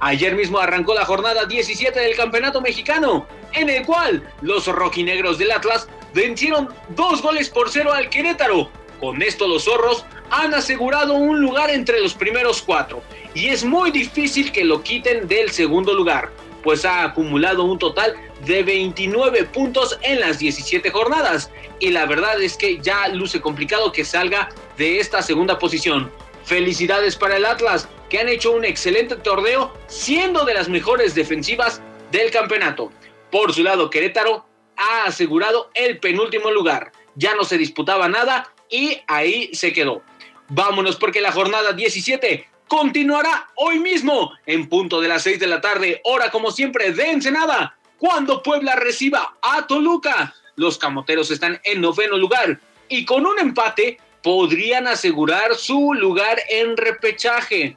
Ayer 0.01 0.35
mismo 0.35 0.59
arrancó 0.59 0.95
la 0.95 1.05
jornada 1.05 1.45
17 1.45 1.99
del 1.99 2.16
Campeonato 2.16 2.61
Mexicano, 2.61 3.26
en 3.53 3.68
el 3.68 3.85
cual 3.85 4.22
los 4.41 4.66
rojinegros 4.66 5.39
del 5.39 5.53
Atlas 5.53 5.89
vencieron 6.14 6.68
dos 6.91 7.22
goles 7.22 7.49
por 7.49 7.70
cero 7.70 7.93
al 7.93 8.09
Querétaro. 8.09 8.70
Con 8.99 9.22
esto 9.22 9.47
los 9.47 9.64
zorros 9.64 10.05
han 10.31 10.55
asegurado 10.55 11.14
un 11.14 11.41
lugar 11.41 11.70
entre 11.70 12.01
los 12.01 12.14
primeros 12.14 12.62
cuatro 12.62 13.03
y 13.35 13.49
es 13.49 13.64
muy 13.64 13.91
difícil 13.91 14.53
que 14.53 14.64
lo 14.64 14.83
quiten 14.83 15.28
del 15.28 15.51
segundo 15.51 15.95
lugar, 15.95 16.31
pues 16.63 16.85
ha 16.85 17.05
acumulado 17.05 17.65
un 17.65 17.79
total 17.79 18.15
de 18.45 18.63
29 18.63 19.45
puntos 19.45 19.99
en 20.03 20.21
las 20.21 20.39
17 20.39 20.91
jornadas 20.91 21.51
y 21.79 21.91
la 21.91 22.07
verdad 22.07 22.41
es 22.41 22.57
que 22.57 22.79
ya 22.79 23.09
luce 23.09 23.41
complicado 23.41 23.93
que 23.93 24.05
salga 24.05 24.49
de 24.77 24.99
esta 24.99 25.23
segunda 25.23 25.59
posición. 25.59 26.11
Felicidades 26.45 27.17
para 27.17 27.37
el 27.37 27.45
Atlas, 27.45 27.89
que 28.09 28.19
han 28.19 28.29
hecho 28.29 28.53
un 28.53 28.65
excelente 28.65 29.17
torneo, 29.17 29.73
siendo 29.87 30.45
de 30.45 30.55
las 30.55 30.69
mejores 30.69 31.15
defensivas 31.15 31.81
del 32.11 32.31
campeonato. 32.31 32.91
Por 33.31 33.53
su 33.53 33.63
lado, 33.63 33.91
Querétaro 33.91 34.47
ha 34.77 35.05
asegurado 35.05 35.71
el 35.75 35.99
penúltimo 35.99 36.51
lugar. 36.51 36.93
Ya 37.15 37.35
no 37.35 37.45
se 37.45 37.59
disputaba 37.59 38.09
nada 38.09 38.53
y 38.69 39.01
ahí 39.07 39.51
se 39.53 39.73
quedó. 39.73 40.03
Vámonos 40.49 40.97
porque 40.97 41.21
la 41.21 41.31
jornada 41.31 41.73
17 41.73 42.49
continuará 42.71 43.49
hoy 43.57 43.81
mismo 43.81 44.31
en 44.47 44.68
punto 44.68 45.01
de 45.01 45.09
las 45.09 45.25
6 45.25 45.41
de 45.41 45.49
la 45.49 45.61
tarde, 45.61 46.01
hora 46.05 46.31
como 46.31 46.53
siempre 46.53 46.93
de 46.93 47.11
Ensenada, 47.11 47.77
cuando 47.99 48.45
Puebla 48.45 48.77
reciba 48.77 49.35
a 49.43 49.66
Toluca. 49.66 50.33
Los 50.55 50.79
camoteros 50.79 51.33
están 51.33 51.61
en 51.64 51.81
noveno 51.81 52.16
lugar 52.16 52.61
y 52.89 53.05
con 53.05 53.27
un 53.27 53.41
empate 53.41 53.99
podrían 54.23 54.87
asegurar 54.87 55.57
su 55.57 55.95
lugar 55.95 56.39
en 56.49 56.77
repechaje. 56.77 57.77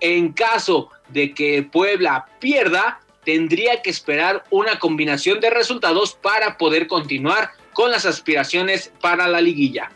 En 0.00 0.34
caso 0.34 0.90
de 1.08 1.32
que 1.32 1.62
Puebla 1.62 2.26
pierda, 2.38 3.00
tendría 3.24 3.80
que 3.80 3.88
esperar 3.88 4.44
una 4.50 4.78
combinación 4.78 5.40
de 5.40 5.48
resultados 5.48 6.18
para 6.20 6.58
poder 6.58 6.86
continuar 6.86 7.52
con 7.72 7.90
las 7.90 8.04
aspiraciones 8.04 8.92
para 9.00 9.26
la 9.26 9.40
liguilla. 9.40 9.90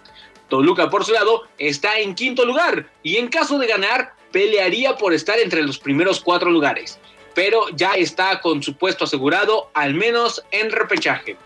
Toluca, 0.49 0.89
por 0.89 1.05
su 1.05 1.13
lado, 1.13 1.43
está 1.59 1.99
en 1.99 2.15
quinto 2.15 2.47
lugar 2.47 2.89
y 3.03 3.17
en 3.17 3.29
caso 3.29 3.59
de 3.59 3.67
ganar, 3.67 4.15
pelearía 4.33 4.97
por 4.97 5.13
estar 5.13 5.39
entre 5.39 5.63
los 5.63 5.79
primeros 5.79 6.21
cuatro 6.21 6.51
lugares, 6.51 6.99
pero 7.35 7.69
ya 7.71 7.93
está 7.93 8.41
con 8.41 8.63
su 8.63 8.77
puesto 8.77 9.05
asegurado, 9.05 9.71
al 9.75 9.95
menos 9.95 10.43
en 10.51 10.71
repechaje. 10.71 11.37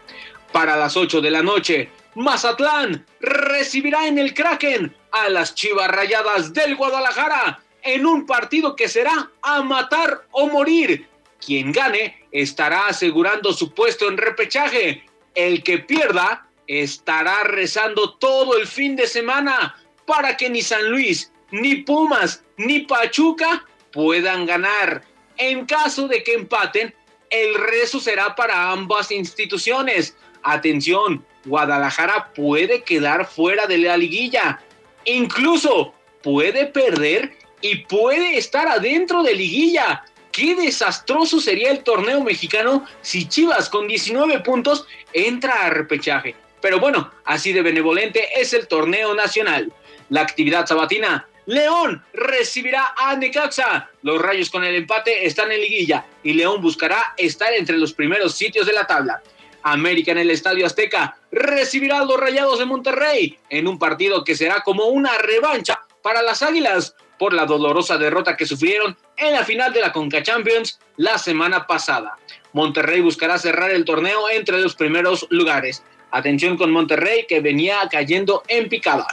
Para 0.52 0.76
las 0.76 0.96
8 0.96 1.20
de 1.20 1.30
la 1.30 1.42
noche, 1.42 1.88
Mazatlán 2.14 3.06
recibirá 3.20 4.06
en 4.06 4.18
el 4.18 4.34
Kraken 4.34 4.94
a 5.12 5.30
las 5.30 5.54
Chivas 5.54 5.88
Rayadas 5.88 6.52
del 6.52 6.76
Guadalajara 6.76 7.60
en 7.82 8.06
un 8.06 8.26
partido 8.26 8.76
que 8.76 8.88
será 8.88 9.30
a 9.42 9.62
matar 9.62 10.26
o 10.30 10.46
morir. 10.46 11.08
Quien 11.44 11.72
gane 11.72 12.26
estará 12.30 12.86
asegurando 12.86 13.52
su 13.52 13.72
puesto 13.72 14.08
en 14.08 14.16
repechaje. 14.16 15.04
El 15.34 15.62
que 15.62 15.78
pierda 15.78 16.46
estará 16.66 17.44
rezando 17.44 18.14
todo 18.14 18.56
el 18.56 18.66
fin 18.66 18.94
de 18.94 19.06
semana 19.06 19.74
para 20.06 20.36
que 20.36 20.50
ni 20.50 20.62
San 20.62 20.90
Luis, 20.90 21.32
ni 21.50 21.76
Pumas, 21.76 22.44
ni 22.66 22.80
Pachuca 22.80 23.64
puedan 23.92 24.46
ganar. 24.46 25.02
En 25.36 25.66
caso 25.66 26.08
de 26.08 26.22
que 26.22 26.34
empaten, 26.34 26.94
el 27.30 27.54
rezo 27.54 28.00
será 28.00 28.34
para 28.34 28.70
ambas 28.70 29.10
instituciones. 29.10 30.16
Atención, 30.42 31.24
Guadalajara 31.44 32.32
puede 32.34 32.82
quedar 32.82 33.26
fuera 33.26 33.66
de 33.66 33.78
la 33.78 33.96
liguilla. 33.96 34.60
Incluso 35.04 35.94
puede 36.22 36.66
perder 36.66 37.36
y 37.60 37.76
puede 37.76 38.38
estar 38.38 38.68
adentro 38.68 39.22
de 39.22 39.34
liguilla. 39.34 40.04
Qué 40.30 40.54
desastroso 40.54 41.40
sería 41.40 41.70
el 41.70 41.82
torneo 41.82 42.22
mexicano 42.22 42.86
si 43.02 43.26
Chivas 43.28 43.68
con 43.68 43.86
19 43.86 44.40
puntos 44.40 44.86
entra 45.12 45.66
a 45.66 45.70
repechaje. 45.70 46.34
Pero 46.60 46.78
bueno, 46.78 47.10
así 47.24 47.52
de 47.52 47.62
benevolente 47.62 48.40
es 48.40 48.52
el 48.52 48.68
torneo 48.68 49.14
nacional. 49.14 49.72
La 50.08 50.20
actividad 50.20 50.66
sabatina. 50.66 51.28
León 51.46 52.02
recibirá 52.12 52.94
a 52.96 53.16
Necaxa. 53.16 53.90
Los 54.02 54.20
Rayos 54.20 54.50
con 54.50 54.64
el 54.64 54.74
empate 54.74 55.26
están 55.26 55.50
en 55.50 55.60
liguilla 55.60 56.04
y 56.22 56.34
León 56.34 56.62
buscará 56.62 57.14
estar 57.16 57.52
entre 57.52 57.78
los 57.78 57.92
primeros 57.92 58.34
sitios 58.34 58.66
de 58.66 58.72
la 58.72 58.86
tabla. 58.86 59.22
América 59.64 60.12
en 60.12 60.18
el 60.18 60.30
Estadio 60.30 60.66
Azteca 60.66 61.16
recibirá 61.30 62.00
a 62.00 62.04
los 62.04 62.18
Rayados 62.18 62.58
de 62.58 62.64
Monterrey 62.64 63.38
en 63.48 63.68
un 63.68 63.78
partido 63.78 64.24
que 64.24 64.34
será 64.34 64.60
como 64.60 64.86
una 64.86 65.16
revancha 65.18 65.80
para 66.02 66.22
las 66.22 66.42
Águilas 66.42 66.94
por 67.18 67.32
la 67.32 67.46
dolorosa 67.46 67.98
derrota 67.98 68.36
que 68.36 68.46
sufrieron 68.46 68.96
en 69.16 69.32
la 69.32 69.44
final 69.44 69.72
de 69.72 69.80
la 69.80 69.92
Conca 69.92 70.22
Champions 70.22 70.78
la 70.96 71.18
semana 71.18 71.66
pasada. 71.66 72.18
Monterrey 72.52 73.00
buscará 73.00 73.38
cerrar 73.38 73.70
el 73.70 73.84
torneo 73.84 74.28
entre 74.30 74.60
los 74.60 74.74
primeros 74.74 75.26
lugares. 75.30 75.82
Atención 76.10 76.56
con 76.56 76.72
Monterrey 76.72 77.26
que 77.28 77.40
venía 77.40 77.78
cayendo 77.90 78.42
en 78.48 78.68
picada. 78.68 79.06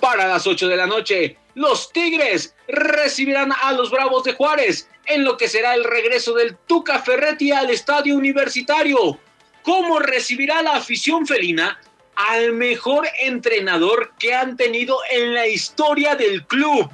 Para 0.00 0.26
las 0.26 0.46
8 0.46 0.68
de 0.68 0.76
la 0.76 0.86
noche, 0.86 1.38
los 1.54 1.92
Tigres 1.92 2.54
recibirán 2.68 3.52
a 3.62 3.72
los 3.72 3.90
Bravos 3.90 4.24
de 4.24 4.34
Juárez 4.34 4.88
en 5.06 5.24
lo 5.24 5.36
que 5.36 5.48
será 5.48 5.74
el 5.74 5.84
regreso 5.84 6.34
del 6.34 6.56
Tuca 6.66 6.98
Ferretti 7.00 7.52
al 7.52 7.70
estadio 7.70 8.16
universitario 8.16 9.18
cómo 9.64 9.98
recibirá 9.98 10.62
la 10.62 10.76
afición 10.76 11.26
felina 11.26 11.80
al 12.14 12.52
mejor 12.52 13.08
entrenador 13.20 14.12
que 14.18 14.32
han 14.32 14.56
tenido 14.56 14.96
en 15.10 15.34
la 15.34 15.48
historia 15.48 16.14
del 16.14 16.46
club. 16.46 16.88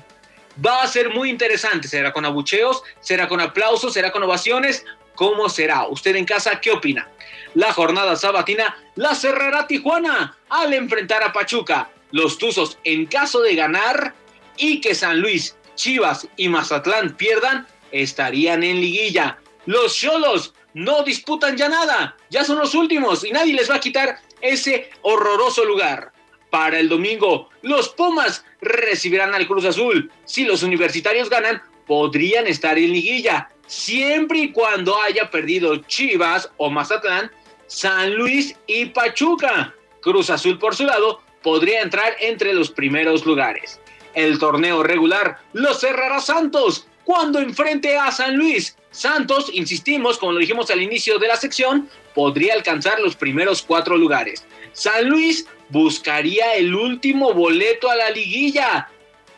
Va 0.64 0.82
a 0.82 0.88
ser 0.88 1.11
muy 1.11 1.28
interesante. 1.28 1.88
¿Será 1.88 2.12
con 2.12 2.24
abucheos? 2.24 2.82
¿Será 3.00 3.28
con 3.28 3.40
aplausos? 3.40 3.92
¿Será 3.92 4.11
con 4.12 4.22
ovaciones? 4.22 4.84
¿Cómo 5.14 5.48
será? 5.48 5.86
¿Usted 5.88 6.16
en 6.16 6.24
casa 6.24 6.61
qué 6.61 6.70
opina? 6.70 7.08
La 7.54 7.72
jornada 7.72 8.16
sabatina 8.16 8.76
la 8.94 9.14
cerrará 9.14 9.66
Tijuana 9.66 10.38
al 10.48 10.72
enfrentar 10.72 11.22
a 11.22 11.32
Pachuca. 11.32 11.90
Los 12.12 12.38
Tuzos, 12.38 12.78
en 12.84 13.06
caso 13.06 13.40
de 13.40 13.54
ganar 13.54 14.14
y 14.61 14.80
que 14.80 14.94
San 14.94 15.20
Luis, 15.20 15.56
Chivas 15.74 16.28
y 16.36 16.48
Mazatlán 16.48 17.16
pierdan, 17.16 17.66
estarían 17.90 18.62
en 18.62 18.80
liguilla. 18.80 19.38
Los 19.66 19.96
Cholos 19.96 20.54
no 20.74 21.02
disputan 21.02 21.56
ya 21.56 21.68
nada, 21.68 22.16
ya 22.28 22.44
son 22.44 22.58
los 22.58 22.74
últimos 22.74 23.24
y 23.24 23.32
nadie 23.32 23.54
les 23.54 23.70
va 23.70 23.76
a 23.76 23.80
quitar 23.80 24.18
ese 24.40 24.90
horroroso 25.02 25.64
lugar. 25.64 26.12
Para 26.50 26.78
el 26.78 26.88
domingo, 26.88 27.48
los 27.62 27.88
Pumas 27.88 28.44
recibirán 28.61 29.34
al 29.34 29.46
Cruz 29.46 29.64
Azul. 29.64 30.11
Si 30.24 30.44
los 30.44 30.62
universitarios 30.62 31.30
ganan, 31.30 31.62
podrían 31.86 32.46
estar 32.46 32.76
en 32.76 32.92
liguilla, 32.92 33.48
siempre 33.66 34.38
y 34.38 34.52
cuando 34.52 35.00
haya 35.00 35.30
perdido 35.30 35.76
Chivas 35.76 36.50
o 36.56 36.70
Mazatlán, 36.70 37.30
San 37.66 38.14
Luis 38.14 38.56
y 38.66 38.86
Pachuca. 38.86 39.74
Cruz 40.02 40.28
Azul, 40.28 40.58
por 40.58 40.74
su 40.74 40.84
lado, 40.84 41.22
podría 41.42 41.82
entrar 41.82 42.16
entre 42.20 42.52
los 42.52 42.70
primeros 42.70 43.24
lugares. 43.24 43.80
El 44.14 44.38
torneo 44.38 44.82
regular 44.82 45.38
lo 45.52 45.74
cerrará 45.74 46.20
Santos 46.20 46.86
cuando 47.04 47.38
enfrente 47.38 47.96
a 47.96 48.11
San 48.11 48.36
Luis 48.36 48.76
Santos, 48.90 49.50
insistimos, 49.52 50.18
como 50.18 50.32
lo 50.32 50.38
dijimos 50.40 50.70
al 50.70 50.82
inicio 50.82 51.18
de 51.18 51.28
la 51.28 51.36
sección, 51.36 51.88
podría 52.14 52.54
alcanzar 52.54 52.98
los 53.00 53.14
primeros 53.14 53.62
cuatro 53.62 53.96
lugares. 53.96 54.44
San 54.72 55.08
Luis 55.08 55.46
buscaría 55.68 56.54
el 56.56 56.74
último 56.74 57.32
boleto 57.32 57.88
a 57.88 57.94
la 57.94 58.11
liguilla. 58.11 58.88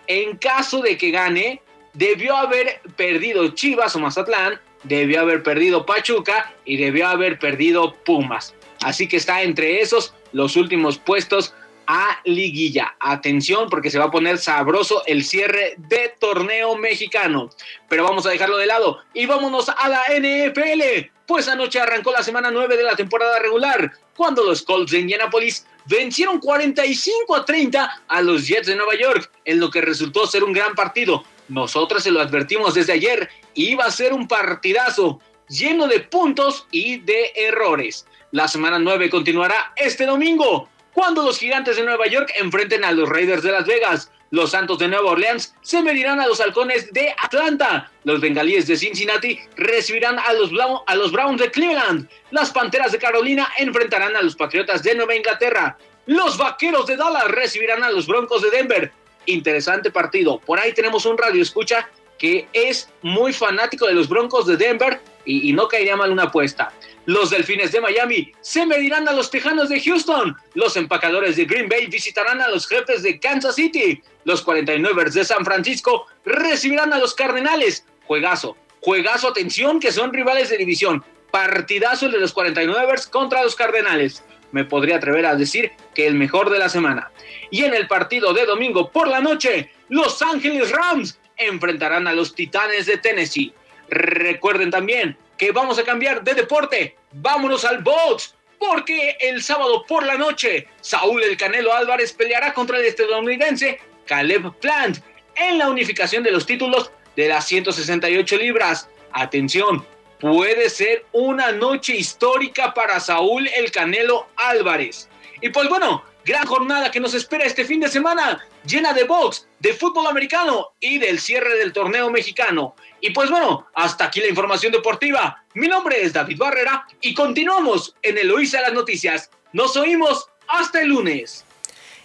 En 0.06 0.36
caso 0.38 0.80
de 0.80 0.96
que 0.96 1.10
gane, 1.10 1.60
debió 1.92 2.36
haber 2.36 2.80
perdido 2.96 3.48
Chivas 3.48 3.94
o 3.94 3.98
Mazatlán, 3.98 4.58
debió 4.84 5.20
haber 5.20 5.42
perdido 5.42 5.84
Pachuca 5.84 6.52
y 6.64 6.78
debió 6.78 7.08
haber 7.08 7.38
perdido 7.38 7.94
Pumas. 8.04 8.54
Así 8.82 9.06
que 9.06 9.18
está 9.18 9.42
entre 9.42 9.80
esos 9.80 10.14
los 10.32 10.56
últimos 10.56 10.98
puestos 10.98 11.54
a 11.86 12.20
liguilla. 12.24 12.96
Atención 13.00 13.68
porque 13.68 13.90
se 13.90 13.98
va 13.98 14.06
a 14.06 14.10
poner 14.10 14.38
sabroso 14.38 15.02
el 15.06 15.24
cierre 15.24 15.74
de 15.76 16.14
torneo 16.18 16.76
mexicano. 16.76 17.50
Pero 17.88 18.04
vamos 18.04 18.26
a 18.26 18.30
dejarlo 18.30 18.56
de 18.56 18.66
lado 18.66 19.00
y 19.14 19.26
vámonos 19.26 19.68
a 19.68 19.88
la 19.88 20.02
NFL. 20.18 21.10
Pues 21.26 21.48
anoche 21.48 21.80
arrancó 21.80 22.12
la 22.12 22.22
semana 22.22 22.50
9 22.50 22.76
de 22.76 22.82
la 22.82 22.96
temporada 22.96 23.38
regular, 23.38 23.92
cuando 24.16 24.44
los 24.44 24.62
Colts 24.62 24.92
de 24.92 24.98
Indianapolis 25.00 25.66
vencieron 25.86 26.38
45 26.38 27.34
a 27.34 27.44
30 27.44 28.02
a 28.08 28.22
los 28.22 28.46
Jets 28.46 28.66
de 28.66 28.76
Nueva 28.76 28.94
York, 28.96 29.30
en 29.44 29.60
lo 29.60 29.70
que 29.70 29.80
resultó 29.80 30.26
ser 30.26 30.44
un 30.44 30.52
gran 30.52 30.74
partido. 30.74 31.24
Nosotros 31.48 32.02
se 32.02 32.10
lo 32.10 32.20
advertimos 32.20 32.74
desde 32.74 32.92
ayer, 32.92 33.28
iba 33.54 33.84
a 33.84 33.90
ser 33.90 34.12
un 34.12 34.28
partidazo 34.28 35.20
lleno 35.48 35.86
de 35.86 36.00
puntos 36.00 36.66
y 36.70 36.98
de 36.98 37.32
errores. 37.36 38.06
La 38.30 38.48
semana 38.48 38.78
9 38.78 39.10
continuará 39.10 39.72
este 39.76 40.06
domingo 40.06 40.68
cuando 40.94 41.22
los 41.22 41.38
gigantes 41.38 41.76
de 41.76 41.84
Nueva 41.84 42.06
York 42.06 42.32
enfrenten 42.36 42.84
a 42.84 42.92
los 42.92 43.08
Raiders 43.08 43.42
de 43.42 43.52
Las 43.52 43.66
Vegas. 43.66 44.10
Los 44.30 44.52
Santos 44.52 44.78
de 44.78 44.88
Nueva 44.88 45.10
Orleans 45.10 45.54
se 45.60 45.82
medirán 45.82 46.18
a 46.18 46.26
los 46.26 46.40
halcones 46.40 46.90
de 46.92 47.14
Atlanta. 47.22 47.90
Los 48.04 48.20
bengalíes 48.20 48.66
de 48.66 48.78
Cincinnati 48.78 49.38
recibirán 49.56 50.18
a 50.18 50.32
los, 50.32 50.50
a 50.86 50.94
los 50.94 51.12
Browns 51.12 51.40
de 51.40 51.50
Cleveland. 51.50 52.08
Las 52.30 52.50
Panteras 52.50 52.92
de 52.92 52.98
Carolina 52.98 53.46
enfrentarán 53.58 54.16
a 54.16 54.22
los 54.22 54.34
Patriotas 54.34 54.82
de 54.82 54.94
Nueva 54.94 55.14
Inglaterra. 55.14 55.76
Los 56.06 56.38
Vaqueros 56.38 56.86
de 56.86 56.96
Dallas 56.96 57.28
recibirán 57.28 57.84
a 57.84 57.90
los 57.90 58.06
Broncos 58.06 58.42
de 58.42 58.50
Denver. 58.50 58.92
interesante 59.26 59.90
partido. 59.90 60.40
Por 60.40 60.58
ahí 60.58 60.72
tenemos 60.72 61.04
un 61.06 61.16
radio 61.16 61.42
escucha 61.42 61.88
que 62.18 62.48
es 62.52 62.88
muy 63.02 63.32
fanático 63.32 63.86
de 63.86 63.94
los 63.94 64.08
Broncos 64.08 64.46
de 64.46 64.56
Denver 64.56 65.00
y, 65.24 65.50
y 65.50 65.52
no 65.52 65.68
caería 65.68 65.94
mal 65.94 66.10
una 66.10 66.24
apuesta. 66.24 66.72
Los 67.06 67.30
Delfines 67.30 67.72
de 67.72 67.80
Miami 67.80 68.32
se 68.40 68.64
medirán 68.64 69.08
a 69.08 69.12
los 69.12 69.30
Tejanos 69.30 69.68
de 69.68 69.80
Houston. 69.80 70.36
Los 70.54 70.76
empacadores 70.76 71.36
de 71.36 71.46
Green 71.46 71.68
Bay 71.68 71.86
visitarán 71.86 72.40
a 72.40 72.48
los 72.48 72.68
jefes 72.68 73.02
de 73.02 73.18
Kansas 73.18 73.56
City. 73.56 74.00
Los 74.24 74.46
49ers 74.46 75.12
de 75.12 75.24
San 75.24 75.44
Francisco 75.44 76.06
recibirán 76.24 76.92
a 76.92 76.98
los 76.98 77.14
Cardenales. 77.14 77.84
Juegazo, 78.04 78.56
juegazo, 78.80 79.28
atención, 79.28 79.80
que 79.80 79.90
son 79.90 80.12
rivales 80.12 80.50
de 80.50 80.58
división. 80.58 81.04
Partidazo 81.32 82.06
el 82.06 82.12
de 82.12 82.20
los 82.20 82.34
49ers 82.34 83.10
contra 83.10 83.42
los 83.42 83.56
Cardenales. 83.56 84.22
Me 84.52 84.64
podría 84.64 84.96
atrever 84.96 85.26
a 85.26 85.34
decir 85.34 85.72
que 85.94 86.06
el 86.06 86.14
mejor 86.14 86.50
de 86.50 86.58
la 86.58 86.68
semana. 86.68 87.10
Y 87.50 87.64
en 87.64 87.74
el 87.74 87.88
partido 87.88 88.32
de 88.32 88.46
domingo 88.46 88.90
por 88.90 89.08
la 89.08 89.20
noche, 89.20 89.70
Los 89.88 90.22
Ángeles 90.22 90.70
Rams 90.70 91.18
enfrentarán 91.36 92.06
a 92.06 92.12
los 92.12 92.34
Titanes 92.34 92.86
de 92.86 92.98
Tennessee. 92.98 93.52
Recuerden 93.88 94.70
también 94.70 95.16
que 95.42 95.50
vamos 95.50 95.76
a 95.76 95.82
cambiar 95.82 96.22
de 96.22 96.34
deporte. 96.34 96.94
Vámonos 97.14 97.64
al 97.64 97.82
box. 97.82 98.36
Porque 98.60 99.16
el 99.18 99.42
sábado 99.42 99.84
por 99.88 100.06
la 100.06 100.14
noche, 100.14 100.68
Saúl 100.80 101.20
El 101.20 101.36
Canelo 101.36 101.74
Álvarez 101.74 102.12
peleará 102.12 102.54
contra 102.54 102.78
el 102.78 102.84
estadounidense 102.84 103.80
Caleb 104.06 104.54
Plant 104.60 104.98
en 105.34 105.58
la 105.58 105.68
unificación 105.68 106.22
de 106.22 106.30
los 106.30 106.46
títulos 106.46 106.92
de 107.16 107.26
las 107.26 107.44
168 107.48 108.36
libras. 108.36 108.88
Atención, 109.10 109.84
puede 110.20 110.70
ser 110.70 111.06
una 111.10 111.50
noche 111.50 111.96
histórica 111.96 112.72
para 112.72 113.00
Saúl 113.00 113.48
El 113.48 113.72
Canelo 113.72 114.28
Álvarez. 114.36 115.08
Y 115.40 115.48
pues 115.48 115.68
bueno, 115.68 116.04
gran 116.24 116.46
jornada 116.46 116.92
que 116.92 117.00
nos 117.00 117.14
espera 117.14 117.46
este 117.46 117.64
fin 117.64 117.80
de 117.80 117.88
semana, 117.88 118.46
llena 118.64 118.92
de 118.92 119.02
box, 119.02 119.48
de 119.58 119.72
fútbol 119.72 120.06
americano 120.06 120.68
y 120.78 120.98
del 120.98 121.18
cierre 121.18 121.56
del 121.56 121.72
torneo 121.72 122.10
mexicano. 122.10 122.76
Y 123.04 123.10
pues 123.10 123.30
bueno, 123.30 123.66
hasta 123.74 124.04
aquí 124.04 124.20
la 124.20 124.28
información 124.28 124.70
deportiva. 124.70 125.44
Mi 125.54 125.66
nombre 125.66 126.00
es 126.00 126.12
David 126.12 126.38
Barrera 126.38 126.86
y 127.00 127.14
continuamos 127.14 127.96
en 128.00 128.16
Eloísa 128.16 128.60
las 128.60 128.72
Noticias. 128.72 129.28
Nos 129.52 129.76
oímos 129.76 130.28
hasta 130.46 130.80
el 130.80 130.90
lunes. 130.90 131.44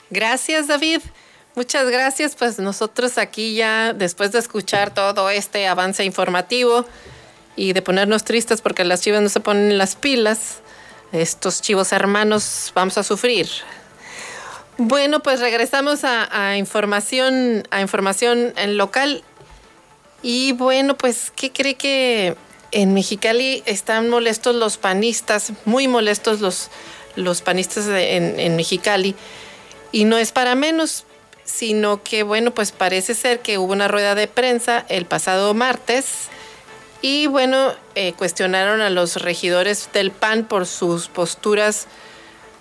Gracias, 0.09 0.65
David. 0.65 1.01
Muchas 1.53 1.87
gracias. 1.91 2.35
Pues 2.35 2.57
nosotros 2.57 3.19
aquí 3.19 3.53
ya, 3.53 3.93
después 3.93 4.31
de 4.31 4.39
escuchar 4.39 4.91
todo 4.91 5.29
este 5.29 5.67
avance 5.67 6.03
informativo 6.03 6.83
y 7.55 7.73
de 7.73 7.83
ponernos 7.83 8.23
tristes 8.23 8.61
porque 8.61 8.83
las 8.83 9.01
chivas 9.01 9.21
no 9.21 9.29
se 9.29 9.39
ponen 9.39 9.77
las 9.77 9.95
pilas, 9.95 10.61
estos 11.11 11.61
chivos 11.61 11.91
hermanos 11.91 12.71
vamos 12.73 12.97
a 12.97 13.03
sufrir. 13.03 13.47
Bueno, 14.79 15.21
pues 15.21 15.41
regresamos 15.41 16.03
a, 16.03 16.27
a 16.31 16.57
información, 16.57 17.67
a 17.69 17.81
información 17.81 18.53
en 18.57 18.77
local. 18.77 19.23
Y 20.29 20.51
bueno, 20.51 20.97
pues, 20.97 21.31
¿qué 21.33 21.53
cree 21.53 21.75
que 21.75 22.35
en 22.71 22.93
Mexicali 22.93 23.63
están 23.65 24.09
molestos 24.09 24.57
los 24.57 24.75
panistas, 24.75 25.53
muy 25.63 25.87
molestos 25.87 26.41
los, 26.41 26.67
los 27.15 27.41
panistas 27.41 27.87
en, 27.87 28.37
en 28.37 28.57
Mexicali? 28.57 29.15
Y 29.93 30.03
no 30.03 30.17
es 30.17 30.33
para 30.33 30.53
menos, 30.53 31.05
sino 31.45 32.03
que, 32.03 32.23
bueno, 32.23 32.53
pues 32.53 32.73
parece 32.73 33.15
ser 33.15 33.39
que 33.39 33.57
hubo 33.57 33.71
una 33.71 33.87
rueda 33.87 34.15
de 34.15 34.27
prensa 34.27 34.85
el 34.89 35.05
pasado 35.05 35.53
martes 35.53 36.27
y, 37.01 37.27
bueno, 37.27 37.73
eh, 37.95 38.11
cuestionaron 38.11 38.81
a 38.81 38.89
los 38.89 39.21
regidores 39.21 39.87
del 39.93 40.11
PAN 40.11 40.45
por 40.45 40.65
sus 40.65 41.07
posturas, 41.07 41.87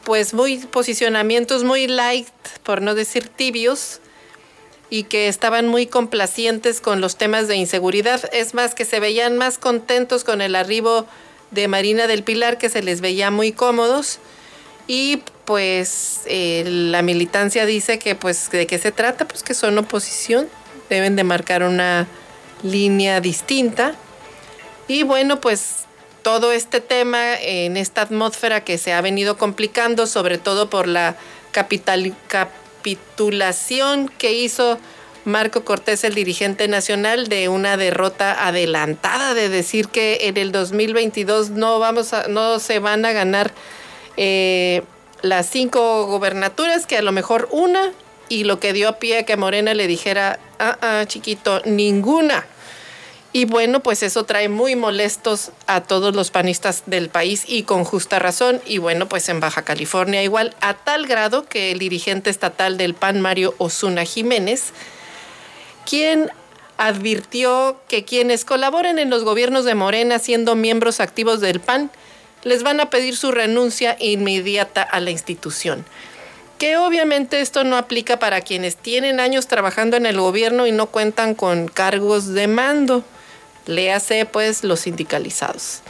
pues 0.05 0.35
muy 0.35 0.59
posicionamientos 0.59 1.65
muy 1.65 1.89
light, 1.89 2.29
por 2.63 2.81
no 2.81 2.95
decir 2.95 3.27
tibios, 3.29 4.01
y 4.89 5.05
que 5.05 5.29
estaban 5.29 5.69
muy 5.69 5.87
complacientes 5.87 6.81
con 6.81 7.01
los 7.01 7.17
temas 7.17 7.49
de 7.49 7.57
inseguridad. 7.57 8.29
Es 8.33 8.55
más, 8.55 8.75
que 8.75 8.85
se 8.85 9.01
veían 9.01 9.37
más 9.37 9.59
contentos 9.59 10.25
con 10.25 10.41
el 10.41 10.55
arribo 10.55 11.07
de 11.51 11.69
Marina 11.69 12.07
del 12.07 12.23
Pilar, 12.23 12.59
que 12.59 12.69
se 12.69 12.83
les 12.83 13.01
veía 13.01 13.31
muy 13.31 13.53
cómodos. 13.53 14.19
Y 14.87 15.23
pues 15.45 16.21
eh, 16.27 16.65
la 16.67 17.03
militancia 17.03 17.67
dice 17.67 17.99
que 17.99 18.15
pues 18.15 18.51
de 18.51 18.67
qué 18.67 18.79
se 18.79 18.93
trata, 18.93 19.27
pues 19.27 19.43
que 19.43 19.55
son 19.55 19.77
oposición, 19.79 20.49
deben 20.89 21.17
de 21.17 21.25
marcar 21.25 21.63
una 21.63 22.07
línea 22.63 23.21
distinta. 23.21 23.95
Y 24.87 25.03
bueno, 25.03 25.41
pues 25.41 25.87
todo 26.23 26.53
este 26.53 26.81
tema 26.81 27.35
en 27.35 27.77
esta 27.77 28.03
atmósfera 28.03 28.63
que 28.63 28.79
se 28.79 28.93
ha 28.93 29.01
venido 29.01 29.37
complicando, 29.37 30.07
sobre 30.07 30.39
todo 30.39 30.71
por 30.71 30.87
la 30.87 31.17
capital, 31.53 32.15
capitulación 32.87 34.09
que 34.09 34.33
hizo 34.33 34.79
Marco 35.25 35.65
Cortés, 35.65 36.05
el 36.05 36.15
dirigente 36.15 36.69
nacional, 36.69 37.27
de 37.27 37.49
una 37.49 37.77
derrota 37.77 38.47
adelantada, 38.47 39.35
de 39.35 39.49
decir 39.49 39.89
que 39.89 40.19
en 40.23 40.37
el 40.37 40.53
2022 40.53 41.51
no, 41.51 41.81
vamos 41.81 42.13
a, 42.13 42.29
no 42.29 42.61
se 42.61 42.79
van 42.79 43.05
a 43.05 43.11
ganar 43.11 43.51
eh, 44.17 44.83
las 45.23 45.47
cinco 45.47 46.07
gobernaturas, 46.07 46.87
que 46.87 46.97
a 46.97 47.03
lo 47.03 47.11
mejor 47.11 47.49
una, 47.51 47.91
y 48.29 48.45
lo 48.45 48.61
que 48.61 48.73
dio 48.73 48.89
a 48.89 48.99
pie 49.01 49.19
a 49.19 49.23
que 49.25 49.37
Morena 49.37 49.75
le 49.75 49.89
dijera, 49.89 50.39
ah, 50.61 50.79
ah, 50.81 51.05
chiquito, 51.09 51.63
ninguna. 51.65 52.47
Y 53.37 53.45
bueno, 53.45 53.81
pues 53.81 54.03
eso 54.03 54.25
trae 54.25 54.49
muy 54.49 54.77
molestos 54.77 55.51
a 55.67 55.83
todos 55.83 56.17
los 56.17 56.31
panistas 56.31 56.85
del 56.87 57.11
país 57.11 57.45
y 57.47 57.65
con 57.65 57.85
justa 57.85 58.19
razón. 58.19 58.63
Y 58.65 58.79
bueno, 58.79 59.11
pues 59.11 59.29
en 59.29 59.41
Baja 59.41 59.61
California 59.61 60.23
igual, 60.23 60.55
a 60.63 60.73
tal 60.73 61.07
grado 61.07 61.45
que 61.45 61.71
el 61.71 61.79
dirigente 61.79 62.31
estatal 62.31 62.79
del 62.79 62.95
PAN, 62.95 63.21
Mario 63.21 63.55
Osuna 63.59 64.07
Jiménez, 64.07 64.73
quien 65.85 66.31
advirtió 66.79 67.79
que 67.89 68.07
quienes 68.07 68.47
colaboren 68.47 68.99
en 68.99 69.11
los 69.11 69.23
gobiernos 69.23 69.67
de 69.67 69.75
Morena 69.75 70.19
siendo 70.19 70.57
miembros 70.57 71.01
activos 71.01 71.43
del 71.43 71.61
PAN, 71.61 71.91
les 72.43 72.63
van 72.63 72.81
a 72.81 72.89
pedir 72.89 73.19
su 73.19 73.33
renuncia 73.33 73.99
inmediata 74.01 74.81
a 74.81 74.99
la 74.99 75.11
institución. 75.11 75.85
Que 76.57 76.79
obviamente 76.79 77.43
esto 77.43 77.65
no 77.65 77.77
aplica 77.77 78.19
para 78.19 78.41
quienes 78.41 78.77
tienen 78.77 79.21
años 79.21 79.47
trabajando 79.47 79.99
en 79.99 80.07
el 80.07 80.19
gobierno 80.19 80.67
y 80.67 80.73
no 80.73 80.87
cuentan 80.87 81.35
con 81.35 81.69
cargos 81.69 82.33
de 82.33 82.49
mando. 82.49 83.05
Léase 83.67 84.25
pues 84.27 84.65
los 84.65 84.81
sindicalizados. 84.81 85.83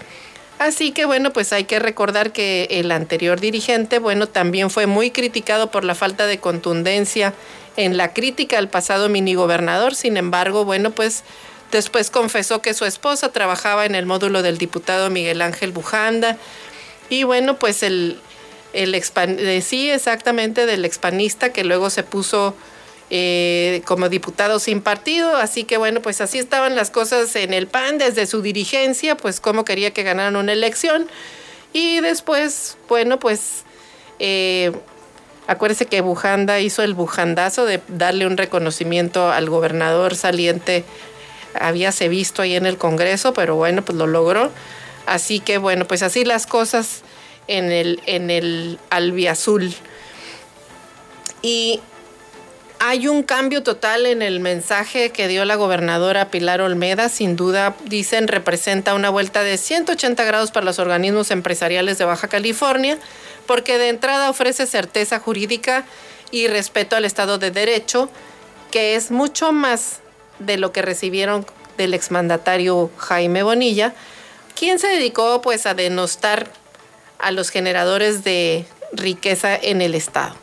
Así 0.58 0.92
que 0.92 1.04
bueno, 1.04 1.32
pues 1.32 1.52
hay 1.52 1.64
que 1.64 1.78
recordar 1.78 2.32
que 2.32 2.66
el 2.70 2.90
anterior 2.90 3.40
dirigente, 3.40 3.98
bueno, 3.98 4.26
también 4.26 4.70
fue 4.70 4.86
muy 4.86 5.10
criticado 5.10 5.70
por 5.70 5.84
la 5.84 5.94
falta 5.94 6.26
de 6.26 6.38
contundencia 6.38 7.34
en 7.76 7.98
la 7.98 8.14
crítica 8.14 8.56
al 8.56 8.68
pasado 8.68 9.08
minigobernador. 9.10 9.94
Sin 9.94 10.16
embargo, 10.16 10.64
bueno, 10.64 10.92
pues 10.92 11.24
después 11.72 12.10
confesó 12.10 12.62
que 12.62 12.72
su 12.72 12.86
esposa 12.86 13.32
trabajaba 13.32 13.84
en 13.84 13.94
el 13.94 14.06
módulo 14.06 14.42
del 14.42 14.56
diputado 14.56 15.10
Miguel 15.10 15.42
Ángel 15.42 15.72
Bujanda. 15.72 16.38
Y 17.10 17.24
bueno, 17.24 17.58
pues 17.58 17.82
el, 17.82 18.18
el 18.72 18.94
expan 18.94 19.38
sí, 19.60 19.90
exactamente, 19.90 20.64
del 20.64 20.86
expanista 20.86 21.50
que 21.52 21.64
luego 21.64 21.90
se 21.90 22.02
puso 22.02 22.54
eh, 23.09 23.82
como 23.84 24.09
diputado 24.09 24.59
sin 24.59 24.80
partido, 24.80 25.36
así 25.36 25.64
que 25.64 25.76
bueno, 25.76 26.02
pues 26.02 26.20
así 26.20 26.38
estaban 26.38 26.74
las 26.74 26.90
cosas 26.90 27.36
en 27.36 27.54
el 27.54 27.68
PAN 27.68 27.98
desde 27.98 28.26
su 28.26 28.42
dirigencia, 28.42 29.16
pues 29.16 29.40
cómo 29.40 29.64
quería 29.64 29.92
que 29.92 30.02
ganaran 30.02 30.36
una 30.36 30.52
elección. 30.52 31.07
Y 31.72 32.00
después, 32.00 32.76
bueno, 32.88 33.20
pues 33.20 33.64
eh, 34.18 34.72
acuérdese 35.46 35.86
que 35.86 36.00
Bujanda 36.00 36.59
hizo 36.61 36.82
el 36.82 36.94
bujandazo 36.94 37.64
de 37.64 37.80
darle 37.88 38.26
un 38.26 38.36
reconocimiento 38.36 39.30
al 39.30 39.48
gobernador 39.48 40.16
saliente, 40.16 40.84
habíase 41.54 42.09
visto 42.09 42.42
ahí 42.42 42.57
en 42.57 42.66
el 42.66 42.76
Congreso, 42.76 43.32
pero 43.32 43.54
bueno, 43.54 43.82
pues 43.82 43.96
lo 43.96 44.07
logró, 44.07 44.50
así 45.07 45.38
que 45.40 45.59
bueno, 45.59 45.86
pues 45.86 46.02
así 46.02 46.24
las 46.24 46.46
cosas 46.46 47.02
en 47.46 47.70
el, 47.70 48.00
en 48.07 48.30
el 48.30 48.78
albiazul. 48.90 49.72
Y 51.42 51.80
hay 52.78 53.08
un 53.08 53.22
cambio 53.22 53.62
total 53.62 54.06
en 54.06 54.22
el 54.22 54.40
mensaje 54.40 55.10
que 55.10 55.28
dio 55.28 55.44
la 55.44 55.56
gobernadora 55.56 56.30
Pilar 56.30 56.60
Olmeda. 56.60 57.08
Sin 57.08 57.36
duda, 57.36 57.74
dicen, 57.84 58.28
representa 58.28 58.94
una 58.94 59.10
vuelta 59.10 59.42
de 59.42 59.56
180 59.56 60.24
grados 60.24 60.50
para 60.50 60.66
los 60.66 60.78
organismos 60.78 61.30
empresariales 61.30 61.98
de 61.98 62.04
Baja 62.04 62.28
California, 62.28 62.98
porque 63.46 63.78
de 63.78 63.88
entrada 63.88 64.30
ofrece 64.30 64.66
certeza 64.66 65.18
jurídica 65.18 65.84
y 66.30 66.48
respeto 66.48 66.96
al 66.96 67.04
Estado 67.04 67.38
de 67.38 67.50
Derecho, 67.50 68.10
que 68.70 68.94
es 68.94 69.10
mucho 69.10 69.52
más 69.52 70.00
de 70.38 70.58
lo 70.58 70.72
que 70.72 70.82
recibieron 70.82 71.46
del 71.78 71.94
exmandatario 71.94 72.90
Jaime 72.98 73.42
Bonilla, 73.42 73.94
quien 74.54 74.78
se 74.78 74.88
dedicó 74.88 75.40
pues 75.40 75.66
a 75.66 75.74
denostar 75.74 76.50
a 77.18 77.30
los 77.30 77.50
generadores 77.50 78.24
de 78.24 78.66
riqueza 78.92 79.56
en 79.56 79.80
el 79.80 79.94
Estado. 79.94 80.34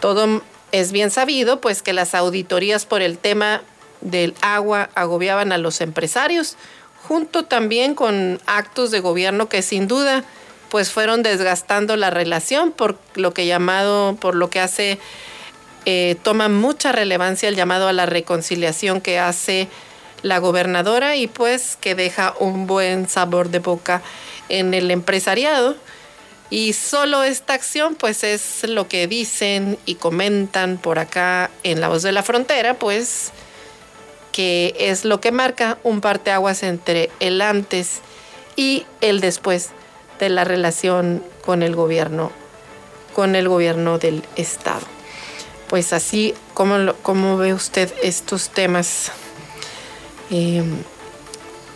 Todo 0.00 0.42
es 0.72 0.92
bien 0.92 1.10
sabido 1.10 1.60
pues 1.60 1.82
que 1.82 1.92
las 1.92 2.14
auditorías 2.14 2.86
por 2.86 3.02
el 3.02 3.18
tema 3.18 3.62
del 4.00 4.34
agua 4.40 4.90
agobiaban 4.94 5.52
a 5.52 5.58
los 5.58 5.80
empresarios, 5.80 6.56
junto 7.02 7.44
también 7.44 7.94
con 7.94 8.40
actos 8.46 8.90
de 8.90 9.00
gobierno 9.00 9.48
que 9.48 9.62
sin 9.62 9.88
duda 9.88 10.24
pues 10.68 10.90
fueron 10.90 11.22
desgastando 11.22 11.96
la 11.96 12.10
relación 12.10 12.70
por 12.70 12.98
lo 13.14 13.34
que 13.34 13.46
llamado 13.46 14.16
por 14.16 14.36
lo 14.36 14.50
que 14.50 14.60
hace 14.60 14.98
eh, 15.86 16.16
toma 16.22 16.48
mucha 16.48 16.92
relevancia 16.92 17.48
el 17.48 17.56
llamado 17.56 17.88
a 17.88 17.92
la 17.92 18.06
reconciliación 18.06 19.00
que 19.00 19.18
hace 19.18 19.68
la 20.22 20.38
gobernadora 20.38 21.16
y 21.16 21.26
pues 21.26 21.76
que 21.80 21.94
deja 21.94 22.34
un 22.38 22.66
buen 22.66 23.08
sabor 23.08 23.48
de 23.48 23.58
boca 23.58 24.02
en 24.48 24.74
el 24.74 24.90
empresariado. 24.90 25.76
Y 26.50 26.72
solo 26.72 27.22
esta 27.22 27.54
acción 27.54 27.94
pues 27.94 28.24
es 28.24 28.64
lo 28.64 28.88
que 28.88 29.06
dicen 29.06 29.78
y 29.86 29.94
comentan 29.94 30.78
por 30.78 30.98
acá 30.98 31.48
en 31.62 31.80
La 31.80 31.88
Voz 31.88 32.02
de 32.02 32.10
la 32.10 32.24
Frontera, 32.24 32.74
pues 32.74 33.30
que 34.32 34.74
es 34.78 35.04
lo 35.04 35.20
que 35.20 35.30
marca 35.30 35.78
un 35.84 36.00
parteaguas 36.00 36.64
entre 36.64 37.10
el 37.20 37.40
antes 37.40 38.00
y 38.56 38.84
el 39.00 39.20
después 39.20 39.70
de 40.18 40.28
la 40.28 40.42
relación 40.42 41.22
con 41.44 41.62
el 41.62 41.76
gobierno, 41.76 42.32
con 43.14 43.36
el 43.36 43.48
gobierno 43.48 43.98
del 43.98 44.24
Estado. 44.34 44.86
Pues 45.68 45.92
así, 45.92 46.34
¿cómo, 46.54 47.36
ve 47.36 47.54
usted 47.54 47.92
estos 48.02 48.50
temas 48.50 49.12
eh, 50.32 50.64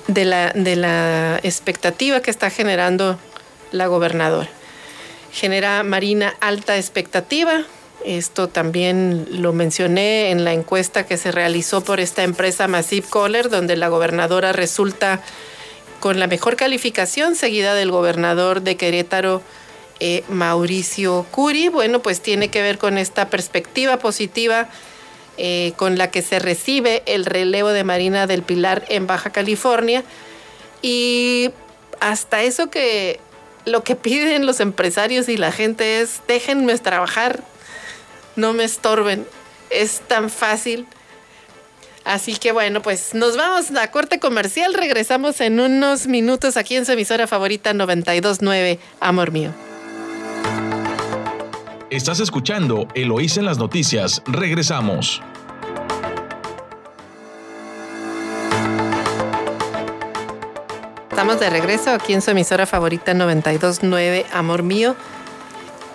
de, 0.09 0.25
la, 0.25 0.51
de 0.51 0.75
la 0.75 1.39
expectativa 1.45 2.20
que 2.20 2.33
está 2.33 2.51
generando 2.51 3.18
la 3.70 3.87
gobernadora? 3.87 4.49
Genera 5.35 5.82
Marina 5.82 6.37
alta 6.41 6.76
expectativa, 6.76 7.64
esto 8.05 8.49
también 8.49 9.26
lo 9.30 9.53
mencioné 9.53 10.30
en 10.30 10.45
la 10.45 10.53
encuesta 10.53 11.07
que 11.07 11.16
se 11.16 11.32
realizó 11.32 11.82
por 11.82 12.01
esta 12.01 12.22
empresa 12.22 12.68
Massive 12.68 13.07
Caller, 13.11 13.49
donde 13.49 13.76
la 13.76 13.89
gobernadora 13.89 14.53
resulta 14.53 15.22
con 16.01 16.20
la 16.20 16.26
mejor 16.26 16.55
calificación, 16.57 17.35
seguida 17.35 17.74
del 17.74 17.91
gobernador 17.91 18.61
de 18.61 18.76
Querétaro, 18.76 19.43
eh, 20.01 20.22
Mauricio 20.28 21.24
Curi. 21.30 21.68
Bueno, 21.68 22.01
pues 22.01 22.20
tiene 22.20 22.49
que 22.49 22.61
ver 22.61 22.76
con 22.76 22.99
esta 22.99 23.30
perspectiva 23.30 23.99
positiva 23.99 24.68
eh, 25.39 25.72
con 25.76 25.97
la 25.97 26.11
que 26.11 26.20
se 26.20 26.39
recibe 26.39 27.03
el 27.07 27.24
relevo 27.24 27.70
de 27.70 27.85
Marina 27.85 28.26
del 28.26 28.43
Pilar 28.43 28.85
en 28.89 29.07
Baja 29.07 29.30
California. 29.30 30.05
Y 30.82 31.53
hasta 32.01 32.43
eso 32.43 32.68
que 32.68 33.18
lo 33.65 33.85
que 33.85 33.97
piden 33.97 34.47
los 34.47 34.61
empresarios 34.61 35.29
y 35.29 35.37
la 35.37 35.53
gente 35.53 36.01
es 36.01 36.21
déjenme 36.29 36.77
trabajar, 36.79 37.43
no 38.37 38.53
me 38.53 38.65
estorben. 38.65 39.27
Es 39.71 40.01
tan 40.01 40.31
fácil. 40.31 40.87
Así 42.05 42.37
que 42.37 42.53
bueno, 42.53 42.83
pues 42.83 43.15
nos 43.15 43.37
vamos 43.37 43.71
a 43.71 43.91
corte 43.91 44.19
comercial. 44.19 44.75
Regresamos 44.75 45.41
en 45.41 45.59
unos 45.59 46.07
minutos 46.07 46.57
aquí 46.57 46.77
en 46.77 46.85
su 46.85 46.93
emisora 46.93 47.27
favorita 47.27 47.73
929, 47.73 48.79
Amor 49.01 49.33
Mío. 49.33 49.53
Estás 51.91 52.21
escuchando 52.21 52.89
Eloís 52.95 53.37
en 53.39 53.47
las 53.47 53.57
noticias. 53.57 54.23
Regresamos. 54.27 55.23
Estamos 61.15 61.39
de 61.39 61.49
regreso 61.49 61.91
aquí 61.91 62.12
en 62.12 62.23
su 62.23 62.33
emisora 62.33 62.67
favorita 62.67 63.15
929, 63.15 64.27
Amor 64.33 64.65
Mío, 64.65 64.97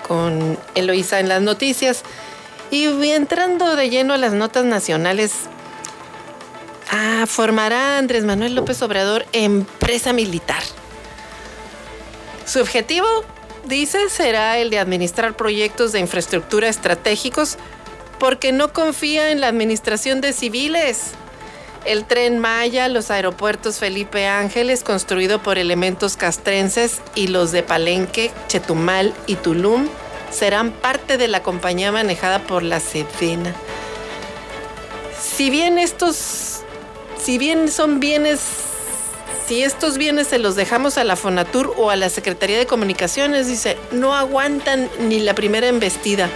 con 0.08 0.58
Eloísa 0.76 1.20
en 1.20 1.28
las 1.28 1.42
noticias. 1.42 2.04
Y 2.72 2.86
entrando 3.12 3.76
de 3.76 3.90
lleno 3.90 4.14
a 4.14 4.18
las 4.18 4.32
notas 4.32 4.64
nacionales, 4.64 5.34
ah, 6.90 7.26
formará 7.28 7.98
Andrés 7.98 8.24
Manuel 8.24 8.56
López 8.56 8.82
Obrador 8.82 9.26
empresa 9.34 10.14
militar. 10.14 10.64
Su 12.46 12.62
objetivo, 12.62 13.06
dice, 13.66 14.10
será 14.10 14.58
el 14.58 14.70
de 14.70 14.80
administrar 14.80 15.36
proyectos 15.36 15.92
de 15.92 16.00
infraestructura 16.00 16.70
estratégicos 16.70 17.58
porque 18.20 18.54
no 18.54 18.72
confía 18.72 19.32
en 19.32 19.42
la 19.42 19.50
administración 19.50 20.22
de 20.22 20.32
civiles. 20.32 21.12
El 21.86 22.06
tren 22.06 22.40
Maya, 22.40 22.88
los 22.90 23.10
aeropuertos 23.10 23.80
Felipe 23.80 24.28
Ángeles, 24.28 24.84
construido 24.84 25.42
por 25.42 25.58
elementos 25.58 26.18
castrenses, 26.18 27.02
y 27.16 27.28
los 27.28 27.52
de 27.52 27.64
Palenque, 27.64 28.32
Chetumal 28.48 29.14
y 29.28 29.36
Tulum, 29.36 29.88
serán 30.30 30.72
parte 30.72 31.18
de 31.18 31.28
la 31.28 31.42
compañía 31.42 31.92
manejada 31.92 32.40
por 32.40 32.64
la 32.64 32.80
Sedena. 32.80 33.56
Si 35.20 35.50
bien 35.50 35.80
estos, 35.80 36.62
si 37.18 37.38
bien 37.38 37.72
son 37.72 38.00
bienes, 38.00 38.40
si 39.48 39.64
estos 39.64 39.98
bienes 39.98 40.28
se 40.28 40.38
los 40.38 40.56
dejamos 40.56 40.98
a 40.98 41.04
la 41.04 41.16
Fonatur 41.16 41.74
o 41.78 41.90
a 41.90 41.96
la 41.96 42.10
Secretaría 42.10 42.58
de 42.58 42.68
Comunicaciones, 42.68 43.48
dice, 43.48 43.78
no 43.92 44.14
aguantan 44.14 44.90
ni 45.00 45.20
la 45.20 45.34
primera 45.34 45.68
embestida. 45.68 46.30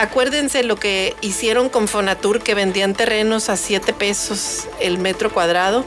Acuérdense 0.00 0.62
lo 0.62 0.76
que 0.76 1.14
hicieron 1.20 1.68
con 1.68 1.86
Fonatur, 1.86 2.42
que 2.42 2.54
vendían 2.54 2.94
terrenos 2.94 3.50
a 3.50 3.58
7 3.58 3.92
pesos 3.92 4.66
el 4.80 4.96
metro 4.96 5.30
cuadrado 5.30 5.84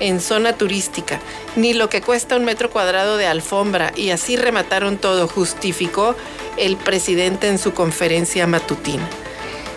en 0.00 0.20
zona 0.20 0.54
turística, 0.54 1.20
ni 1.54 1.72
lo 1.72 1.88
que 1.88 2.00
cuesta 2.00 2.34
un 2.34 2.44
metro 2.44 2.70
cuadrado 2.70 3.16
de 3.16 3.28
alfombra, 3.28 3.92
y 3.94 4.10
así 4.10 4.34
remataron 4.34 4.96
todo, 4.98 5.28
justificó 5.28 6.16
el 6.56 6.76
presidente 6.76 7.46
en 7.46 7.60
su 7.60 7.72
conferencia 7.72 8.48
matutina. 8.48 9.08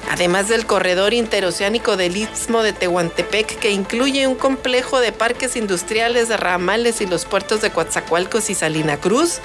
Además 0.09 0.47
del 0.47 0.65
corredor 0.65 1.13
interoceánico 1.13 1.95
del 1.95 2.17
Istmo 2.17 2.63
de 2.63 2.73
Tehuantepec, 2.73 3.59
que 3.59 3.69
incluye 3.69 4.25
un 4.25 4.33
complejo 4.33 4.99
de 4.99 5.11
parques 5.11 5.55
industriales, 5.55 6.27
de 6.27 6.37
ramales 6.37 7.01
y 7.01 7.05
los 7.05 7.25
puertos 7.25 7.61
de 7.61 7.69
Coatzacoalcos 7.69 8.49
y 8.49 8.55
Salina 8.55 8.97
Cruz, 8.97 9.41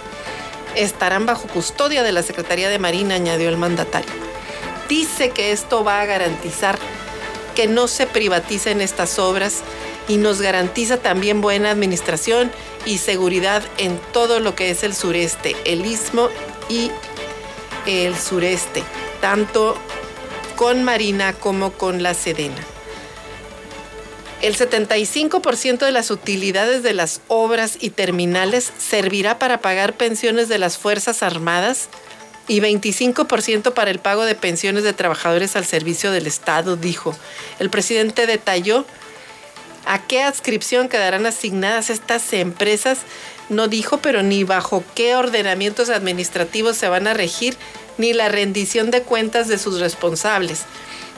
estarán 0.77 1.27
bajo 1.27 1.47
custodia 1.47 2.03
de 2.03 2.13
la 2.13 2.23
Secretaría 2.23 2.71
de 2.71 2.79
Marina, 2.79 3.17
añadió 3.17 3.51
el 3.51 3.59
mandatario. 3.59 4.30
Dice 4.91 5.31
que 5.31 5.53
esto 5.53 5.85
va 5.85 6.01
a 6.01 6.05
garantizar 6.05 6.77
que 7.55 7.69
no 7.69 7.87
se 7.87 8.09
privaticen 8.09 8.81
estas 8.81 9.21
obras 9.21 9.63
y 10.09 10.17
nos 10.17 10.41
garantiza 10.41 10.97
también 10.97 11.41
buena 11.41 11.71
administración 11.71 12.51
y 12.85 12.99
seguridad 12.99 13.63
en 13.79 14.01
todo 14.13 14.41
lo 14.41 14.57
que 14.57 14.71
es 14.71 14.83
el 14.83 14.97
sureste, 14.97 15.55
el 15.65 15.87
istmo 15.87 16.29
y 16.69 16.91
el 17.87 18.19
sureste, 18.19 18.83
tanto 19.21 19.77
con 20.57 20.83
Marina 20.83 21.35
como 21.35 21.71
con 21.73 22.03
la 22.03 22.13
Sedena. 22.13 22.67
El 24.43 24.57
75% 24.57 25.79
de 25.79 25.93
las 25.93 26.11
utilidades 26.11 26.83
de 26.83 26.95
las 26.95 27.21
obras 27.29 27.77
y 27.79 27.91
terminales 27.91 28.73
servirá 28.79 29.39
para 29.39 29.61
pagar 29.61 29.97
pensiones 29.97 30.49
de 30.49 30.59
las 30.59 30.79
Fuerzas 30.79 31.23
Armadas 31.23 31.89
y 32.51 32.61
25% 32.61 33.75
para 33.75 33.93
el 33.93 34.01
pago 34.01 34.25
de 34.25 34.35
pensiones 34.35 34.83
de 34.83 34.93
trabajadores 34.93 35.55
al 35.55 35.65
servicio 35.65 36.11
del 36.11 36.27
Estado, 36.27 36.75
dijo. 36.75 37.17
El 37.61 37.71
presidente 37.71 38.27
detalló 38.27 38.85
a 39.87 40.05
qué 40.05 40.25
adscripción 40.25 40.89
quedarán 40.89 41.27
asignadas 41.27 41.91
estas 41.91 42.33
empresas 42.33 42.99
no 43.51 43.69
dijo, 43.69 43.99
pero 43.99 44.25
ni 44.25 44.43
bajo 44.43 44.83
qué 44.97 45.15
ordenamientos 45.15 45.91
administrativos 45.91 46.77
se 46.77 46.89
van 46.89 47.07
a 47.07 47.15
regir, 47.15 47.57
ni 47.99 48.13
la 48.15 48.29
rendición 48.29 48.91
de 48.91 49.03
cuentas 49.03 49.47
de 49.47 49.57
sus 49.57 49.79
responsables. 49.79 50.63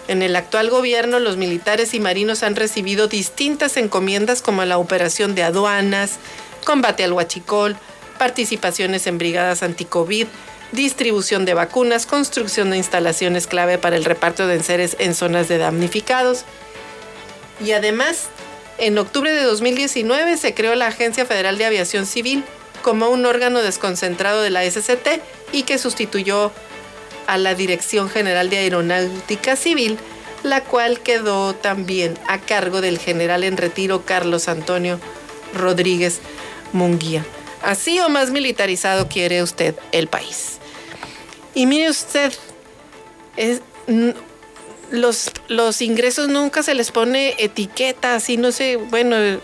En 0.08 0.20
el 0.20 0.36
actual 0.36 0.68
gobierno, 0.68 1.18
los 1.18 1.38
militares 1.38 1.94
y 1.94 2.00
marinos 2.00 2.42
han 2.42 2.56
recibido 2.56 3.08
distintas 3.08 3.78
encomiendas 3.78 4.42
como 4.42 4.66
la 4.66 4.76
operación 4.76 5.34
de 5.34 5.44
aduanas, 5.44 6.18
combate 6.66 7.04
al 7.04 7.14
huachicol, 7.14 7.78
participaciones 8.18 9.06
en 9.06 9.16
brigadas 9.16 9.62
anti-COVID, 9.62 10.26
distribución 10.72 11.44
de 11.44 11.54
vacunas, 11.54 12.06
construcción 12.06 12.70
de 12.70 12.78
instalaciones 12.78 13.46
clave 13.46 13.78
para 13.78 13.96
el 13.96 14.04
reparto 14.04 14.46
de 14.46 14.56
enseres 14.56 14.96
en 14.98 15.14
zonas 15.14 15.48
de 15.48 15.58
damnificados. 15.58 16.44
Y 17.64 17.72
además, 17.72 18.28
en 18.78 18.98
octubre 18.98 19.32
de 19.32 19.42
2019 19.42 20.36
se 20.36 20.54
creó 20.54 20.74
la 20.74 20.88
Agencia 20.88 21.26
Federal 21.26 21.58
de 21.58 21.66
Aviación 21.66 22.06
Civil 22.06 22.42
como 22.82 23.08
un 23.10 23.26
órgano 23.26 23.62
desconcentrado 23.62 24.42
de 24.42 24.50
la 24.50 24.68
SCT 24.68 25.20
y 25.52 25.62
que 25.62 25.78
sustituyó 25.78 26.50
a 27.26 27.38
la 27.38 27.54
Dirección 27.54 28.10
General 28.10 28.50
de 28.50 28.58
Aeronáutica 28.58 29.56
Civil, 29.56 29.98
la 30.42 30.64
cual 30.64 31.00
quedó 31.00 31.54
también 31.54 32.18
a 32.26 32.38
cargo 32.38 32.80
del 32.80 32.98
general 32.98 33.44
en 33.44 33.56
retiro 33.56 34.04
Carlos 34.04 34.48
Antonio 34.48 34.98
Rodríguez 35.54 36.20
Munguía. 36.72 37.24
Así 37.62 38.00
o 38.00 38.08
más 38.08 38.30
militarizado 38.30 39.08
quiere 39.08 39.42
usted 39.42 39.76
el 39.92 40.08
país. 40.08 40.58
Y 41.54 41.66
mire 41.66 41.90
usted, 41.90 42.32
los, 44.90 45.30
los 45.48 45.82
ingresos 45.82 46.28
nunca 46.28 46.62
se 46.62 46.74
les 46.74 46.90
pone 46.90 47.34
etiqueta, 47.38 48.14
así 48.14 48.36
no 48.36 48.52
sé, 48.52 48.76
bueno, 48.76 49.16
eh, 49.16 49.40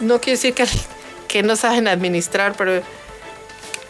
no 0.00 0.20
quiero 0.20 0.36
decir 0.36 0.54
que, 0.54 0.66
que 1.28 1.42
no 1.42 1.56
saben 1.56 1.88
administrar, 1.88 2.56
pero 2.56 2.82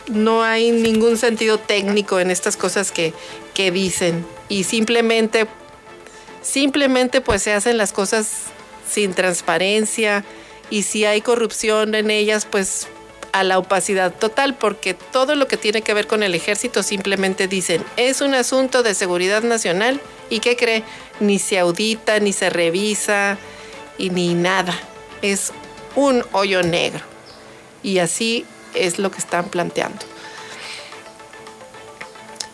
no 0.08 0.42
hay 0.42 0.70
ningún 0.70 1.16
sentido 1.18 1.58
técnico 1.58 2.18
en 2.18 2.30
estas 2.30 2.56
cosas 2.56 2.90
que, 2.90 3.12
que 3.54 3.70
dicen. 3.70 4.26
Y 4.48 4.64
simplemente, 4.64 5.46
simplemente 6.42 7.20
pues 7.20 7.42
se 7.42 7.52
hacen 7.52 7.76
las 7.76 7.92
cosas 7.92 8.44
sin 8.90 9.12
transparencia 9.14 10.24
y 10.70 10.82
si 10.82 11.04
hay 11.04 11.20
corrupción 11.20 11.94
en 11.94 12.10
ellas, 12.10 12.46
pues 12.50 12.88
a 13.32 13.44
la 13.44 13.58
opacidad 13.58 14.12
total, 14.12 14.54
porque 14.56 14.94
todo 14.94 15.34
lo 15.34 15.48
que 15.48 15.56
tiene 15.56 15.82
que 15.82 15.94
ver 15.94 16.06
con 16.06 16.22
el 16.22 16.34
ejército 16.34 16.82
simplemente 16.82 17.48
dicen, 17.48 17.84
es 17.96 18.20
un 18.20 18.34
asunto 18.34 18.82
de 18.82 18.94
seguridad 18.94 19.42
nacional 19.42 20.00
y 20.30 20.40
¿qué 20.40 20.56
cree? 20.56 20.84
Ni 21.20 21.38
se 21.38 21.58
audita, 21.58 22.20
ni 22.20 22.32
se 22.32 22.50
revisa 22.50 23.38
y 23.96 24.10
ni 24.10 24.34
nada. 24.34 24.78
Es 25.22 25.52
un 25.94 26.24
hoyo 26.32 26.62
negro. 26.62 27.00
Y 27.82 27.98
así 27.98 28.44
es 28.74 28.98
lo 28.98 29.10
que 29.10 29.18
están 29.18 29.48
planteando. 29.48 30.04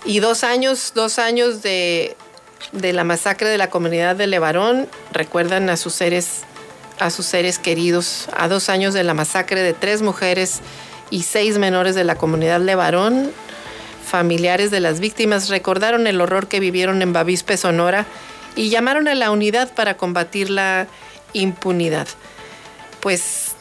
Y 0.05 0.21
dos 0.21 0.45
años, 0.45 0.93
dos 0.95 1.19
años 1.19 1.63
de, 1.63 2.17
de 2.73 2.93
la 2.93 3.05
masacre 3.05 3.49
de 3.49 3.59
la 3.59 3.71
comunidad 3.71 4.17
de 4.17 4.27
Levarón 4.27 4.89
recuerdan 5.13 5.71
a 5.71 5.77
sus 5.77 5.95
seres 5.95 6.43
a 6.99 7.11
sus 7.11 7.27
seres 7.27 7.59
queridos 7.59 8.29
a 8.37 8.49
dos 8.49 8.69
años 8.69 8.95
de 8.95 9.05
la 9.05 9.15
masacre 9.15 9.63
de 9.63 9.73
tres 9.73 10.03
mujeres 10.03 10.61
y 11.11 11.23
seis 11.23 11.59
menores 11.59 11.95
de 11.95 12.05
la 12.05 12.17
comunidad 12.17 12.61
Levarón. 12.61 13.33
Familiares 14.05 14.71
de 14.71 14.81
las 14.81 15.01
víctimas 15.01 15.49
recordaron 15.49 16.07
el 16.07 16.21
horror 16.21 16.47
que 16.47 16.61
vivieron 16.61 17.03
en 17.03 17.13
Bavispe, 17.13 17.57
Sonora, 17.57 18.07
y 18.57 18.69
llamaron 18.69 19.09
a 19.09 19.15
la 19.15 19.31
unidad 19.31 19.73
para 19.73 19.97
combatir 19.97 20.51
la 20.51 20.87
impunidad. 21.33 22.07
Pues, 23.01 23.53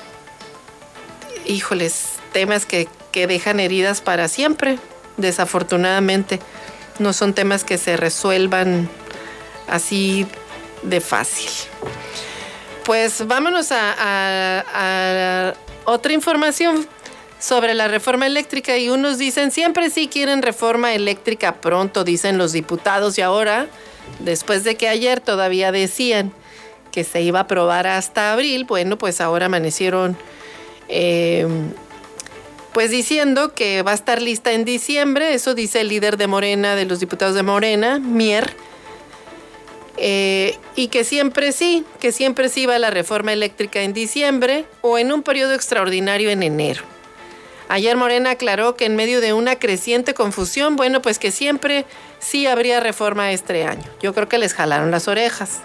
híjoles, 1.46 2.06
temas 2.32 2.66
que, 2.66 2.88
que 3.12 3.26
dejan 3.26 3.60
heridas 3.60 4.02
para 4.02 4.28
siempre, 4.28 4.78
desafortunadamente. 5.18 6.40
No 7.00 7.14
son 7.14 7.34
temas 7.34 7.64
que 7.64 7.78
se 7.78 7.98
resuelvan 7.98 8.90
así 9.68 10.28
de 10.84 11.02
fácil. 11.02 11.50
Pues 12.86 13.26
vámonos 13.28 13.70
a, 13.72 15.54
otra 15.86 16.14
información 16.14 16.88
sobre 17.40 17.74
la 17.74 17.88
reforma 17.88 18.26
eléctrica. 18.26 18.78
Y 18.78 18.90
unos 18.90 19.18
dicen 19.18 19.52
siempre 19.52 19.90
sí 19.90 20.08
quieren 20.08 20.42
reforma 20.42 20.94
eléctrica 20.94 21.56
pronto, 21.62 22.04
dicen 22.04 22.38
los 22.38 22.52
diputados. 22.52 23.18
Y 23.18 23.22
ahora, 23.22 23.68
después 24.20 24.64
de 24.64 24.76
que 24.76 24.88
ayer 24.90 25.22
todavía 25.22 25.72
decían 25.72 26.34
que 26.92 27.04
se 27.04 27.22
iba 27.22 27.40
a 27.40 27.44
aprobar 27.44 27.88
hasta 27.88 28.34
abril, 28.34 28.66
bueno, 28.66 28.98
pues 28.98 29.22
ahora 29.22 29.48
amanecieron 29.48 30.16
eh, 30.90 31.48
pues 32.74 32.92
diciendo 32.92 33.54
que 33.54 33.84
va 33.84 33.92
a 33.92 33.96
estar 33.96 34.22
lista 34.22 34.52
en 34.52 34.66
diciembre, 34.66 35.34
eso 35.34 35.54
dice 35.54 35.82
el 35.82 35.90
líder 35.90 36.18
de 36.18 36.28
Morena, 36.28 36.76
de 36.76 36.86
los 36.86 37.00
diputados 37.00 37.36
de 37.36 37.44
Morena, 37.44 38.00
Mier, 38.00 38.56
eh, 39.98 40.58
y 40.76 40.88
que 40.88 41.04
siempre 41.04 41.52
sí, 41.52 41.86
que 42.00 42.12
siempre 42.12 42.50
sí 42.50 42.66
va 42.66 42.80
la 42.80 42.90
reforma 42.90 43.34
eléctrica 43.34 43.82
en 43.82 43.94
diciembre 43.94 44.66
o 44.82 44.98
en 44.98 45.12
un 45.12 45.24
periodo 45.24 45.54
extraordinario 45.54 46.30
en 46.30 46.44
enero. 46.44 46.84
Ayer 47.70 47.96
Morena 47.96 48.32
aclaró 48.32 48.76
que 48.76 48.86
en 48.86 48.96
medio 48.96 49.22
de 49.22 49.34
una 49.34 49.58
creciente 49.58 50.14
confusión, 50.14 50.76
bueno, 50.76 51.02
pues 51.02 51.18
que 51.20 51.32
siempre 51.32 51.86
sí 52.20 52.46
habría 52.46 52.80
reforma 52.80 53.32
este 53.32 53.66
año. 53.66 53.84
Yo 54.02 54.14
creo 54.14 54.28
que 54.28 54.38
les 54.38 54.54
jalaron 54.54 54.92
las 54.92 55.08
orejas. 55.08 55.62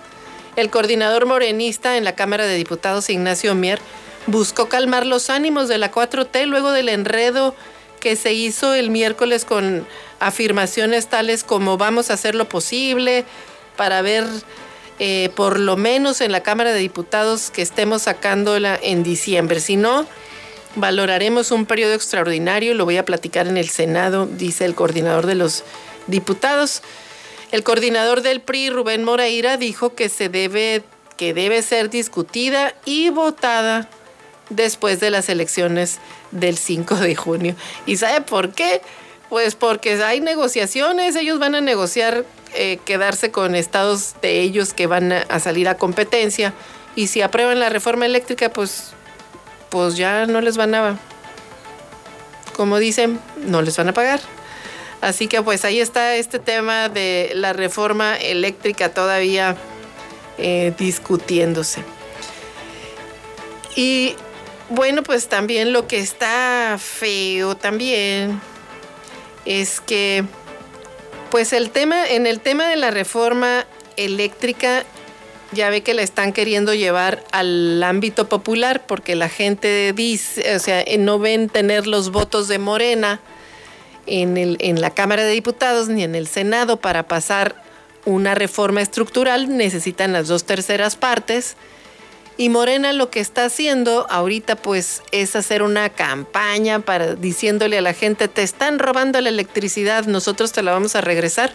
El 0.56 0.70
coordinador 0.70 1.26
morenista 1.26 1.96
en 1.96 2.04
la 2.04 2.14
Cámara 2.14 2.46
de 2.46 2.56
Diputados, 2.56 3.10
Ignacio 3.10 3.54
Mier, 3.54 3.80
buscó 4.26 4.68
calmar 4.68 5.06
los 5.06 5.30
ánimos 5.30 5.68
de 5.68 5.78
la 5.78 5.90
4T 5.90 6.46
luego 6.46 6.72
del 6.72 6.88
enredo 6.88 7.54
que 8.00 8.16
se 8.16 8.32
hizo 8.32 8.74
el 8.74 8.90
miércoles 8.90 9.44
con 9.44 9.86
afirmaciones 10.20 11.08
tales 11.08 11.44
como 11.44 11.76
vamos 11.76 12.10
a 12.10 12.14
hacer 12.14 12.34
lo 12.34 12.48
posible, 12.48 13.24
para 13.78 14.02
ver 14.02 14.26
eh, 14.98 15.30
por 15.36 15.60
lo 15.60 15.76
menos 15.76 16.20
en 16.20 16.32
la 16.32 16.42
Cámara 16.42 16.72
de 16.72 16.80
Diputados 16.80 17.50
que 17.50 17.62
estemos 17.62 18.02
sacándola 18.02 18.78
en 18.82 19.04
diciembre. 19.04 19.60
Si 19.60 19.76
no, 19.76 20.04
valoraremos 20.74 21.52
un 21.52 21.64
periodo 21.64 21.94
extraordinario, 21.94 22.74
lo 22.74 22.84
voy 22.84 22.96
a 22.96 23.04
platicar 23.04 23.46
en 23.46 23.56
el 23.56 23.68
Senado, 23.68 24.26
dice 24.26 24.64
el 24.64 24.74
coordinador 24.74 25.26
de 25.26 25.36
los 25.36 25.62
diputados. 26.08 26.82
El 27.52 27.62
coordinador 27.62 28.22
del 28.22 28.40
PRI, 28.40 28.70
Rubén 28.70 29.04
Moreira, 29.04 29.56
dijo 29.56 29.94
que 29.94 30.08
se 30.08 30.28
debe, 30.28 30.82
que 31.16 31.32
debe 31.32 31.62
ser 31.62 31.88
discutida 31.88 32.74
y 32.84 33.10
votada 33.10 33.88
después 34.50 34.98
de 34.98 35.10
las 35.10 35.28
elecciones 35.28 35.98
del 36.32 36.58
5 36.58 36.96
de 36.96 37.14
junio. 37.14 37.54
¿Y 37.86 37.96
sabe 37.96 38.20
por 38.22 38.50
qué? 38.50 38.82
Pues 39.28 39.54
porque 39.54 40.02
hay 40.02 40.20
negociaciones, 40.20 41.14
ellos 41.14 41.38
van 41.38 41.54
a 41.54 41.60
negociar 41.60 42.24
eh, 42.54 42.78
quedarse 42.84 43.30
con 43.30 43.54
estados 43.54 44.14
de 44.22 44.40
ellos 44.40 44.74
que 44.74 44.86
van 44.86 45.12
a, 45.12 45.40
salir 45.40 45.68
a 45.68 45.76
competencia 45.76 46.54
y 46.96 47.08
si 47.08 47.22
aprueban 47.22 47.60
la 47.60 47.68
reforma 47.68 48.06
eléctrica, 48.06 48.50
pues, 48.50 48.92
pues 49.68 49.96
ya 49.96 50.26
no 50.26 50.40
les 50.40 50.56
van 50.56 50.74
a, 50.74 50.98
como 52.56 52.78
dicen, 52.78 53.20
no 53.36 53.62
les 53.62 53.76
van 53.76 53.88
a 53.88 53.94
pagar. 53.94 54.20
Así 55.00 55.28
que 55.28 55.40
pues 55.42 55.64
ahí 55.64 55.80
está 55.80 56.16
este 56.16 56.40
tema 56.40 56.88
de 56.88 57.30
la 57.34 57.52
reforma 57.52 58.16
eléctrica 58.16 58.92
todavía 58.92 59.56
eh, 60.38 60.72
discutiéndose. 60.76 61.84
Y 63.76 64.16
bueno, 64.70 65.02
pues 65.04 65.28
también 65.28 65.72
lo 65.72 65.86
que 65.86 66.00
está 66.00 66.78
feo 66.80 67.56
también 67.56 68.40
es 69.44 69.80
que 69.80 70.24
pues 71.30 71.52
el 71.52 71.70
tema, 71.70 72.06
en 72.06 72.26
el 72.26 72.40
tema 72.40 72.68
de 72.68 72.76
la 72.76 72.90
reforma 72.90 73.66
eléctrica, 73.96 74.84
ya 75.52 75.70
ve 75.70 75.82
que 75.82 75.94
la 75.94 76.02
están 76.02 76.32
queriendo 76.32 76.74
llevar 76.74 77.24
al 77.32 77.82
ámbito 77.82 78.28
popular 78.28 78.84
porque 78.86 79.14
la 79.14 79.28
gente 79.28 79.92
dice, 79.92 80.54
o 80.54 80.58
sea, 80.58 80.84
no 80.98 81.18
ven 81.18 81.48
tener 81.48 81.86
los 81.86 82.10
votos 82.10 82.48
de 82.48 82.58
Morena 82.58 83.20
en, 84.06 84.36
el, 84.36 84.56
en 84.60 84.80
la 84.80 84.90
Cámara 84.90 85.24
de 85.24 85.32
Diputados 85.32 85.88
ni 85.88 86.02
en 86.02 86.14
el 86.14 86.26
Senado 86.26 86.78
para 86.78 87.08
pasar 87.08 87.62
una 88.04 88.34
reforma 88.34 88.80
estructural, 88.80 89.56
necesitan 89.56 90.12
las 90.12 90.28
dos 90.28 90.44
terceras 90.44 90.96
partes 90.96 91.56
y 92.38 92.50
Morena 92.50 92.92
lo 92.92 93.10
que 93.10 93.18
está 93.18 93.46
haciendo 93.46 94.06
ahorita 94.08 94.54
pues 94.54 95.02
es 95.10 95.34
hacer 95.34 95.62
una 95.62 95.90
campaña 95.90 96.78
para 96.78 97.16
diciéndole 97.16 97.76
a 97.76 97.82
la 97.82 97.94
gente, 97.94 98.28
te 98.28 98.44
están 98.44 98.78
robando 98.78 99.20
la 99.20 99.28
electricidad, 99.28 100.06
nosotros 100.06 100.52
te 100.52 100.62
la 100.62 100.70
vamos 100.70 100.94
a 100.94 101.00
regresar. 101.00 101.52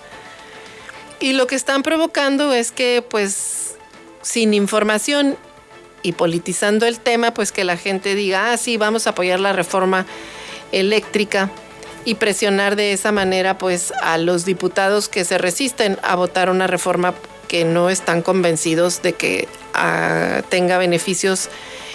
Y 1.21 1.33
lo 1.33 1.47
que 1.47 1.55
están 1.55 1.83
provocando 1.83 2.53
es 2.53 2.71
que 2.71 3.01
pues 3.01 3.75
sin 4.21 4.53
información 4.53 5.37
y 6.01 6.11
politizando 6.11 6.85
el 6.85 6.99
tema, 6.99 7.33
pues 7.33 7.53
que 7.53 7.63
la 7.63 7.77
gente 7.77 8.13
diga, 8.13 8.51
ah, 8.51 8.57
sí, 8.57 8.75
vamos 8.75 9.07
a 9.07 9.11
apoyar 9.11 9.39
la 9.39 9.53
reforma 9.53 10.05
eléctrica 10.73 11.49
y 12.03 12.15
presionar 12.15 12.75
de 12.75 12.91
esa 12.91 13.13
manera 13.13 13.57
pues 13.57 13.93
a 14.01 14.17
los 14.17 14.43
diputados 14.43 15.07
que 15.07 15.23
se 15.23 15.37
resisten 15.37 15.97
a 16.03 16.15
votar 16.15 16.49
una 16.49 16.67
reforma 16.67 17.13
que 17.47 17.63
no 17.63 17.89
están 17.89 18.21
convencidos 18.21 19.01
de 19.01 19.13
que 19.13 19.47
tenga 20.49 20.77
beneficios 20.77 21.49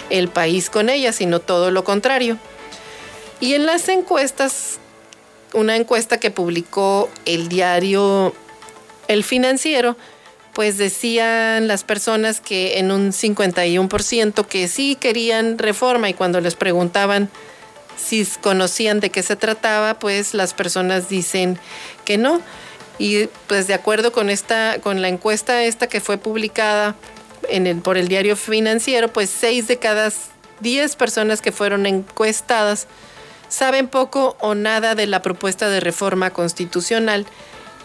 el 0.09 0.29
país 0.29 0.69
con 0.69 0.89
ella, 0.89 1.13
sino 1.13 1.39
todo 1.39 1.71
lo 1.71 1.83
contrario. 1.83 2.37
Y 3.39 3.53
en 3.53 3.65
las 3.65 3.87
encuestas, 3.87 4.79
una 5.53 5.75
encuesta 5.75 6.19
que 6.19 6.31
publicó 6.31 7.09
el 7.25 7.47
diario 7.47 8.33
El 9.07 9.23
Financiero, 9.23 9.95
pues 10.53 10.77
decían 10.77 11.67
las 11.67 11.83
personas 11.83 12.41
que 12.41 12.79
en 12.79 12.91
un 12.91 13.11
51% 13.11 14.45
que 14.45 14.67
sí 14.67 14.97
querían 14.99 15.57
reforma 15.57 16.09
y 16.09 16.13
cuando 16.13 16.41
les 16.41 16.55
preguntaban 16.55 17.29
si 17.95 18.25
conocían 18.41 18.99
de 18.99 19.09
qué 19.09 19.23
se 19.23 19.35
trataba, 19.35 19.99
pues 19.99 20.33
las 20.33 20.53
personas 20.53 21.09
dicen 21.09 21.59
que 22.05 22.17
no. 22.17 22.41
Y 22.97 23.27
pues 23.47 23.67
de 23.67 23.73
acuerdo 23.73 24.11
con 24.11 24.29
esta, 24.29 24.79
con 24.81 25.01
la 25.01 25.07
encuesta 25.07 25.63
esta 25.63 25.87
que 25.87 26.01
fue 26.01 26.17
publicada 26.17 26.95
en 27.47 27.67
el, 27.67 27.77
por 27.77 27.97
el 27.97 28.07
diario 28.07 28.35
financiero, 28.35 29.07
pues 29.07 29.29
seis 29.29 29.67
de 29.67 29.77
cada 29.77 30.11
diez 30.59 30.95
personas 30.95 31.41
que 31.41 31.51
fueron 31.51 31.85
encuestadas 31.85 32.87
saben 33.47 33.87
poco 33.87 34.37
o 34.39 34.55
nada 34.55 34.95
de 34.95 35.07
la 35.07 35.21
propuesta 35.21 35.69
de 35.69 35.79
reforma 35.79 36.31
constitucional 36.31 37.25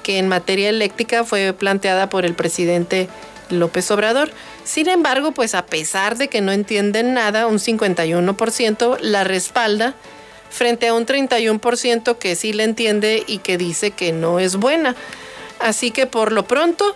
que 0.03 0.19
en 0.19 0.29
materia 0.29 0.69
eléctrica 0.69 1.25
fue 1.25 1.55
planteada 1.55 2.11
por 2.11 2.25
el 2.25 2.35
presidente 2.35 3.09
López 3.51 3.91
Obrador. 3.91 4.31
Sin 4.65 4.89
embargo, 4.89 5.33
pues 5.33 5.55
a 5.55 5.67
pesar 5.67 6.17
de 6.17 6.29
que 6.29 6.41
no 6.41 6.53
entienden 6.53 7.15
nada, 7.15 7.47
un 7.47 7.59
51% 7.59 8.99
la 9.01 9.25
respalda 9.25 9.95
frente 10.51 10.89
a 10.89 10.95
un 10.95 11.07
31% 11.07 12.17
que 12.19 12.37
sí 12.37 12.53
le 12.53 12.65
entiende 12.65 13.25
y 13.27 13.39
que 13.39 13.59
dice 13.59 13.91
que 13.91 14.13
no 14.13 14.39
es 14.39 14.57
buena. 14.57 14.95
Así 15.59 15.91
que 15.91 16.07
por 16.07 16.33
lo 16.33 16.47
pronto, 16.47 16.95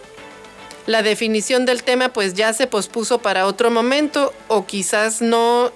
la 0.89 1.03
definición 1.03 1.66
del 1.66 1.82
tema 1.82 2.14
pues 2.14 2.32
ya 2.32 2.55
se 2.55 2.66
pospuso 2.66 3.18
para 3.18 3.45
otro 3.45 3.70
momento 3.70 4.32
o 4.49 4.64
quizás 4.64 5.20
no, 5.20 5.70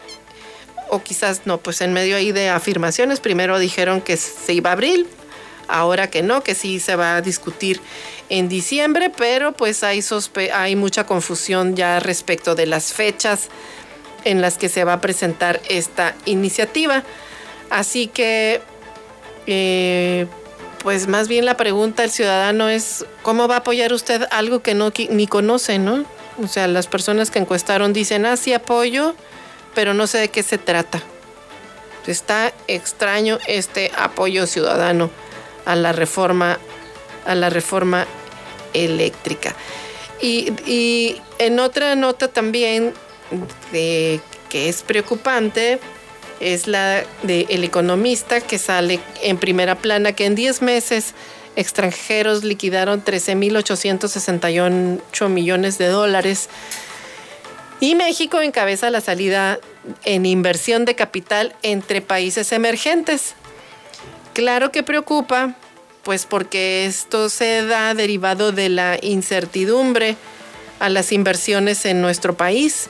o 0.88 1.02
quizás 1.02 1.42
no, 1.44 1.58
pues 1.58 1.82
en 1.82 1.92
medio 1.92 2.16
ahí 2.16 2.32
de 2.32 2.48
afirmaciones, 2.48 3.20
primero 3.20 3.58
dijeron 3.58 4.00
que 4.00 4.16
se 4.16 4.54
iba 4.54 4.70
a 4.70 4.72
abril, 4.72 5.06
ahora 5.68 6.08
que 6.08 6.22
no, 6.22 6.42
que 6.42 6.54
sí 6.54 6.80
se 6.80 6.96
va 6.96 7.16
a 7.16 7.20
discutir 7.20 7.82
en 8.30 8.48
diciembre, 8.48 9.10
pero 9.14 9.52
pues 9.52 9.84
hay, 9.84 10.00
hay 10.54 10.76
mucha 10.76 11.04
confusión 11.04 11.76
ya 11.76 12.00
respecto 12.00 12.54
de 12.54 12.64
las 12.64 12.94
fechas 12.94 13.50
en 14.24 14.40
las 14.40 14.56
que 14.56 14.70
se 14.70 14.82
va 14.84 14.94
a 14.94 15.00
presentar 15.02 15.60
esta 15.68 16.16
iniciativa. 16.24 17.04
Así 17.68 18.06
que, 18.06 18.62
eh, 19.46 20.26
pues 20.82 21.06
más 21.06 21.28
bien 21.28 21.44
la 21.44 21.56
pregunta 21.56 22.02
del 22.02 22.10
ciudadano 22.10 22.68
es, 22.68 23.04
¿cómo 23.22 23.46
va 23.46 23.56
a 23.56 23.58
apoyar 23.58 23.92
usted 23.92 24.26
algo 24.30 24.62
que 24.62 24.74
no 24.74 24.92
ni 25.10 25.26
conoce, 25.26 25.78
no? 25.78 26.04
O 26.42 26.48
sea, 26.48 26.66
las 26.66 26.86
personas 26.86 27.30
que 27.30 27.38
encuestaron 27.38 27.92
dicen, 27.92 28.26
ah, 28.26 28.36
sí 28.36 28.52
apoyo, 28.52 29.14
pero 29.74 29.94
no 29.94 30.06
sé 30.06 30.18
de 30.18 30.28
qué 30.28 30.42
se 30.42 30.58
trata. 30.58 31.00
Está 32.06 32.52
extraño 32.66 33.38
este 33.46 33.92
apoyo 33.96 34.46
ciudadano 34.46 35.10
a 35.64 35.76
la 35.76 35.92
reforma, 35.92 36.58
a 37.26 37.34
la 37.36 37.48
reforma 37.48 38.06
eléctrica. 38.72 39.54
Y, 40.20 41.20
en 41.38 41.58
otra 41.58 41.96
nota 41.96 42.28
también 42.28 42.94
que 43.72 44.20
es 44.52 44.82
preocupante 44.82 45.80
es 46.42 46.66
la 46.66 47.04
del 47.22 47.46
El 47.48 47.64
Economista 47.64 48.40
que 48.40 48.58
sale 48.58 49.00
en 49.22 49.38
primera 49.38 49.76
plana 49.76 50.12
que 50.12 50.26
en 50.26 50.34
10 50.34 50.60
meses 50.62 51.14
extranjeros 51.56 52.44
liquidaron 52.44 53.02
13.868 53.04 55.28
millones 55.28 55.78
de 55.78 55.86
dólares 55.86 56.48
y 57.82 57.96
México 57.96 58.40
encabeza 58.40 58.90
la 58.90 59.00
salida 59.00 59.58
en 60.04 60.24
inversión 60.24 60.84
de 60.84 60.94
capital 60.94 61.56
entre 61.62 62.00
países 62.00 62.52
emergentes. 62.52 63.34
Claro 64.34 64.70
que 64.70 64.84
preocupa, 64.84 65.56
pues 66.04 66.24
porque 66.24 66.86
esto 66.86 67.28
se 67.28 67.66
da 67.66 67.92
derivado 67.94 68.52
de 68.52 68.68
la 68.68 68.98
incertidumbre 69.02 70.14
a 70.78 70.90
las 70.90 71.10
inversiones 71.10 71.84
en 71.84 72.00
nuestro 72.00 72.36
país, 72.36 72.88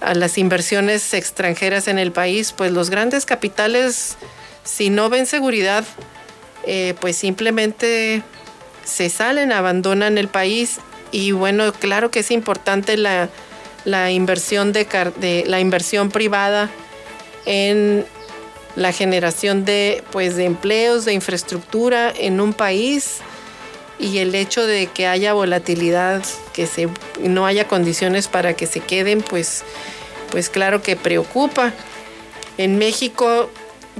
a 0.00 0.14
las 0.14 0.38
inversiones 0.38 1.14
extranjeras 1.14 1.88
en 1.88 1.98
el 1.98 2.12
país, 2.12 2.52
pues 2.52 2.72
los 2.72 2.90
grandes 2.90 3.26
capitales, 3.26 4.16
si 4.64 4.90
no 4.90 5.08
ven 5.10 5.26
seguridad, 5.26 5.84
eh, 6.66 6.94
pues 7.00 7.16
simplemente 7.16 8.22
se 8.84 9.08
salen, 9.10 9.52
abandonan 9.52 10.18
el 10.18 10.28
país. 10.28 10.78
Y 11.12 11.32
bueno, 11.32 11.72
claro 11.72 12.10
que 12.10 12.20
es 12.20 12.30
importante 12.30 12.96
la 12.96 13.28
la 13.84 14.10
inversión, 14.10 14.72
de, 14.72 15.44
la 15.46 15.60
inversión 15.60 16.10
privada 16.10 16.70
en 17.46 18.04
la 18.76 18.92
generación 18.92 19.64
de, 19.64 20.02
pues, 20.12 20.36
de 20.36 20.44
empleos, 20.44 21.04
de 21.04 21.12
infraestructura 21.12 22.12
en 22.16 22.40
un 22.40 22.52
país 22.52 23.18
y 24.00 24.18
el 24.18 24.34
hecho 24.34 24.66
de 24.66 24.86
que 24.86 25.06
haya 25.06 25.32
volatilidad, 25.32 26.24
que 26.52 26.66
se, 26.66 26.88
no 27.20 27.46
haya 27.46 27.68
condiciones 27.68 28.28
para 28.28 28.54
que 28.54 28.66
se 28.66 28.80
queden, 28.80 29.22
pues, 29.22 29.62
pues 30.30 30.48
claro 30.48 30.82
que 30.82 30.96
preocupa. 30.96 31.72
En 32.56 32.78
México 32.78 33.50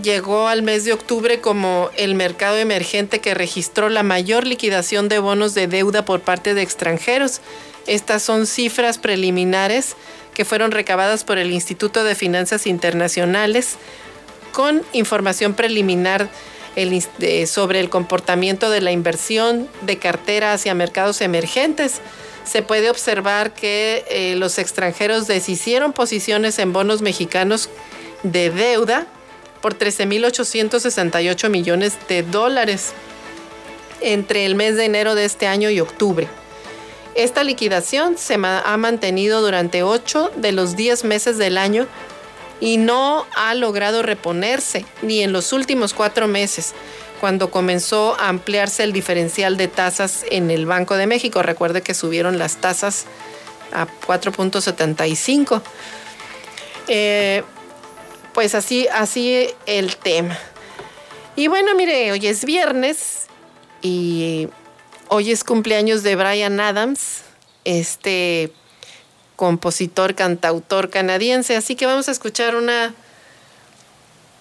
llegó 0.03 0.49
al 0.49 0.63
mes 0.63 0.85
de 0.85 0.93
octubre 0.93 1.41
como 1.41 1.91
el 1.97 2.15
mercado 2.15 2.57
emergente 2.57 3.21
que 3.21 3.35
registró 3.35 3.89
la 3.89 4.03
mayor 4.03 4.47
liquidación 4.47 5.09
de 5.09 5.19
bonos 5.19 5.55
de 5.55 5.67
deuda 5.67 6.05
por 6.05 6.21
parte 6.21 6.55
de 6.55 6.63
extranjeros 6.63 7.41
estas 7.87 8.23
son 8.23 8.47
cifras 8.47 8.99
preliminares 8.99 9.97
que 10.35 10.45
fueron 10.45 10.71
recabadas 10.71 11.25
por 11.25 11.39
el 11.39 11.51
Instituto 11.51 12.05
de 12.05 12.15
Finanzas 12.15 12.67
Internacionales 12.67 13.77
con 14.53 14.83
información 14.93 15.55
preliminar 15.55 16.29
sobre 17.47 17.81
el 17.81 17.91
comportamiento 17.91 18.71
de 18.71 18.81
la 18.81 18.93
inversión 18.93 19.69
de 19.83 19.99
cartera 19.99 20.53
hacia 20.53 20.75
mercados 20.75 21.21
emergentes. 21.21 22.01
Se 22.45 22.63
puede 22.63 22.91
observar 22.91 23.53
que 23.53 24.05
eh, 24.09 24.35
los 24.37 24.59
extranjeros 24.59 25.27
deshicieron 25.27 25.93
posiciones 25.93 26.59
en 26.59 26.73
bonos 26.73 27.03
mexicanos 27.03 27.69
de 28.23 28.51
deuda 28.51 29.07
por 29.61 29.79
13.868 29.79 31.49
millones 31.51 31.95
de 32.09 32.23
dólares 32.23 32.93
entre 34.01 34.47
el 34.47 34.55
mes 34.55 34.77
de 34.77 34.87
enero 34.87 35.15
de 35.15 35.25
este 35.25 35.47
año 35.47 35.71
y 35.71 35.81
octubre. 35.81 36.29
Esta 37.15 37.45
liquidación 37.45 38.17
se 38.17 38.35
ha 38.35 38.77
mantenido 38.77 39.43
durante 39.43 39.83
8 39.83 40.33
de 40.37 40.53
los 40.53 40.77
10 40.77 41.05
meses 41.05 41.39
del 41.39 41.59
año 41.59 41.87
y 42.61 42.77
no 42.77 43.27
ha 43.35 43.55
logrado 43.55 44.03
reponerse 44.03 44.85
ni 45.03 45.23
en 45.23 45.33
los 45.33 45.53
últimos 45.53 45.95
cuatro 45.95 46.29
meses, 46.29 46.75
cuando 47.21 47.51
comenzó 47.51 48.19
a 48.19 48.29
ampliarse 48.29 48.83
el 48.83 48.93
diferencial 48.93 49.57
de 49.57 49.69
tasas 49.69 50.25
en 50.31 50.51
el 50.51 50.67
Banco 50.67 50.97
de 50.97 51.07
México. 51.07 51.43
Recuerde 51.43 51.83
que 51.83 51.95
subieron 51.95 52.39
las 52.39 52.57
tasas 52.57 53.07
a 53.73 53.87
4.75. 54.07 55.63
Eh, 56.89 57.43
pues 58.33 58.55
así, 58.55 58.89
así 58.89 59.49
el 59.67 59.97
tema. 59.97 60.39
Y 61.37 61.49
bueno, 61.49 61.75
mire, 61.75 62.13
hoy 62.13 62.27
es 62.27 62.45
viernes 62.45 63.27
y 63.83 64.49
Hoy 65.13 65.33
es 65.33 65.43
cumpleaños 65.43 66.05
de 66.05 66.15
Brian 66.15 66.61
Adams, 66.61 67.23
este 67.65 68.53
compositor, 69.41 70.15
cantautor 70.15 70.91
canadiense. 70.91 71.57
Así 71.57 71.75
que 71.75 71.87
vamos 71.87 72.09
a 72.09 72.11
escuchar 72.11 72.57
una, 72.57 72.93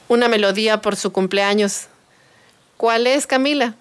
una 0.10 0.28
melodía 0.28 0.82
por 0.82 0.98
su 0.98 1.14
cumpleaños. 1.14 1.88
¿Cuál 2.76 3.08
es, 3.08 3.26
Camila? 3.26 3.76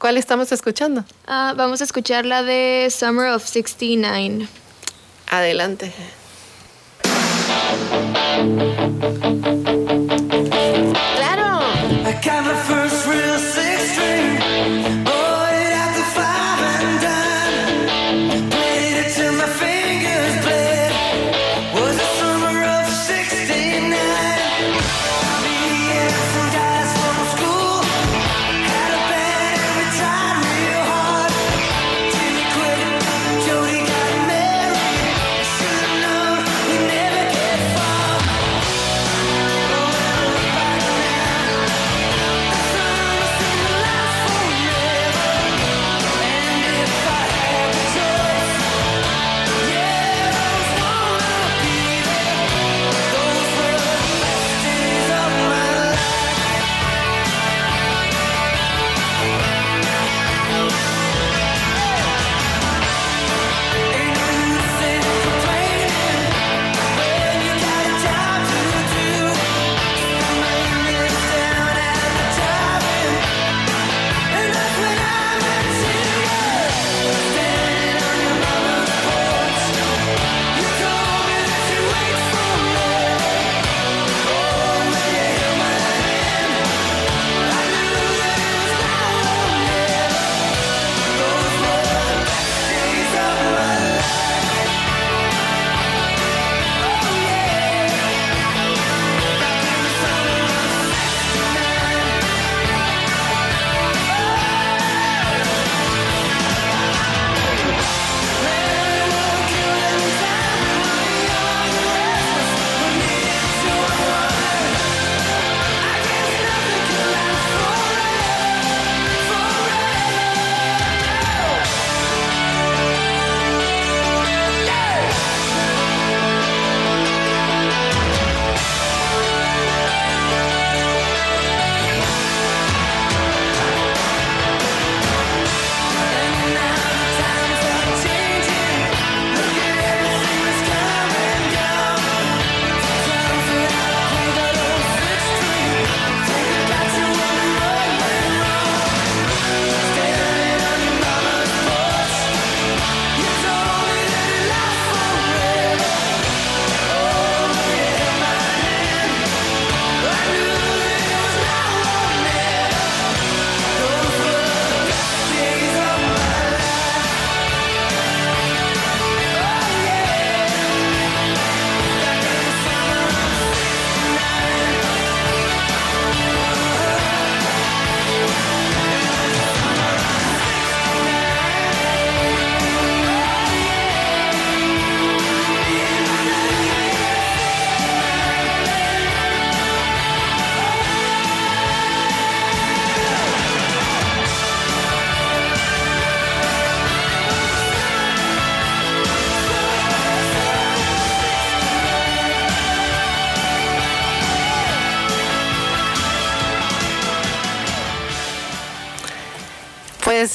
¿Cuál 0.00 0.16
estamos 0.16 0.50
escuchando? 0.50 1.04
Ah, 1.28 1.54
vamos 1.56 1.80
a 1.80 1.84
escuchar 1.84 2.26
la 2.26 2.42
de 2.42 2.88
Summer 2.90 3.30
of 3.30 3.46
69. 3.46 4.48
Adelante. 5.28 5.92
¡Claro! 11.14 11.60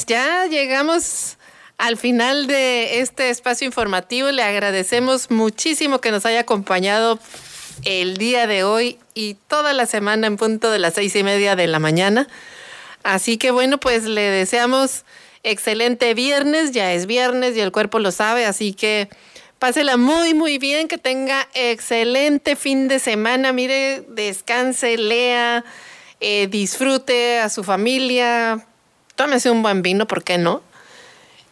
Ya 0.05 0.45
llegamos 0.45 1.37
al 1.77 1.97
final 1.97 2.47
de 2.47 2.99
este 2.99 3.29
espacio 3.29 3.65
informativo. 3.65 4.31
Le 4.31 4.43
agradecemos 4.43 5.31
muchísimo 5.31 5.99
que 5.99 6.11
nos 6.11 6.25
haya 6.25 6.41
acompañado 6.41 7.19
el 7.83 8.17
día 8.17 8.47
de 8.47 8.63
hoy 8.63 8.97
y 9.13 9.35
toda 9.47 9.73
la 9.73 9.85
semana 9.85 10.27
en 10.27 10.37
punto 10.37 10.71
de 10.71 10.79
las 10.79 10.93
seis 10.93 11.15
y 11.15 11.23
media 11.23 11.55
de 11.55 11.67
la 11.67 11.79
mañana. 11.79 12.27
Así 13.03 13.37
que 13.37 13.51
bueno, 13.51 13.79
pues 13.79 14.05
le 14.05 14.21
deseamos 14.21 15.05
excelente 15.43 16.13
viernes, 16.13 16.71
ya 16.71 16.93
es 16.93 17.05
viernes 17.05 17.55
y 17.55 17.59
el 17.59 17.71
cuerpo 17.71 17.99
lo 17.99 18.11
sabe, 18.11 18.45
así 18.45 18.73
que 18.73 19.09
pásela 19.59 19.95
muy, 19.95 20.33
muy 20.33 20.57
bien, 20.57 20.87
que 20.87 20.97
tenga 20.97 21.47
excelente 21.53 22.55
fin 22.55 22.87
de 22.87 22.97
semana, 22.97 23.53
mire, 23.53 24.03
descanse, 24.09 24.97
lea, 24.97 25.63
eh, 26.19 26.47
disfrute 26.47 27.39
a 27.39 27.49
su 27.49 27.63
familia, 27.63 28.65
tómese 29.15 29.49
un 29.49 29.61
buen 29.61 29.81
vino, 29.81 30.07
¿por 30.07 30.23
qué 30.23 30.37
no? 30.37 30.61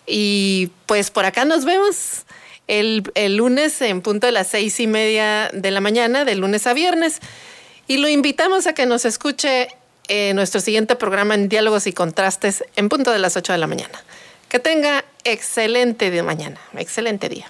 Y 0.05 0.69
pues 0.85 1.11
por 1.11 1.25
acá 1.25 1.45
nos 1.45 1.65
vemos 1.65 2.25
el, 2.67 3.03
lunes 3.35 3.81
en 3.81 4.01
punto 4.01 4.27
de 4.27 4.31
las 4.31 4.47
seis 4.47 4.79
y 4.79 4.87
media 4.87 5.49
de 5.53 5.71
la 5.71 5.81
mañana, 5.81 6.25
de 6.25 6.35
lunes 6.35 6.67
a 6.67 6.73
viernes. 6.73 7.19
Y 7.87 7.97
lo 7.97 8.07
invitamos 8.07 8.67
a 8.67 8.73
que 8.73 8.85
nos 8.85 9.05
escuche 9.05 9.69
en 10.07 10.35
nuestro 10.35 10.61
siguiente 10.61 10.95
programa 10.95 11.35
en 11.35 11.49
Diálogos 11.49 11.87
y 11.87 11.93
Contrastes 11.93 12.63
en 12.75 12.89
punto 12.89 13.11
de 13.11 13.19
las 13.19 13.37
8 13.37 13.53
de 13.53 13.59
la 13.59 13.67
mañana. 13.67 14.03
Que 14.49 14.59
tenga 14.59 15.03
excelente 15.23 16.11
de 16.11 16.23
mañana, 16.23 16.59
excelente 16.77 17.29
día. 17.29 17.49